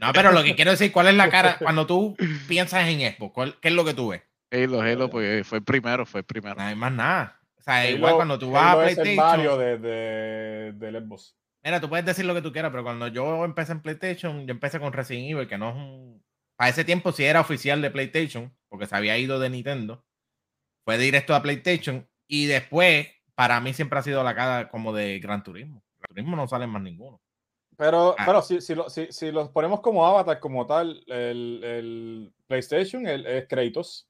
No, 0.00 0.12
pero 0.12 0.32
lo 0.32 0.42
que 0.42 0.54
quiero 0.54 0.70
decir, 0.70 0.92
¿cuál 0.92 1.08
es 1.08 1.14
la 1.14 1.30
cara 1.30 1.56
cuando 1.58 1.86
tú 1.86 2.16
piensas 2.46 2.88
en 2.88 3.00
Xbox? 3.00 3.56
¿Qué 3.60 3.68
es 3.68 3.74
lo 3.74 3.84
que 3.84 3.94
tú 3.94 4.08
ves? 4.08 4.22
Halo, 4.50 4.80
Halo, 4.80 5.10
pues 5.10 5.46
fue 5.46 5.58
el 5.58 5.64
primero, 5.64 6.06
fue 6.06 6.20
el 6.20 6.26
primero. 6.26 6.54
No 6.54 6.62
hay 6.62 6.74
más 6.74 6.92
nada. 6.92 7.40
O 7.58 7.62
sea, 7.62 7.90
igual 7.90 8.14
cuando 8.16 8.38
tú 8.38 8.50
vas 8.50 8.74
a 8.74 8.80
PlayStation. 8.80 9.06
Es 9.06 9.10
el 9.10 9.16
Mario 9.16 9.58
de, 9.58 9.78
de, 9.78 10.72
del 10.72 11.04
Xbox. 11.04 11.36
Mira, 11.62 11.80
tú 11.80 11.88
puedes 11.88 12.06
decir 12.06 12.24
lo 12.24 12.34
que 12.34 12.42
tú 12.42 12.52
quieras, 12.52 12.70
pero 12.70 12.82
cuando 12.82 13.08
yo 13.08 13.44
empecé 13.44 13.72
en 13.72 13.82
PlayStation, 13.82 14.46
yo 14.46 14.52
empecé 14.52 14.80
con 14.80 14.92
Resident 14.92 15.30
Evil, 15.30 15.48
que 15.48 15.58
no 15.58 15.70
es 15.70 15.76
un. 15.76 16.24
Para 16.56 16.70
ese 16.70 16.84
tiempo 16.84 17.12
sí 17.12 17.24
era 17.24 17.40
oficial 17.40 17.82
de 17.82 17.90
PlayStation, 17.90 18.56
porque 18.68 18.86
se 18.86 18.96
había 18.96 19.18
ido 19.18 19.38
de 19.38 19.50
Nintendo. 19.50 20.04
Fue 20.84 20.98
directo 20.98 21.34
a 21.34 21.42
PlayStation. 21.42 22.08
Y 22.26 22.46
después, 22.46 23.08
para 23.34 23.60
mí 23.60 23.74
siempre 23.74 23.98
ha 23.98 24.02
sido 24.02 24.24
la 24.24 24.34
cara 24.34 24.68
como 24.70 24.92
de 24.92 25.18
Gran 25.18 25.42
Turismo. 25.42 25.84
Gran 25.98 26.14
Turismo 26.14 26.36
no 26.36 26.48
sale 26.48 26.66
más 26.66 26.82
ninguno. 26.82 27.20
Pero, 27.78 28.14
ah. 28.18 28.24
pero 28.26 28.42
si, 28.42 28.60
si, 28.60 28.74
si, 28.88 29.06
si, 29.10 29.30
los 29.30 29.50
ponemos 29.50 29.80
como 29.80 30.04
avatar, 30.04 30.40
como 30.40 30.66
tal, 30.66 31.00
el, 31.06 31.62
el 31.62 32.32
PlayStation 32.48 33.06
el, 33.06 33.24
es 33.24 33.46
Kratos, 33.46 34.08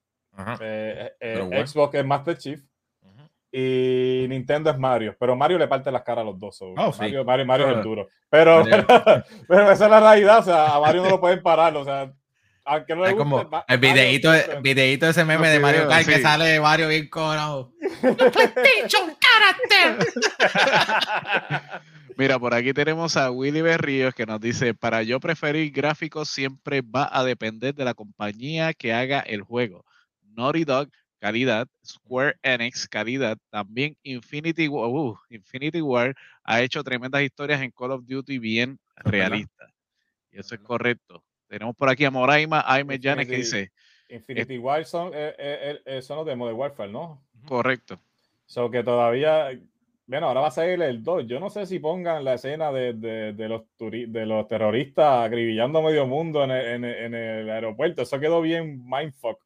eh, 0.60 1.12
eh, 1.20 1.48
eh, 1.50 1.66
Xbox 1.66 1.94
es 1.94 2.04
Master 2.04 2.38
Chief 2.38 2.60
y 3.52 4.24
Nintendo 4.26 4.70
es 4.70 4.78
Mario. 4.78 5.14
Pero 5.20 5.36
Mario 5.36 5.58
le 5.58 5.68
parte 5.68 5.92
las 5.92 6.02
caras 6.02 6.22
a 6.22 6.26
los 6.26 6.38
dos. 6.38 6.62
Oh, 6.62 6.94
Mario, 6.98 7.26
Mario, 7.26 7.44
Mario, 7.44 7.70
es 7.70 7.76
el 7.76 7.82
duro. 7.82 8.08
Pero, 8.30 8.62
pero, 9.48 9.72
esa 9.72 9.86
es 9.86 9.90
la 9.90 10.00
realidad. 10.00 10.40
O 10.40 10.42
sea, 10.42 10.74
a 10.74 10.80
Mario 10.80 11.02
no 11.02 11.08
lo 11.08 11.20
pueden 11.20 11.42
parar. 11.42 11.74
O 11.76 11.84
sea, 11.84 12.12
aunque 12.66 12.94
no 12.94 13.02
le 13.02 13.12
guste, 13.12 13.18
como 13.18 13.48
el 13.66 13.78
videíto, 13.78 14.30
videíto 14.60 15.06
de 15.06 15.12
ese 15.12 15.24
meme 15.24 15.48
de 15.48 15.60
Mario 15.60 15.88
Kart 15.88 16.06
que 16.06 16.20
sale 16.20 16.60
Mario 16.60 16.88
bien. 16.88 17.08
PlayStation 17.08 19.16
Character. 19.18 19.96
Mira, 22.18 22.36
por 22.36 22.52
aquí 22.52 22.72
tenemos 22.72 23.16
a 23.16 23.30
Willy 23.30 23.62
Berríos 23.62 24.12
que 24.12 24.26
nos 24.26 24.40
dice, 24.40 24.74
para 24.74 25.04
yo 25.04 25.20
preferir 25.20 25.70
gráficos 25.70 26.28
siempre 26.28 26.82
va 26.82 27.08
a 27.12 27.22
depender 27.22 27.76
de 27.76 27.84
la 27.84 27.94
compañía 27.94 28.74
que 28.74 28.92
haga 28.92 29.20
el 29.20 29.42
juego. 29.42 29.84
Naughty 30.36 30.64
Dog, 30.64 30.88
calidad. 31.20 31.68
Square 31.86 32.36
Enix, 32.42 32.88
calidad. 32.88 33.38
También 33.50 33.96
Infinity 34.02 34.66
War, 34.66 34.88
uh, 34.88 35.16
Infinity 35.30 35.80
War 35.80 36.12
ha 36.42 36.60
hecho 36.60 36.82
tremendas 36.82 37.22
historias 37.22 37.62
en 37.62 37.70
Call 37.70 37.92
of 37.92 38.04
Duty 38.04 38.40
bien 38.40 38.80
realistas. 38.96 39.72
Y 40.32 40.40
eso 40.40 40.56
es 40.56 40.60
correcto. 40.60 41.22
Tenemos 41.46 41.76
por 41.76 41.88
aquí 41.88 42.04
a 42.04 42.10
Moraima 42.10 42.64
Aime 42.66 42.98
Janes 43.00 43.28
que 43.28 43.36
dice... 43.36 43.70
Infinity 44.08 44.58
War 44.58 44.84
son, 44.84 45.12
eh, 45.14 45.36
eh, 45.38 45.80
eh, 45.84 46.02
son 46.02 46.16
los 46.16 46.26
de 46.26 46.34
Modern 46.34 46.58
Warfare, 46.58 46.90
¿no? 46.90 47.22
Correcto. 47.46 48.00
So 48.46 48.72
que 48.72 48.82
todavía 48.82 49.52
bueno, 50.08 50.26
ahora 50.28 50.40
va 50.40 50.48
a 50.48 50.50
salir 50.50 50.80
el 50.80 51.02
2. 51.02 51.26
Yo 51.26 51.38
no 51.38 51.50
sé 51.50 51.66
si 51.66 51.78
pongan 51.78 52.24
la 52.24 52.34
escena 52.34 52.72
de, 52.72 52.94
de, 52.94 53.48
los, 53.48 53.64
de 53.78 54.24
los 54.24 54.48
terroristas 54.48 55.26
acribillando 55.26 55.80
a 55.80 55.82
medio 55.82 56.06
mundo 56.06 56.42
en 56.44 56.50
el, 56.50 56.84
en, 56.84 57.14
el, 57.14 57.50
aeropuerto. 57.50 58.00
Eso 58.00 58.18
quedó 58.18 58.40
bien 58.40 58.82
mindfuck. 58.86 59.38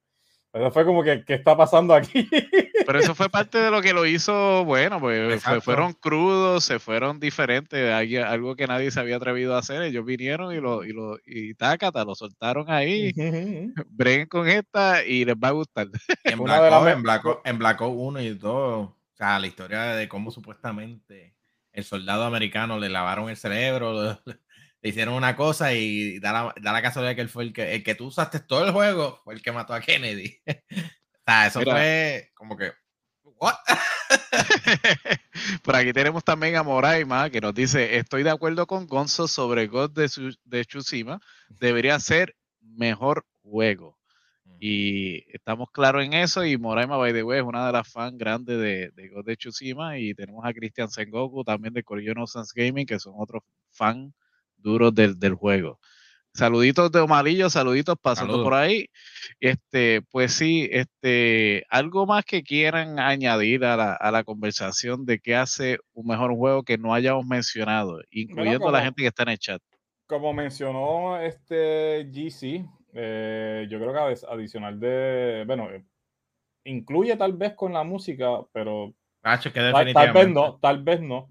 Eso 0.52 0.70
fue 0.70 0.84
como 0.84 1.02
que, 1.02 1.24
¿qué 1.24 1.34
está 1.34 1.56
pasando 1.56 1.94
aquí? 1.94 2.28
Pero 2.86 2.98
eso 2.98 3.14
fue 3.14 3.28
parte 3.28 3.58
de 3.58 3.72
lo 3.72 3.82
que 3.82 3.92
lo 3.92 4.06
hizo, 4.06 4.64
bueno, 4.64 5.00
pues 5.00 5.42
se 5.42 5.60
fueron 5.60 5.94
crudos, 5.94 6.64
se 6.64 6.78
fueron 6.78 7.18
diferentes, 7.18 7.92
algo 8.24 8.54
que 8.54 8.66
nadie 8.66 8.90
se 8.90 9.00
había 9.00 9.16
atrevido 9.16 9.56
a 9.56 9.58
hacer. 9.58 9.82
Ellos 9.82 10.04
vinieron 10.04 10.54
y 10.54 10.60
lo, 10.60 10.84
y 10.84 10.92
lo, 10.92 11.18
y 11.26 11.54
tácata, 11.54 12.04
lo 12.04 12.14
soltaron 12.14 12.70
ahí. 12.70 13.12
Breguen 13.88 14.28
con 14.28 14.46
esta 14.48 15.04
y 15.04 15.24
les 15.24 15.34
va 15.34 15.48
a 15.48 15.52
gustar. 15.52 15.88
En 16.22 16.38
Black, 16.38 17.24
en 17.44 17.58
Black, 17.58 17.80
1 17.80 18.20
y 18.20 18.38
2 19.22 19.40
la 19.40 19.46
historia 19.46 19.82
de 19.94 20.08
cómo 20.08 20.30
supuestamente 20.30 21.36
el 21.72 21.84
soldado 21.84 22.24
americano 22.24 22.78
le 22.78 22.88
lavaron 22.88 23.30
el 23.30 23.36
cerebro, 23.36 24.18
le, 24.82 24.88
hicieron 24.88 25.14
una 25.14 25.36
cosa 25.36 25.72
y 25.72 26.18
da 26.18 26.32
la, 26.32 26.54
da 26.60 26.72
la 26.72 26.82
casualidad 26.82 27.14
que 27.14 27.22
él 27.22 27.28
fue 27.28 27.44
el 27.44 27.52
que, 27.52 27.74
el 27.74 27.84
que 27.84 27.94
tú 27.94 28.06
usaste 28.06 28.40
todo 28.40 28.66
el 28.66 28.72
juego, 28.72 29.20
fue 29.24 29.34
el 29.34 29.42
que 29.42 29.52
mató 29.52 29.74
a 29.74 29.80
Kennedy. 29.80 30.40
o 30.46 31.24
sea, 31.26 31.46
eso 31.46 31.62
fue 31.62 32.30
como 32.34 32.56
que, 32.56 32.72
¿what? 33.22 33.54
Por 35.62 35.76
aquí 35.76 35.92
tenemos 35.92 36.24
también 36.24 36.56
a 36.56 36.62
Moraima 36.62 37.30
que 37.30 37.40
nos 37.40 37.54
dice, 37.54 37.96
estoy 37.96 38.22
de 38.22 38.30
acuerdo 38.30 38.66
con 38.66 38.86
Gonzo 38.86 39.28
sobre 39.28 39.66
God 39.66 39.90
de, 39.90 40.10
de 40.44 40.64
Tsushima, 40.64 41.20
debería 41.48 41.98
ser 42.00 42.36
mejor 42.60 43.24
juego. 43.42 44.01
Y 44.64 45.24
estamos 45.34 45.72
claros 45.72 46.04
en 46.04 46.12
eso. 46.12 46.44
Y 46.44 46.56
Moraima, 46.56 46.96
by 46.96 47.12
the 47.12 47.24
way, 47.24 47.40
es 47.40 47.44
una 47.44 47.66
de 47.66 47.72
las 47.72 47.88
fans 47.90 48.16
grandes 48.16 48.60
de, 48.60 48.92
de 48.92 49.08
God 49.08 49.24
de 49.24 49.34
Tsushima. 49.36 49.98
Y 49.98 50.14
tenemos 50.14 50.44
a 50.44 50.52
Christian 50.52 50.88
Sengoku 50.88 51.42
también 51.42 51.74
de 51.74 51.82
Korean 51.82 52.14
No 52.14 52.26
Gaming, 52.54 52.86
que 52.86 53.00
son 53.00 53.14
otros 53.16 53.42
fans 53.72 54.14
duros 54.56 54.94
del, 54.94 55.18
del 55.18 55.34
juego. 55.34 55.80
Saluditos 56.32 56.92
de 56.92 57.00
Omarillo, 57.00 57.50
saluditos 57.50 57.96
pasando 58.00 58.44
por 58.44 58.54
ahí. 58.54 58.86
Este, 59.40 60.00
pues 60.12 60.32
sí, 60.32 60.68
este, 60.70 61.66
algo 61.68 62.06
más 62.06 62.24
que 62.24 62.44
quieran 62.44 63.00
añadir 63.00 63.64
a 63.64 63.76
la, 63.76 63.94
a 63.94 64.12
la 64.12 64.22
conversación 64.22 65.04
de 65.04 65.18
qué 65.18 65.34
hace 65.34 65.78
un 65.92 66.06
mejor 66.06 66.36
juego 66.36 66.62
que 66.62 66.78
no 66.78 66.94
hayamos 66.94 67.26
mencionado, 67.26 68.00
incluyendo 68.12 68.68
a 68.68 68.72
la 68.72 68.84
gente 68.84 69.02
que 69.02 69.08
está 69.08 69.24
en 69.24 69.30
el 69.30 69.38
chat. 69.38 69.60
Como 70.06 70.32
mencionó 70.32 71.18
este 71.18 72.08
GC, 72.12 72.64
eh, 72.92 73.66
yo 73.70 73.78
creo 73.78 73.92
que 73.92 74.26
adicional 74.26 74.78
de, 74.78 75.44
bueno, 75.46 75.70
eh, 75.70 75.84
incluye 76.64 77.16
tal 77.16 77.32
vez 77.34 77.54
con 77.54 77.72
la 77.72 77.84
música, 77.84 78.42
pero 78.52 78.94
tal 79.92 80.12
vez 80.12 80.28
no, 80.28 80.58
tal 80.60 80.82
vez 80.82 81.00
no, 81.00 81.30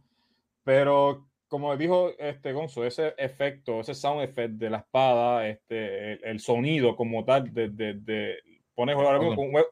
pero 0.63 1.27
como 1.47 1.75
dijo 1.75 2.11
este 2.17 2.53
Gonzo, 2.53 2.85
ese 2.85 3.13
efecto, 3.17 3.81
ese 3.81 3.93
sound 3.93 4.21
effect 4.21 4.53
de 4.53 4.69
la 4.69 4.77
espada, 4.77 5.47
este, 5.47 6.13
el, 6.29 6.39
sonido 6.39 6.95
como 6.95 7.25
tal, 7.25 7.53
de, 7.53 7.67
de, 7.67 7.95
de 7.95 8.39
pones 8.75 8.95
un, 8.95 9.05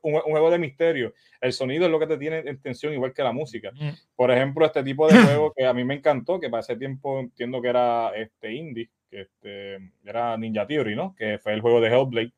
un, 0.01 0.21
juego 0.21 0.51
de 0.51 0.59
misterio. 0.59 1.13
El 1.41 1.53
sonido 1.53 1.85
es 1.85 1.91
lo 1.91 1.99
que 1.99 2.07
te 2.07 2.17
tiene 2.17 2.39
en 2.39 2.61
tensión, 2.61 2.93
igual 2.93 3.13
que 3.13 3.23
la 3.23 3.31
música. 3.31 3.71
Por 4.15 4.31
ejemplo, 4.31 4.65
este 4.65 4.83
tipo 4.83 5.07
de 5.07 5.17
juego 5.17 5.53
que 5.55 5.65
a 5.65 5.73
mí 5.73 5.83
me 5.83 5.95
encantó, 5.95 6.39
que 6.39 6.49
para 6.49 6.61
ese 6.61 6.75
tiempo 6.75 7.19
entiendo 7.19 7.61
que 7.61 7.69
era 7.69 8.11
este 8.15 8.53
indie, 8.53 8.89
que 9.09 9.21
este, 9.21 9.79
era 10.03 10.37
Ninja 10.37 10.67
Theory, 10.67 10.95
¿no? 10.95 11.15
Que 11.15 11.39
fue 11.39 11.53
el 11.53 11.61
juego 11.61 11.81
de 11.81 11.89
Hellblade 11.89 12.33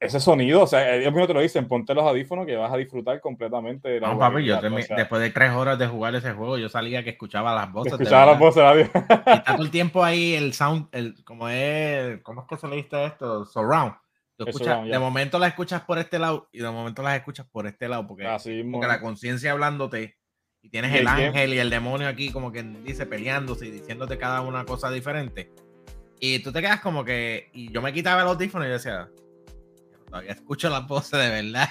ese 0.00 0.18
sonido, 0.18 0.62
o 0.62 0.66
sea, 0.66 0.96
ellos 0.96 1.12
mismos 1.12 1.28
te 1.28 1.34
lo 1.34 1.40
dicen, 1.40 1.68
ponte 1.68 1.94
los 1.94 2.04
audífonos 2.04 2.46
que 2.46 2.56
vas 2.56 2.72
a 2.72 2.76
disfrutar 2.78 3.20
completamente 3.20 3.86
de 3.90 4.00
la 4.00 4.08
No, 4.08 4.18
papi, 4.18 4.44
yo 4.44 4.58
después 4.58 5.22
de 5.22 5.30
tres 5.30 5.52
horas 5.52 5.78
de 5.78 5.86
jugar 5.86 6.14
ese 6.14 6.32
juego, 6.32 6.56
yo 6.56 6.70
salía 6.70 7.04
que 7.04 7.10
escuchaba 7.10 7.54
las 7.54 7.70
voces. 7.70 7.92
escuchaba 7.92 8.32
las 8.32 8.38
voces, 8.38 8.62
y 8.76 8.80
está 8.80 9.44
todo 9.44 9.62
el 9.62 9.70
tiempo 9.70 10.02
ahí 10.02 10.34
el 10.34 10.54
sound, 10.54 10.88
el, 10.92 11.22
como 11.22 11.50
es, 11.50 12.18
¿cómo 12.22 12.40
es 12.40 12.46
que 12.48 12.56
se 12.56 12.66
le 12.68 12.76
dice 12.76 13.04
esto? 13.04 13.44
Surround. 13.44 13.92
De 14.44 14.98
momento 14.98 15.38
las 15.38 15.50
escuchas 15.50 15.82
por 15.82 15.98
este 15.98 16.18
lado 16.18 16.48
y 16.52 16.60
de 16.60 16.70
momento 16.70 17.02
las 17.02 17.16
escuchas 17.16 17.46
por 17.50 17.66
este 17.66 17.88
lado, 17.88 18.06
porque, 18.06 18.24
porque 18.70 18.86
la 18.86 19.00
conciencia 19.00 19.52
hablándote 19.52 20.16
y 20.62 20.68
tienes 20.68 20.94
el, 20.94 21.06
ángel 21.06 21.54
y 21.54 21.58
el 21.58 21.70
demonio 21.70 22.08
aquí 22.08 22.30
como 22.30 22.52
que 22.52 22.62
dice 22.62 23.06
peleándose 23.06 23.66
y 23.66 23.70
diciéndote 23.70 24.18
cada 24.18 24.42
una 24.42 24.64
cosa 24.64 24.90
diferente. 24.90 25.50
Y 26.18 26.40
tú 26.40 26.52
te 26.52 26.60
quedas 26.60 26.80
como 26.80 27.04
que, 27.04 27.48
y 27.54 27.72
yo 27.72 27.80
me 27.80 27.92
quitaba 27.94 28.22
los 28.22 28.34
audífonos 28.34 28.68
y 28.68 28.70
decía, 28.70 29.08
Todavía 30.10 30.32
escucho 30.32 30.68
la 30.68 30.80
voces 30.80 31.20
de 31.20 31.30
verdad. 31.30 31.68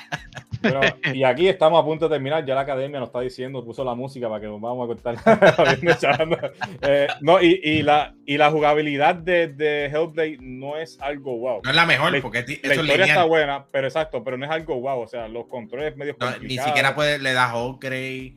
y 1.14 1.24
aquí 1.26 1.50
estamos 1.50 1.82
a 1.82 1.86
punto 1.86 2.08
de 2.08 2.16
terminar. 2.16 2.46
Ya 2.46 2.56
la 2.56 2.62
academia 2.62 2.98
nos 2.98 3.10
está 3.10 3.20
diciendo, 3.20 3.66
puso 3.66 3.84
la 3.84 3.96
música 3.96 4.30
para 4.30 4.40
que 4.40 4.48
nos 4.48 4.62
vamos 4.62 4.86
a 4.86 4.88
cortar. 4.88 5.18
eh, 6.82 7.08
no, 7.20 7.42
y, 7.42 7.60
y, 7.62 7.82
la, 7.82 8.16
y 8.26 8.38
la 8.38 8.50
jugabilidad 8.50 9.16
de, 9.16 9.50
de 9.50 9.88
Hellblade 9.88 10.38
no 10.40 10.78
es 10.78 10.98
algo 11.02 11.38
wow. 11.38 11.62
No 11.66 11.70
es 11.70 11.76
la 11.76 11.86
mejor, 11.86 12.22
porque 12.22 12.60
la 12.64 12.76
historia 12.76 13.06
está 13.06 13.26
buena, 13.26 13.66
pero 13.72 13.88
exacto, 13.88 14.24
pero 14.24 14.38
no 14.38 14.46
es 14.46 14.52
algo 14.52 14.80
wow. 14.80 15.02
O 15.02 15.08
sea, 15.08 15.28
los 15.28 15.48
controles 15.48 15.98
medio 15.98 16.16
no, 16.18 16.32
Ni 16.40 16.58
siquiera 16.58 16.96
puedes, 16.96 17.22
le 17.22 17.34
das 17.34 17.54
upgrade, 17.54 18.36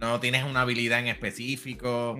no 0.00 0.18
tienes 0.18 0.44
una 0.44 0.62
habilidad 0.62 1.00
en 1.00 1.08
específico. 1.08 2.16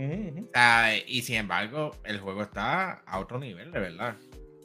y 1.07 1.23
sin 1.23 1.37
embargo, 1.37 1.97
el 2.05 2.21
juego 2.21 2.43
está 2.43 3.03
a 3.07 3.21
otro 3.21 3.39
nivel, 3.39 3.73
de 3.73 3.81
verdad 3.81 4.17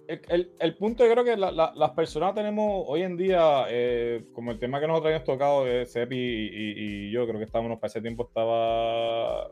el, 0.07 0.51
el, 0.59 0.75
punto 0.75 1.05
yo 1.05 1.11
creo 1.11 1.23
que 1.23 1.35
las 1.37 1.91
personas 1.91 2.33
tenemos 2.33 2.85
hoy 2.87 3.01
en 3.01 3.17
día, 3.17 3.65
eh, 3.69 4.23
como 4.33 4.51
el 4.51 4.59
tema 4.59 4.79
que 4.79 4.87
nosotros 4.87 5.07
habíamos 5.07 5.25
tocado 5.25 5.65
de 5.65 5.85
Sepi 5.85 6.17
y, 6.17 7.11
yo 7.11 7.27
creo 7.27 7.39
que 7.39 7.45
estábamos, 7.45 7.77
para 7.79 7.89
ese 7.89 8.01
tiempo 8.01 8.25
estaba... 8.27 9.49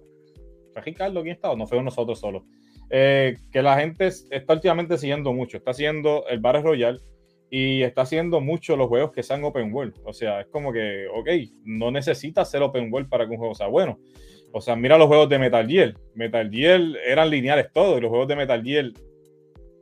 ¿Fue 0.74 0.82
Ricardo 0.82 1.22
quién 1.22 1.36
estaba? 1.36 1.56
No 1.56 1.68
fue 1.68 1.82
nosotros 1.82 2.20
solos. 2.20 2.44
Eh, 2.90 3.38
que 3.52 3.62
la 3.62 3.80
gente 3.80 4.08
está 4.08 4.54
últimamente 4.54 4.98
siguiendo 4.98 5.34
mucho, 5.34 5.58
está 5.58 5.72
haciendo 5.72 6.26
el 6.30 6.40
Battle 6.40 6.62
Royale 6.62 7.00
y 7.50 7.82
está 7.82 8.02
haciendo 8.02 8.42
mucho 8.42 8.76
los 8.76 8.88
juegos 8.88 9.12
que 9.12 9.24
sean 9.24 9.44
open 9.44 9.74
world. 9.74 9.96
O 10.04 10.14
sea, 10.14 10.42
es 10.42 10.48
como 10.48 10.72
que, 10.72 11.08
ok, 11.14 11.30
no 11.64 11.92
necesitas 11.92 12.50
ser 12.50 12.62
open 12.62 12.92
world 12.92 13.10
para 13.10 13.26
que 13.26 13.32
un 13.32 13.38
juego 13.38 13.56
sea 13.56 13.68
bueno. 13.68 14.00
O 14.54 14.62
sea, 14.62 14.76
mira 14.76 14.98
los 14.98 15.08
juegos 15.08 15.28
de 15.30 15.40
Metal 15.40 15.68
Gear. 15.68 15.96
Metal 16.14 16.50
Gear 16.50 16.82
eran 17.06 17.30
lineales 17.30 17.72
todos, 17.74 17.98
y 17.98 18.02
los 18.02 18.10
juegos 18.10 18.28
de 18.28 18.36
Metal 18.36 18.64
Gear 18.64 18.92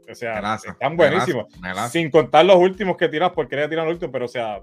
o 0.09 0.15
sea, 0.15 0.55
están 0.55 0.97
buenísimos. 0.97 1.47
Sin 1.89 2.09
contar 2.09 2.45
los 2.45 2.57
últimos 2.57 2.97
que 2.97 3.09
tiras 3.09 3.31
porque 3.31 3.51
quería 3.51 3.69
tirar 3.69 3.85
los 3.85 3.93
últimos, 3.93 4.11
pero 4.11 4.25
o 4.25 4.29
sea. 4.29 4.61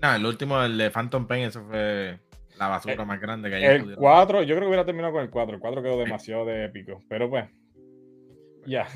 No, 0.00 0.14
el 0.14 0.26
último, 0.26 0.60
el 0.62 0.76
de 0.76 0.90
Phantom 0.90 1.26
Pain, 1.26 1.44
eso 1.44 1.64
fue 1.64 2.18
la 2.58 2.68
basura 2.68 2.94
eh, 2.94 3.06
más 3.06 3.20
grande 3.20 3.48
que 3.48 3.56
hay. 3.56 3.64
El 3.64 3.96
4, 3.96 4.42
yo 4.42 4.54
creo 4.54 4.60
que 4.60 4.66
hubiera 4.66 4.84
terminado 4.84 5.12
con 5.12 5.22
el 5.22 5.30
4. 5.30 5.54
El 5.54 5.60
4 5.60 5.82
quedó 5.82 5.98
demasiado 5.98 6.44
de 6.44 6.64
épico. 6.64 7.00
Pero 7.08 7.30
pues, 7.30 7.46
ya. 8.66 8.86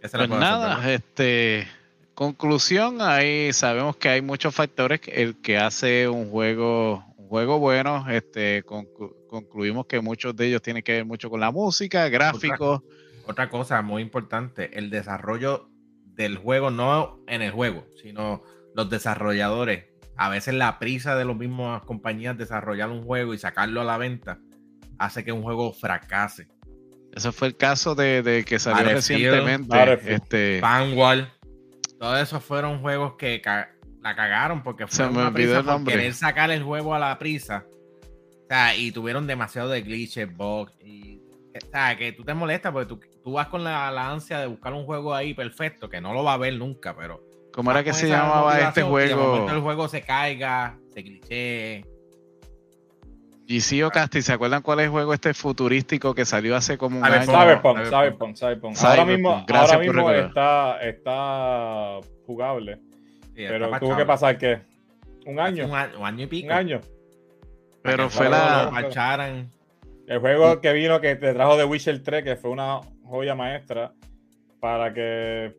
pues 0.00 0.28
nada, 0.28 0.92
este. 0.92 1.66
Conclusión, 2.14 2.98
ahí 3.00 3.54
sabemos 3.54 3.96
que 3.96 4.10
hay 4.10 4.20
muchos 4.20 4.54
factores. 4.54 5.00
El 5.06 5.40
que 5.40 5.56
hace 5.56 6.08
un 6.08 6.30
juego, 6.30 7.02
un 7.16 7.28
juego 7.28 7.58
bueno, 7.58 8.04
este, 8.10 8.62
concluimos 8.64 9.86
que 9.86 9.98
muchos 10.00 10.36
de 10.36 10.48
ellos 10.48 10.60
tienen 10.60 10.82
que 10.82 10.92
ver 10.92 11.04
mucho 11.06 11.30
con 11.30 11.40
la 11.40 11.50
música, 11.50 12.10
gráficos 12.10 12.82
otra 13.26 13.48
cosa 13.48 13.82
muy 13.82 14.02
importante, 14.02 14.78
el 14.78 14.90
desarrollo 14.90 15.68
del 16.04 16.36
juego, 16.36 16.70
no 16.70 17.20
en 17.26 17.42
el 17.42 17.50
juego, 17.50 17.86
sino 18.00 18.42
los 18.74 18.90
desarrolladores. 18.90 19.86
A 20.16 20.28
veces 20.28 20.54
la 20.54 20.78
prisa 20.78 21.16
de 21.16 21.24
las 21.24 21.36
mismas 21.36 21.82
compañías 21.82 22.36
desarrollar 22.36 22.90
un 22.90 23.04
juego 23.04 23.34
y 23.34 23.38
sacarlo 23.38 23.80
a 23.80 23.84
la 23.84 23.98
venta 23.98 24.38
hace 24.98 25.24
que 25.24 25.32
un 25.32 25.42
juego 25.42 25.72
fracase. 25.72 26.48
Eso 27.12 27.32
fue 27.32 27.48
el 27.48 27.56
caso 27.56 27.94
de, 27.94 28.44
que 28.46 28.58
salió 28.58 28.90
recientemente. 28.90 30.14
Este... 30.14 30.60
Vanguard. 30.60 31.26
Todos 31.98 32.20
esos 32.20 32.42
fueron 32.42 32.80
juegos 32.80 33.14
que 33.16 33.40
la 34.00 34.16
cagaron 34.16 34.62
porque 34.62 34.86
fue 34.86 35.08
una 35.08 35.32
prisa 35.32 35.62
por 35.62 35.84
querer 35.84 36.14
sacar 36.14 36.50
el 36.50 36.62
juego 36.62 36.94
a 36.94 36.98
la 36.98 37.18
prisa. 37.18 37.64
O 38.44 38.46
sea, 38.48 38.74
y 38.76 38.92
tuvieron 38.92 39.26
demasiado 39.26 39.68
de 39.68 39.82
glitches, 39.82 40.34
bugs. 40.34 40.72
Y, 40.80 41.20
o 41.54 41.70
sea, 41.70 41.96
que 41.96 42.12
tú 42.12 42.24
te 42.24 42.34
molestas 42.34 42.72
porque 42.72 42.88
tú 42.88 43.00
tú 43.22 43.32
vas 43.32 43.48
con 43.48 43.64
la, 43.64 43.88
ansia 44.10 44.38
de 44.40 44.46
buscar 44.46 44.72
un 44.72 44.84
juego 44.84 45.14
ahí 45.14 45.34
perfecto, 45.34 45.88
que 45.88 46.00
no 46.00 46.12
lo 46.12 46.24
va 46.24 46.34
a 46.34 46.38
ver 46.38 46.54
nunca, 46.54 46.94
pero. 46.96 47.22
¿Cómo 47.52 47.70
era 47.70 47.84
que 47.84 47.92
se 47.92 48.08
llamaba 48.08 48.58
este 48.60 48.82
juego? 48.82 49.48
el 49.48 49.60
juego 49.60 49.88
se 49.88 50.02
caiga, 50.02 50.78
se 50.92 51.02
glitche. 51.02 51.84
GC 53.46 53.84
o 53.84 53.90
Casti, 53.90 54.22
¿se 54.22 54.32
acuerdan 54.32 54.62
cuál 54.62 54.80
es 54.80 54.84
el 54.84 54.90
juego 54.90 55.12
este 55.12 55.34
futurístico 55.34 56.14
que 56.14 56.24
salió 56.24 56.56
hace 56.56 56.78
como 56.78 56.98
un 56.98 57.04
año? 57.04 57.24
Cyberpunk, 57.24 57.84
Cyberpunk, 57.84 58.36
Cyberpunk. 58.36 58.76
Ahora 58.82 59.04
mismo, 59.04 59.44
ahora 59.48 59.78
mismo 59.78 60.10
está, 60.10 60.80
está 60.80 62.00
jugable. 62.24 62.78
pero 63.34 63.78
tuvo 63.78 63.96
que 63.96 64.06
pasar 64.06 64.38
que 64.38 64.60
un 65.26 65.38
año. 65.38 65.66
Un, 65.66 65.74
año 65.74 66.24
y 66.24 66.26
pico. 66.26 66.46
Un 66.46 66.52
año. 66.52 66.80
Pero 67.82 68.08
fue 68.08 68.30
la. 68.30 68.70
El 70.06 70.18
juego 70.18 70.60
que 70.60 70.72
vino 70.72 71.00
que 71.00 71.14
te 71.16 71.32
trajo 71.32 71.56
de 71.56 71.64
Witcher 71.64 72.02
3, 72.02 72.24
que 72.24 72.36
fue 72.36 72.50
una 72.50 72.80
joya 73.12 73.34
maestra 73.34 73.92
para 74.60 74.92
que 74.92 75.54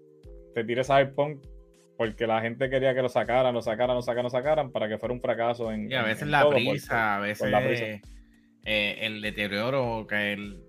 te 0.53 0.63
tires 0.63 0.87
Cyberpunk 0.87 1.41
porque 1.97 2.25
la 2.27 2.41
gente 2.41 2.69
quería 2.69 2.93
que 2.93 3.01
lo 3.01 3.09
sacaran, 3.09 3.53
lo 3.53 3.61
sacaran, 3.61 3.95
lo 3.95 4.01
sacaran, 4.01 4.23
lo 4.23 4.29
sacaran 4.29 4.71
para 4.71 4.89
que 4.89 4.97
fuera 4.97 5.13
un 5.13 5.21
fracaso 5.21 5.71
en. 5.71 5.91
Y 5.91 5.93
a 5.93 6.03
veces 6.03 6.27
la 6.27 6.49
prisa, 6.49 7.17
a 7.17 7.19
veces 7.19 7.51
eh, 8.65 8.97
el 9.01 9.21
deterioro, 9.21 10.07
que 10.07 10.33
el, 10.33 10.63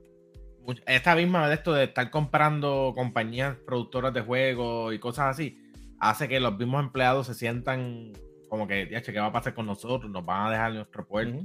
esta 0.86 1.16
misma 1.16 1.48
de 1.48 1.54
esto 1.54 1.72
de 1.72 1.84
estar 1.84 2.10
comprando 2.10 2.92
compañías 2.94 3.56
productoras 3.66 4.12
de 4.12 4.20
juegos 4.20 4.94
y 4.94 4.98
cosas 4.98 5.30
así, 5.30 5.58
hace 5.98 6.28
que 6.28 6.40
los 6.40 6.58
mismos 6.58 6.84
empleados 6.84 7.26
se 7.26 7.34
sientan 7.34 8.12
como 8.48 8.68
que, 8.68 8.88
ya, 8.90 9.02
¿qué 9.02 9.18
va 9.18 9.26
a 9.26 9.32
pasar 9.32 9.54
con 9.54 9.66
nosotros? 9.66 10.10
Nos 10.10 10.24
van 10.24 10.46
a 10.46 10.50
dejar 10.50 10.70
en 10.70 10.76
nuestro 10.76 11.06
puerto. 11.06 11.40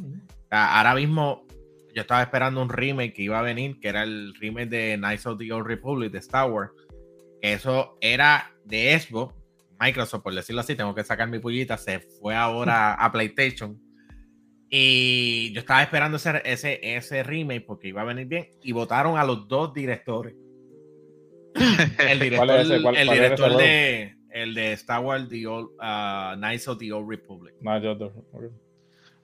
ahora 0.52 0.94
mismo 0.94 1.48
yo 2.00 2.04
estaba 2.04 2.22
esperando 2.22 2.62
un 2.62 2.70
remake 2.70 3.14
que 3.14 3.24
iba 3.24 3.38
a 3.38 3.42
venir, 3.42 3.78
que 3.82 3.90
era 3.90 4.04
el 4.04 4.34
remake 4.36 4.70
de 4.70 4.96
Knights 4.98 5.26
of 5.26 5.38
the 5.38 5.52
Old 5.52 5.68
Republic 5.68 6.14
de 6.14 6.20
Star 6.20 6.50
Wars. 6.50 6.72
Eso 7.42 7.98
era 8.00 8.54
de 8.64 8.98
Xbox, 8.98 9.36
Microsoft, 9.78 10.24
por 10.24 10.34
decirlo 10.34 10.62
así, 10.62 10.76
tengo 10.76 10.96
que 10.96 11.04
sacar 11.04 11.28
mi 11.28 11.40
pullita, 11.40 11.78
se 11.78 12.00
fue 12.00 12.36
ahora 12.36 12.94
a 12.94 13.12
PlayStation. 13.12 13.82
Y 14.70 15.52
yo 15.52 15.60
estaba 15.60 15.84
esperando 15.84 16.16
ese, 16.16 16.42
ese, 16.46 16.80
ese 16.82 17.22
remake 17.24 17.66
porque 17.66 17.90
iba 17.90 18.02
a 18.02 18.06
venir 18.06 18.28
bien. 18.28 18.48
Y 18.64 18.72
votaron 18.72 19.18
a 19.18 19.26
los 19.26 19.50
dos 19.50 19.74
directores. 19.74 20.36
el 21.54 22.20
director, 22.22 22.96
el 22.96 23.10
director 23.10 23.58
de, 23.58 24.16
el 24.30 24.54
de 24.54 24.72
Star 24.72 25.02
Wars, 25.02 25.28
the 25.28 25.46
Old, 25.46 25.72
uh, 25.82 26.38
Knights 26.38 26.66
of 26.70 26.78
the 26.78 26.94
Old 26.94 27.10
Republic. 27.10 27.54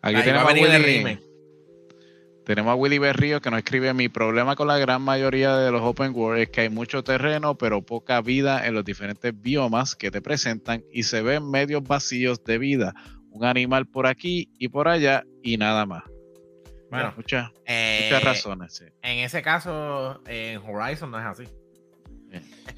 Aquí 0.02 0.22
tenemos 0.24 0.44
a 0.44 0.54
venir 0.54 0.70
el 0.70 0.84
remake 0.84 1.35
Tenemos 2.46 2.74
a 2.74 2.76
Willy 2.76 3.00
Berrío 3.00 3.42
que 3.42 3.50
nos 3.50 3.58
escribe, 3.58 3.92
mi 3.96 4.08
problema 4.08 4.56
con 4.56 4.68
la 4.68 4.78
gran 4.78 5.02
mayoría 5.02 5.56
de 5.58 5.72
los 5.72 5.82
open 5.82 6.14
world 6.14 6.44
es 6.44 6.50
que 6.50 6.62
hay 6.62 6.70
mucho 6.70 7.04
terreno, 7.04 7.58
pero 7.58 7.82
poca 7.82 8.22
vida 8.22 8.68
en 8.68 8.76
los 8.76 8.86
diferentes 8.86 9.34
biomas 9.42 9.96
que 9.96 10.12
te 10.12 10.22
presentan 10.22 10.84
y 10.92 11.04
se 11.04 11.24
ven 11.24 11.50
medios 11.50 11.82
vacíos 11.82 12.44
de 12.44 12.60
vida. 12.60 12.94
Un 13.32 13.46
animal 13.46 13.88
por 13.88 14.06
aquí 14.06 14.52
y 14.60 14.68
por 14.68 14.88
allá 14.88 15.24
y 15.42 15.58
nada 15.58 15.88
más. 15.88 16.04
Bueno, 16.92 17.14
muchas, 17.18 17.52
eh, 17.66 18.12
razones. 18.24 18.80
En 19.02 19.20
ese 19.20 19.42
caso, 19.42 20.22
en 20.28 20.60
Horizon 20.60 21.10
no 21.10 21.20
es 21.20 21.26
así. 21.26 21.46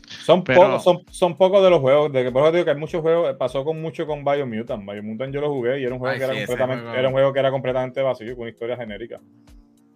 Son, 0.07 0.43
pocos, 0.43 0.83
son, 0.83 1.03
son 1.09 1.35
pocos 1.35 1.63
de 1.63 1.69
los 1.69 1.79
juegos. 1.79 2.11
De 2.11 2.23
que 2.23 2.31
por 2.31 2.43
eso 2.43 2.51
digo 2.51 2.65
que 2.65 2.71
hay 2.71 2.77
muchos 2.77 3.01
juegos. 3.01 3.35
Pasó 3.37 3.63
con 3.63 3.81
mucho 3.81 4.05
con 4.05 4.23
Biomutant. 4.23 4.89
Biomutant 4.89 5.33
yo 5.33 5.41
lo 5.41 5.49
jugué 5.49 5.79
y 5.79 5.83
era 5.83 5.93
un 5.93 5.99
juego, 5.99 6.17
que, 6.17 6.23
era 6.23 6.33
completamente, 6.33 6.99
era 6.99 7.07
un 7.07 7.13
juego 7.13 7.33
que 7.33 7.39
era 7.39 7.51
completamente 7.51 8.01
vacío, 8.01 8.33
con 8.35 8.41
una 8.41 8.49
historia 8.49 8.77
genérica. 8.77 9.19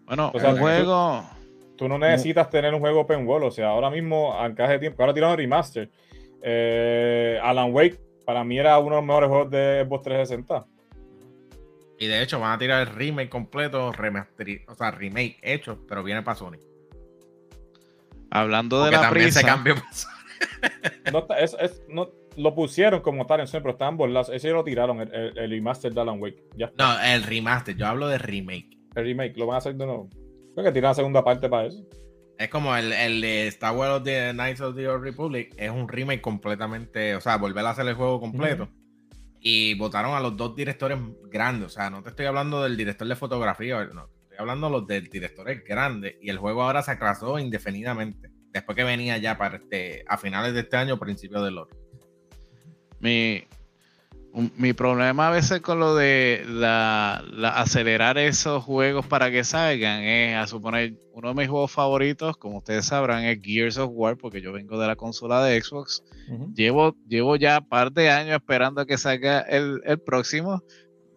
Bueno, 0.06 0.32
el 0.34 0.60
juego. 0.60 1.24
Tú, 1.78 1.88
no 1.88 1.98
necesitas 1.98 2.50
tener 2.50 2.74
un 2.74 2.80
juego 2.80 3.02
open 3.02 3.28
world. 3.28 3.48
O 3.48 3.52
sea, 3.52 3.70
ahora 3.70 3.90
mismo, 3.90 4.38
a 4.38 4.50
de 4.50 4.80
tiempo, 4.80 5.02
ahora 5.02 5.14
tiraron 5.14 5.38
remaster. 5.38 5.90
Eh, 6.44 7.40
Alan 7.42 7.74
Wake, 7.74 8.00
para 8.26 8.44
mí 8.44 8.60
era 8.60 8.78
uno 8.80 8.96
de 8.96 8.96
los 8.98 9.06
mejores 9.06 9.30
juegos 9.30 9.52
de 9.52 9.86
Xbox 9.86 10.04
360. 10.04 10.66
Y 12.00 12.08
de 12.08 12.22
hecho, 12.22 12.40
van 12.40 12.54
a 12.54 12.58
tirar 12.58 12.88
el 12.88 12.94
remake 12.94 13.30
completo, 13.30 13.92
remaster, 13.92 14.62
o 14.68 14.76
sea, 14.76 14.92
remake 14.92 15.38
hecho, 15.42 15.80
pero 15.88 16.04
viene 16.04 16.22
para 16.24 16.36
Sony. 16.36 16.71
Hablando 18.32 18.84
de 18.86 18.92
la 18.92 19.10
prisa. 19.10 19.62
no, 21.12 21.28
es, 21.38 21.56
es, 21.60 21.84
no, 21.90 22.10
lo 22.38 22.56
pusieron 22.56 23.02
como 23.02 23.26
tal 23.26 23.42
en 23.42 23.48
Sony, 23.48 23.60
pero 23.60 23.72
estaban 23.72 23.98
borrados. 23.98 24.30
Ese 24.30 24.50
lo 24.52 24.64
tiraron, 24.64 25.02
el, 25.02 25.38
el, 25.38 25.50
remaster 25.50 25.94
de 25.94 26.02
Alan 26.02 26.22
Wake. 26.22 26.44
Ya 26.56 26.72
No, 26.78 27.00
el 27.02 27.24
remaster, 27.24 27.76
yo 27.76 27.88
hablo 27.88 28.08
de 28.08 28.18
remake. 28.18 28.78
El 28.96 29.04
remake, 29.04 29.38
lo 29.38 29.48
van 29.48 29.56
a 29.56 29.58
hacer 29.60 29.76
de 29.76 29.86
nuevo. 29.86 30.10
Creo 30.54 30.66
que 30.66 30.72
tiran 30.72 30.92
la 30.92 30.96
segunda 30.96 31.24
parte 31.24 31.50
para 31.50 31.68
eso. 31.68 31.86
Es 32.38 32.50
como 32.50 32.76
el, 32.76 32.92
el 32.92 33.22
de 33.22 33.48
Star 33.48 33.76
Wars 33.76 34.04
The 34.04 34.32
Knights 34.34 34.62
of 34.62 34.76
the 34.76 34.88
Old 34.88 35.04
Republic, 35.04 35.54
es 35.58 35.70
un 35.70 35.88
remake 35.88 36.22
completamente, 36.22 37.16
o 37.16 37.22
sea, 37.22 37.38
volver 37.38 37.66
a 37.66 37.70
hacer 37.70 37.88
el 37.88 37.94
juego 37.94 38.20
completo. 38.20 38.68
Y 39.40 39.76
votaron 39.76 40.16
a 40.16 40.20
los 40.20 40.38
dos 40.38 40.56
directores 40.56 40.98
grandes, 41.30 41.68
o 41.68 41.70
sea, 41.70 41.90
no 41.90 42.02
te 42.02 42.10
estoy 42.10 42.26
hablando 42.26 42.64
del 42.64 42.78
director 42.78 43.08
de 43.08 43.16
fotografía, 43.16 43.86
no, 43.86 44.10
estoy 44.32 44.42
hablando 44.42 44.68
de 44.68 44.72
los 44.72 44.88
del 44.88 45.10
directores 45.10 45.64
grandes. 45.66 46.16
Y 46.22 46.30
el 46.30 46.38
juego 46.38 46.64
ahora 46.64 46.82
se 46.82 46.92
atrasó 46.92 47.38
indefinidamente, 47.38 48.32
después 48.52 48.76
que 48.76 48.84
venía 48.84 49.18
ya 49.18 49.38
para 49.38 49.58
este, 49.58 50.04
a 50.08 50.18
finales 50.18 50.54
de 50.54 50.62
este 50.62 50.78
año, 50.78 50.98
principios 50.98 51.44
del 51.44 51.58
otro. 51.58 51.78
Mi, 53.00 53.44
mi 54.56 54.74
problema 54.74 55.28
a 55.28 55.32
veces 55.32 55.60
con 55.60 55.80
lo 55.80 55.96
de 55.96 56.46
la, 56.48 57.18
acelerar 57.56 58.18
esos 58.18 58.64
juegos 58.64 59.06
para 59.06 59.32
que 59.32 59.44
salgan 59.44 60.04
es, 60.04 60.38
a 60.38 60.48
suponer, 60.48 60.94
uno 61.12 61.30
de 61.30 61.34
mis 61.34 61.50
juegos 61.50 61.72
favoritos, 61.72 62.38
como 62.38 62.60
ustedes 62.60 62.86
sabrán, 62.86 63.26
es 63.26 63.40
Gears 63.42 63.78
of 63.80 63.92
War, 63.94 64.16
porque 64.16 64.40
yo 64.40 64.54
vengo 64.54 64.80
de 64.80 64.88
la 64.88 64.96
consola 64.96 65.44
de 65.44 65.62
Xbox. 65.62 66.04
llevo, 66.56 66.96
llevo 67.08 67.36
ya 67.36 67.60
un 67.60 67.68
par 67.68 67.92
de 67.92 68.10
años 68.10 68.36
esperando 68.36 68.82
a 68.82 68.86
que 68.86 68.98
salga 68.98 69.42
el, 69.42 69.82
el 69.84 70.00
próximo. 70.00 70.64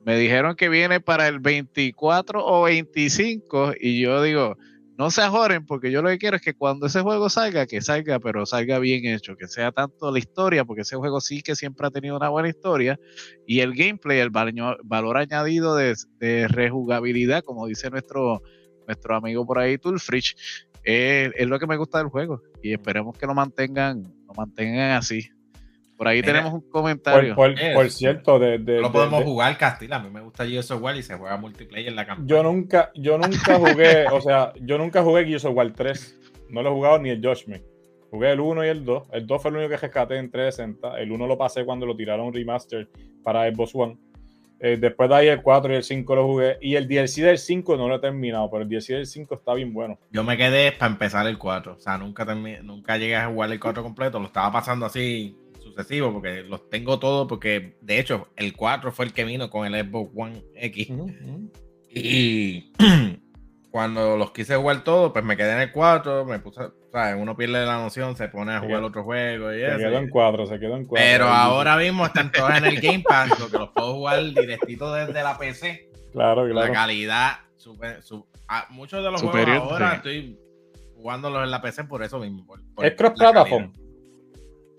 Me 0.05 0.19
dijeron 0.19 0.55
que 0.55 0.69
viene 0.69 1.01
para 1.01 1.29
el 1.29 1.41
24 1.41 2.45
o 2.45 2.65
25 2.65 3.73
y 3.81 4.01
yo 4.01 4.23
digo, 4.23 4.57
no 4.97 5.11
se 5.11 5.23
ajoren, 5.23 5.67
porque 5.67 5.91
yo 5.91 6.03
lo 6.03 6.09
que 6.09 6.19
quiero 6.19 6.37
es 6.37 6.43
que 6.43 6.55
cuando 6.55 6.87
ese 6.87 7.01
juego 7.01 7.29
salga, 7.29 7.67
que 7.67 7.81
salga, 7.81 8.21
pero 8.21 8.47
salga 8.47 8.79
bien 8.79 9.07
hecho, 9.07 9.37
que 9.37 9.49
sea 9.49 9.73
tanto 9.73 10.13
la 10.13 10.19
historia, 10.19 10.65
porque 10.65 10.83
ese 10.83 10.97
juego 10.97 11.21
sí 11.21 11.43
que 11.43 11.57
siempre 11.57 11.87
ha 11.87 11.91
tenido 11.91 12.17
una 12.17 12.29
buena 12.29 12.49
historia, 12.49 13.01
y 13.47 13.61
el 13.61 13.75
gameplay, 13.75 14.19
el 14.19 14.31
valor 14.31 15.17
añadido 15.17 15.75
de, 15.75 16.49
rejugabilidad, 16.49 17.43
como 17.43 17.67
dice 17.67 17.91
nuestro, 17.91 18.43
nuestro 18.87 19.17
amigo 19.17 19.45
por 19.47 19.59
ahí, 19.59 19.79
Tulfrich, 19.79 20.37
es, 20.85 21.33
es 21.35 21.49
lo 21.49 21.59
que 21.59 21.67
me 21.67 21.77
gusta 21.77 21.99
del 21.99 22.09
juego, 22.09 22.43
y 22.63 22.73
esperemos 22.73 23.17
que 23.17 23.27
lo 23.27 23.35
mantengan, 23.35 24.03
lo 24.27 24.35
mantengan 24.35 24.93
así. 24.93 25.31
Por 25.97 26.09
ahí 26.09 26.23
tenemos 26.23 26.53
un 26.53 26.69
comentario. 26.69 27.37
Por, 27.37 27.91
cierto, 27.91 28.39
de, 28.39 28.59
lo 28.59 28.91
podemos 28.91 29.23
jugar 29.23 29.57
Castilla. 29.57 29.97
A 29.97 30.01
mí 30.01 30.11
me 30.11 30.21
gusta 30.21 30.45
Gears 30.47 30.71
of 30.73 30.83
War 30.83 30.97
y 30.97 31.03
se 31.03 31.15
juega 31.15 31.37
multiplayer 31.37 31.89
en 31.89 31.97
la 31.97 32.07
campaña. 32.07 32.29
Yo 32.29 32.43
nunca, 32.43 32.91
yo 32.95 33.17
nunca 33.17 33.55
jugué, 33.59 34.07
o 34.09 34.21
sea, 34.21 34.53
yo 34.61 34.77
nunca 34.79 35.03
jugué 35.03 35.25
Gears 35.25 35.45
of 35.45 35.57
War 35.57 35.73
3. 35.73 36.21
No 36.51 36.63
lo 36.63 36.71
he 36.71 36.73
jugado 36.73 36.99
ni 36.99 37.11
el 37.11 37.25
Josh 37.25 37.45
Jugué 38.11 38.31
el 38.31 38.41
1 38.41 38.65
y 38.65 38.69
el 38.69 38.85
2. 38.85 39.09
El 39.13 39.27
2 39.27 39.43
fue 39.43 39.51
el 39.51 39.57
único 39.57 39.71
que 39.71 39.77
rescaté 39.77 40.19
en 40.19 40.31
360. 40.31 41.01
El 41.01 41.11
1 41.11 41.27
lo 41.27 41.39
pasé 41.39 41.65
cuando 41.65 41.85
lo 41.87 41.97
tiraron 41.97 42.33
remaster 42.33 42.89
para 43.23 43.51
Xbox 43.51 43.75
One. 43.75 43.97
Eh, 44.61 44.77
después 44.81 45.09
de 45.09 45.17
ahí 45.17 45.29
el 45.29 45.43
4 45.43 45.73
y 45.73 45.77
el 45.77 45.83
5 45.83 46.15
lo 46.15 46.27
jugué. 46.27 46.57
Y 46.61 46.77
el 46.77 46.87
DLC 46.87 47.23
del 47.23 47.39
5 47.39 47.77
no 47.77 47.89
lo 47.89 47.97
he 47.97 47.99
terminado, 47.99 48.49
pero 48.51 48.63
el 48.63 48.69
DLC 48.69 48.95
del 48.95 49.07
5 49.07 49.35
está 49.35 49.55
bien 49.55 49.73
bueno. 49.73 49.99
Yo 50.13 50.23
me 50.23 50.37
quedé 50.37 50.73
para 50.73 50.93
empezar 50.93 51.27
el 51.27 51.39
4. 51.39 51.73
O 51.73 51.79
sea, 51.81 51.99
nunca, 51.99 52.25
nunca 52.63 52.97
llegué 52.99 53.17
a 53.17 53.29
jugar 53.29 53.51
el 53.51 53.59
4 53.59 53.83
completo. 53.83 54.21
Lo 54.21 54.27
estaba 54.27 54.53
pasando 54.53 54.87
así 54.87 55.37
sucesivo, 55.65 56.13
porque 56.13 56.43
los 56.43 56.69
tengo 56.69 56.99
todos, 56.99 57.27
porque 57.27 57.77
de 57.81 57.99
hecho 57.99 58.29
el 58.37 58.55
4 58.55 58.93
fue 58.93 59.07
el 59.07 59.13
que 59.13 59.25
vino 59.25 59.51
con 59.51 59.67
el 59.67 59.87
Xbox 59.87 60.11
One 60.15 60.45
X. 60.55 60.89
Y 61.89 62.73
cuando 63.71 64.17
los 64.17 64.31
quise 64.33 64.57
jugar 64.57 64.85
todos, 64.85 65.13
pues 65.13 65.25
me 65.25 65.37
quedé 65.37 65.53
en 65.53 65.61
el 65.61 65.73
4, 65.73 66.25
me 66.25 66.39
puse, 66.39 66.63
¿sabes? 66.93 67.17
Uno 67.19 67.37
pierde 67.37 67.65
la 67.65 67.79
noción, 67.79 68.17
se 68.17 68.29
pone 68.29 68.53
a 68.53 68.61
jugar 68.61 68.83
otro 68.83 69.03
juego 69.03 69.53
y 69.53 69.61
se 69.61 69.77
quedó 69.79 69.99
en 69.99 70.11
4, 70.11 70.47
se 70.47 70.61
quedó 70.61 70.77
en 70.77 70.87
4. 70.87 71.05
Pero 71.05 71.27
ahora 71.27 71.77
mismo 71.77 72.07
están 72.07 72.31
todos 72.31 72.55
en 72.57 72.67
el 72.67 72.81
Game 72.81 73.03
Pass, 73.07 73.31
porque 73.39 73.59
los 73.59 73.71
puedo 73.71 73.95
jugar 73.95 74.23
directito 74.23 74.93
desde 74.93 75.23
la 75.23 75.39
PC. 75.39 75.91
Claro, 76.13 76.47
claro. 76.49 76.69
La 76.69 76.73
calidad, 76.73 77.33
super, 77.57 78.01
ah, 78.49 78.67
muchos 78.71 79.03
de 79.03 79.11
los 79.11 79.23
juegos 79.23 79.49
ahora 79.49 79.95
estoy 79.95 80.39
jugándolos 80.95 81.43
en 81.43 81.51
la 81.51 81.61
PC 81.61 81.85
por 81.85 82.03
eso 82.03 82.19
mismo. 82.21 82.47
es 82.81 82.95
cross-platform 82.95 83.73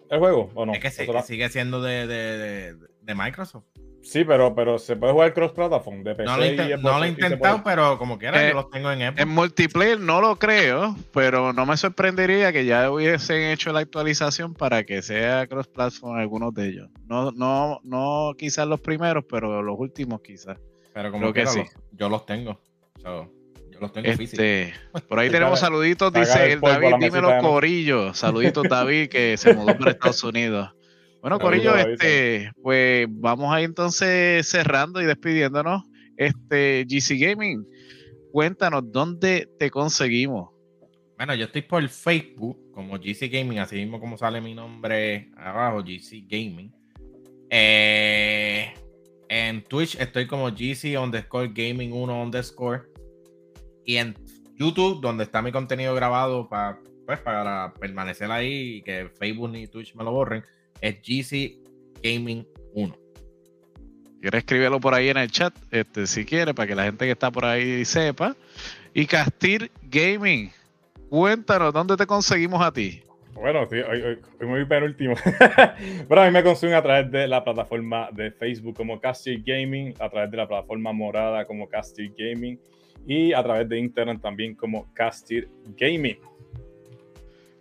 el 0.10 0.20
juego 0.20 0.50
o 0.54 0.66
no? 0.66 0.74
Es 0.74 0.80
que, 0.80 0.92
sigue 0.92 1.50
siendo 1.50 1.82
de, 1.82 2.76
Microsoft. 3.16 3.66
Sí, 4.02 4.24
pero, 4.24 4.54
pero 4.54 4.78
se 4.78 4.96
puede 4.96 5.14
jugar 5.14 5.34
cross-platform 5.34 6.04
de 6.04 6.14
PC. 6.14 6.30
No 6.30 6.38
lo, 6.38 6.46
y 6.46 6.56
no 6.80 7.00
lo 7.00 7.06
he 7.06 7.08
intentado, 7.08 7.64
pero 7.64 7.98
como 7.98 8.20
quiera, 8.20 8.40
yo 8.40 8.48
eh, 8.50 8.54
los 8.54 8.70
tengo 8.70 8.92
en 8.92 9.00
Xbox. 9.00 9.20
En 9.20 9.30
multiplayer 9.30 10.00
no 10.00 10.22
lo 10.22 10.36
creo, 10.36 10.96
pero 11.12 11.54
no 11.54 11.66
me 11.66 11.76
sorprendería 11.76 12.54
que 12.54 12.66
ya 12.66 12.92
hubiesen 12.92 13.50
hecho 13.50 13.74
la 13.74 13.80
actualización 13.80 14.54
para 14.54 14.84
que 14.84 15.02
sea 15.02 15.48
cross-platform 15.48 16.20
algunos 16.20 16.54
de 16.54 16.68
ellos. 16.68 16.90
No, 17.08 17.32
no, 17.32 17.80
no 17.84 18.36
quizás 18.38 18.68
los 18.68 18.80
primeros, 18.80 19.26
pero 19.28 19.64
los 19.64 19.80
últimos 19.80 20.22
quizás. 20.22 20.60
Pero 20.94 21.12
como 21.12 21.34
que 21.34 21.48
sí. 21.48 21.64
yo 21.92 22.08
los 22.08 22.28
tengo. 22.28 22.62
Este, 23.96 24.74
por 25.08 25.20
ahí 25.20 25.30
tenemos 25.32 25.60
saluditos, 25.60 26.12
dice 26.14 26.54
el 26.54 26.62
David, 26.62 26.96
dímelo 27.00 27.38
Corillo. 27.40 28.14
Saluditos 28.14 28.68
David, 28.70 29.10
que 29.10 29.38
se 29.38 29.54
mudó 29.54 29.78
para 29.78 29.92
Estados 29.92 30.24
Unidos. 30.24 30.70
Bueno, 31.22 31.40
Corillo, 31.40 31.76
este, 31.76 32.52
pues 32.62 33.08
vamos 33.10 33.54
ahí 33.54 33.64
entonces 33.64 34.48
cerrando 34.48 35.02
y 35.02 35.06
despidiéndonos. 35.06 35.84
Este, 36.18 36.86
GC 36.88 37.18
Gaming, 37.20 37.66
cuéntanos 38.32 38.84
dónde 38.92 39.50
te 39.60 39.70
conseguimos. 39.70 40.50
Bueno, 41.18 41.34
yo 41.36 41.46
estoy 41.46 41.64
por 41.64 41.88
Facebook 41.90 42.72
como 42.72 42.98
GC 42.98 43.30
Gaming, 43.30 43.60
así 43.60 43.76
mismo 43.76 44.00
como 44.00 44.18
sale 44.18 44.40
mi 44.40 44.54
nombre 44.54 45.32
abajo, 45.38 45.82
GC 45.82 46.26
Gaming. 46.28 46.72
Eh, 47.50 48.74
en 49.30 49.64
Twitch 49.64 49.96
estoy 50.00 50.28
como 50.28 50.50
GC 50.50 50.98
underscore 50.98 51.50
gaming 51.54 51.92
1 51.92 52.24
underscore. 52.24 52.84
Y 53.86 53.98
en 53.98 54.16
YouTube, 54.58 55.02
donde 55.02 55.26
está 55.26 55.42
mi 55.42 55.52
contenido 55.52 55.94
grabado 55.94 56.50
para, 56.50 56.80
pues, 57.06 57.20
para 57.20 57.74
permanecer 57.80 58.32
ahí 58.32 58.78
y 58.78 58.82
que 58.82 59.10
Facebook 59.20 59.52
ni 59.52 59.68
Twitch 59.68 59.96
me 59.96 60.04
lo 60.04 60.12
borren, 60.12 60.44
es 60.82 60.96
GC 61.02 61.60
Gaming 62.02 62.48
1. 62.74 62.96
Quieres 64.22 64.40
escribirlo 64.40 64.80
por 64.80 64.94
ahí 64.94 65.10
en 65.10 65.18
el 65.18 65.30
chat, 65.30 65.54
este, 65.72 66.08
si 66.08 66.26
quiere, 66.26 66.54
para 66.54 66.68
que 66.68 66.76
la 66.76 66.86
gente 66.86 67.06
que 67.06 67.12
está 67.12 67.30
por 67.30 67.46
ahí 67.46 67.86
sepa. 67.86 68.36
Y 68.94 69.06
Castir 69.06 69.72
Gaming, 69.84 70.52
cuéntanos, 71.10 71.74
¿dónde 71.74 71.96
te 71.96 72.08
conseguimos 72.08 72.62
a 72.62 72.72
ti? 72.72 73.04
Bueno, 73.34 73.68
sí, 73.70 73.76
hoy, 73.76 74.02
hoy, 74.02 74.48
muy 74.48 74.66
penúltimo. 74.66 75.14
Pero 76.08 76.22
a 76.22 76.26
mí 76.26 76.32
me 76.32 76.42
consiguen 76.42 76.76
a 76.76 76.82
través 76.82 77.12
de 77.12 77.28
la 77.28 77.44
plataforma 77.44 78.10
de 78.14 78.32
Facebook 78.32 78.76
como 78.76 79.00
Castir 79.00 79.44
Gaming, 79.46 79.94
a 80.00 80.10
través 80.10 80.32
de 80.32 80.38
la 80.38 80.48
plataforma 80.48 80.94
morada 80.94 81.46
como 81.46 81.68
Castir 81.68 82.14
Gaming 82.18 82.58
y 83.06 83.34
a 83.34 83.44
través 83.44 83.70
de 83.70 83.80
Instagram 83.80 84.20
también 84.20 84.56
como 84.56 84.92
Castir 84.94 85.50
Gaming. 85.78 86.18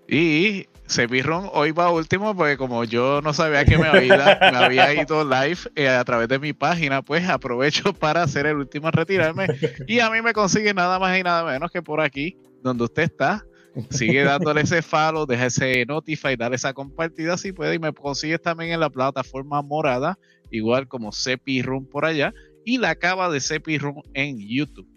Y 0.08 0.66
Cepirron 0.86 1.48
hoy 1.52 1.70
va 1.70 1.90
último 1.90 2.36
porque 2.36 2.58
como 2.58 2.84
yo 2.84 3.22
no 3.22 3.32
sabía 3.32 3.64
que 3.64 3.78
me 3.78 3.86
había, 3.88 4.38
me 4.68 5.02
ido 5.02 5.24
live 5.24 5.58
eh, 5.76 5.88
a 5.88 6.04
través 6.04 6.28
de 6.28 6.38
mi 6.38 6.52
página, 6.52 7.00
pues 7.02 7.26
aprovecho 7.28 7.92
para 7.98 8.22
hacer 8.22 8.46
el 8.46 8.56
último 8.56 8.90
retirarme. 8.90 9.46
Y 9.86 10.00
a 10.00 10.10
mí 10.10 10.20
me 10.20 10.32
consigue 10.32 10.74
nada 10.74 10.98
más 10.98 11.18
y 11.18 11.22
nada 11.22 11.44
menos 11.50 11.70
que 11.70 11.82
por 11.82 12.00
aquí, 12.00 12.36
donde 12.62 12.84
usted 12.84 13.04
está. 13.04 13.44
Sigue 13.90 14.22
dándole 14.22 14.60
ese 14.60 14.82
follow, 14.82 15.26
deja 15.26 15.46
ese 15.46 15.84
notify, 15.86 16.36
dale 16.36 16.56
esa 16.56 16.72
compartida 16.72 17.36
si 17.36 17.52
puede. 17.52 17.74
Y 17.74 17.78
me 17.78 17.92
consigues 17.92 18.40
también 18.40 18.72
en 18.72 18.80
la 18.80 18.90
plataforma 18.90 19.62
morada, 19.62 20.18
igual 20.50 20.86
como 20.86 21.12
Cepirron 21.12 21.86
por 21.86 22.04
allá. 22.04 22.32
Y 22.64 22.78
la 22.78 22.90
acaba 22.90 23.28
de 23.30 23.40
Cepirron 23.40 24.02
en 24.12 24.38
YouTube. 24.38 24.93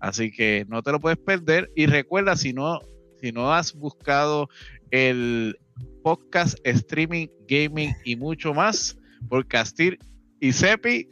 Así 0.00 0.32
que 0.32 0.64
no 0.68 0.82
te 0.82 0.92
lo 0.92 1.00
puedes 1.00 1.18
perder. 1.18 1.70
Y 1.74 1.86
recuerda, 1.86 2.36
si 2.36 2.52
no, 2.52 2.80
si 3.20 3.32
no 3.32 3.52
has 3.52 3.74
buscado 3.74 4.48
el 4.90 5.58
podcast, 6.02 6.58
streaming, 6.64 7.28
gaming 7.48 7.94
y 8.04 8.16
mucho 8.16 8.54
más 8.54 8.96
por 9.28 9.46
Castir 9.46 9.98
y 10.40 10.52
Cepi, 10.52 11.08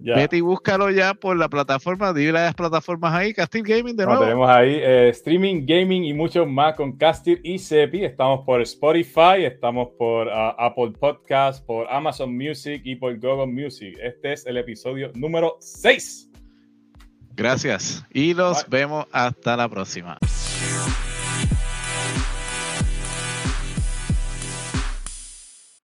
Vete 0.00 0.36
y 0.36 0.40
búscalo 0.42 0.90
ya 0.90 1.14
por 1.14 1.36
la 1.36 1.48
plataforma, 1.48 2.12
dile 2.12 2.32
las 2.32 2.54
plataformas 2.54 3.14
ahí, 3.14 3.32
Castil 3.32 3.62
Gaming 3.62 3.96
de 3.96 4.04
nuevo. 4.04 4.20
tenemos 4.20 4.50
ahí 4.50 4.74
eh, 4.74 5.08
streaming, 5.10 5.64
gaming 5.64 6.04
y 6.04 6.12
mucho 6.12 6.44
más 6.44 6.74
con 6.76 6.96
Castil 6.98 7.40
y 7.42 7.58
Cepi. 7.58 8.04
Estamos 8.04 8.44
por 8.44 8.60
Spotify, 8.60 9.44
estamos 9.44 9.88
por 9.96 10.28
ah, 10.28 10.54
Apple 10.58 10.92
Podcast, 10.98 11.64
por 11.64 11.86
Amazon 11.90 12.36
Music 12.36 12.82
y 12.84 12.96
por 12.96 13.18
Google 13.18 13.46
Music. 13.46 13.96
Este 14.02 14.34
es 14.34 14.44
el 14.46 14.58
episodio 14.58 15.10
número 15.14 15.56
6. 15.60 16.33
Gracias 17.36 18.04
y 18.10 18.34
los 18.34 18.68
vemos 18.68 19.06
hasta 19.12 19.56
la 19.56 19.68
próxima. 19.68 20.18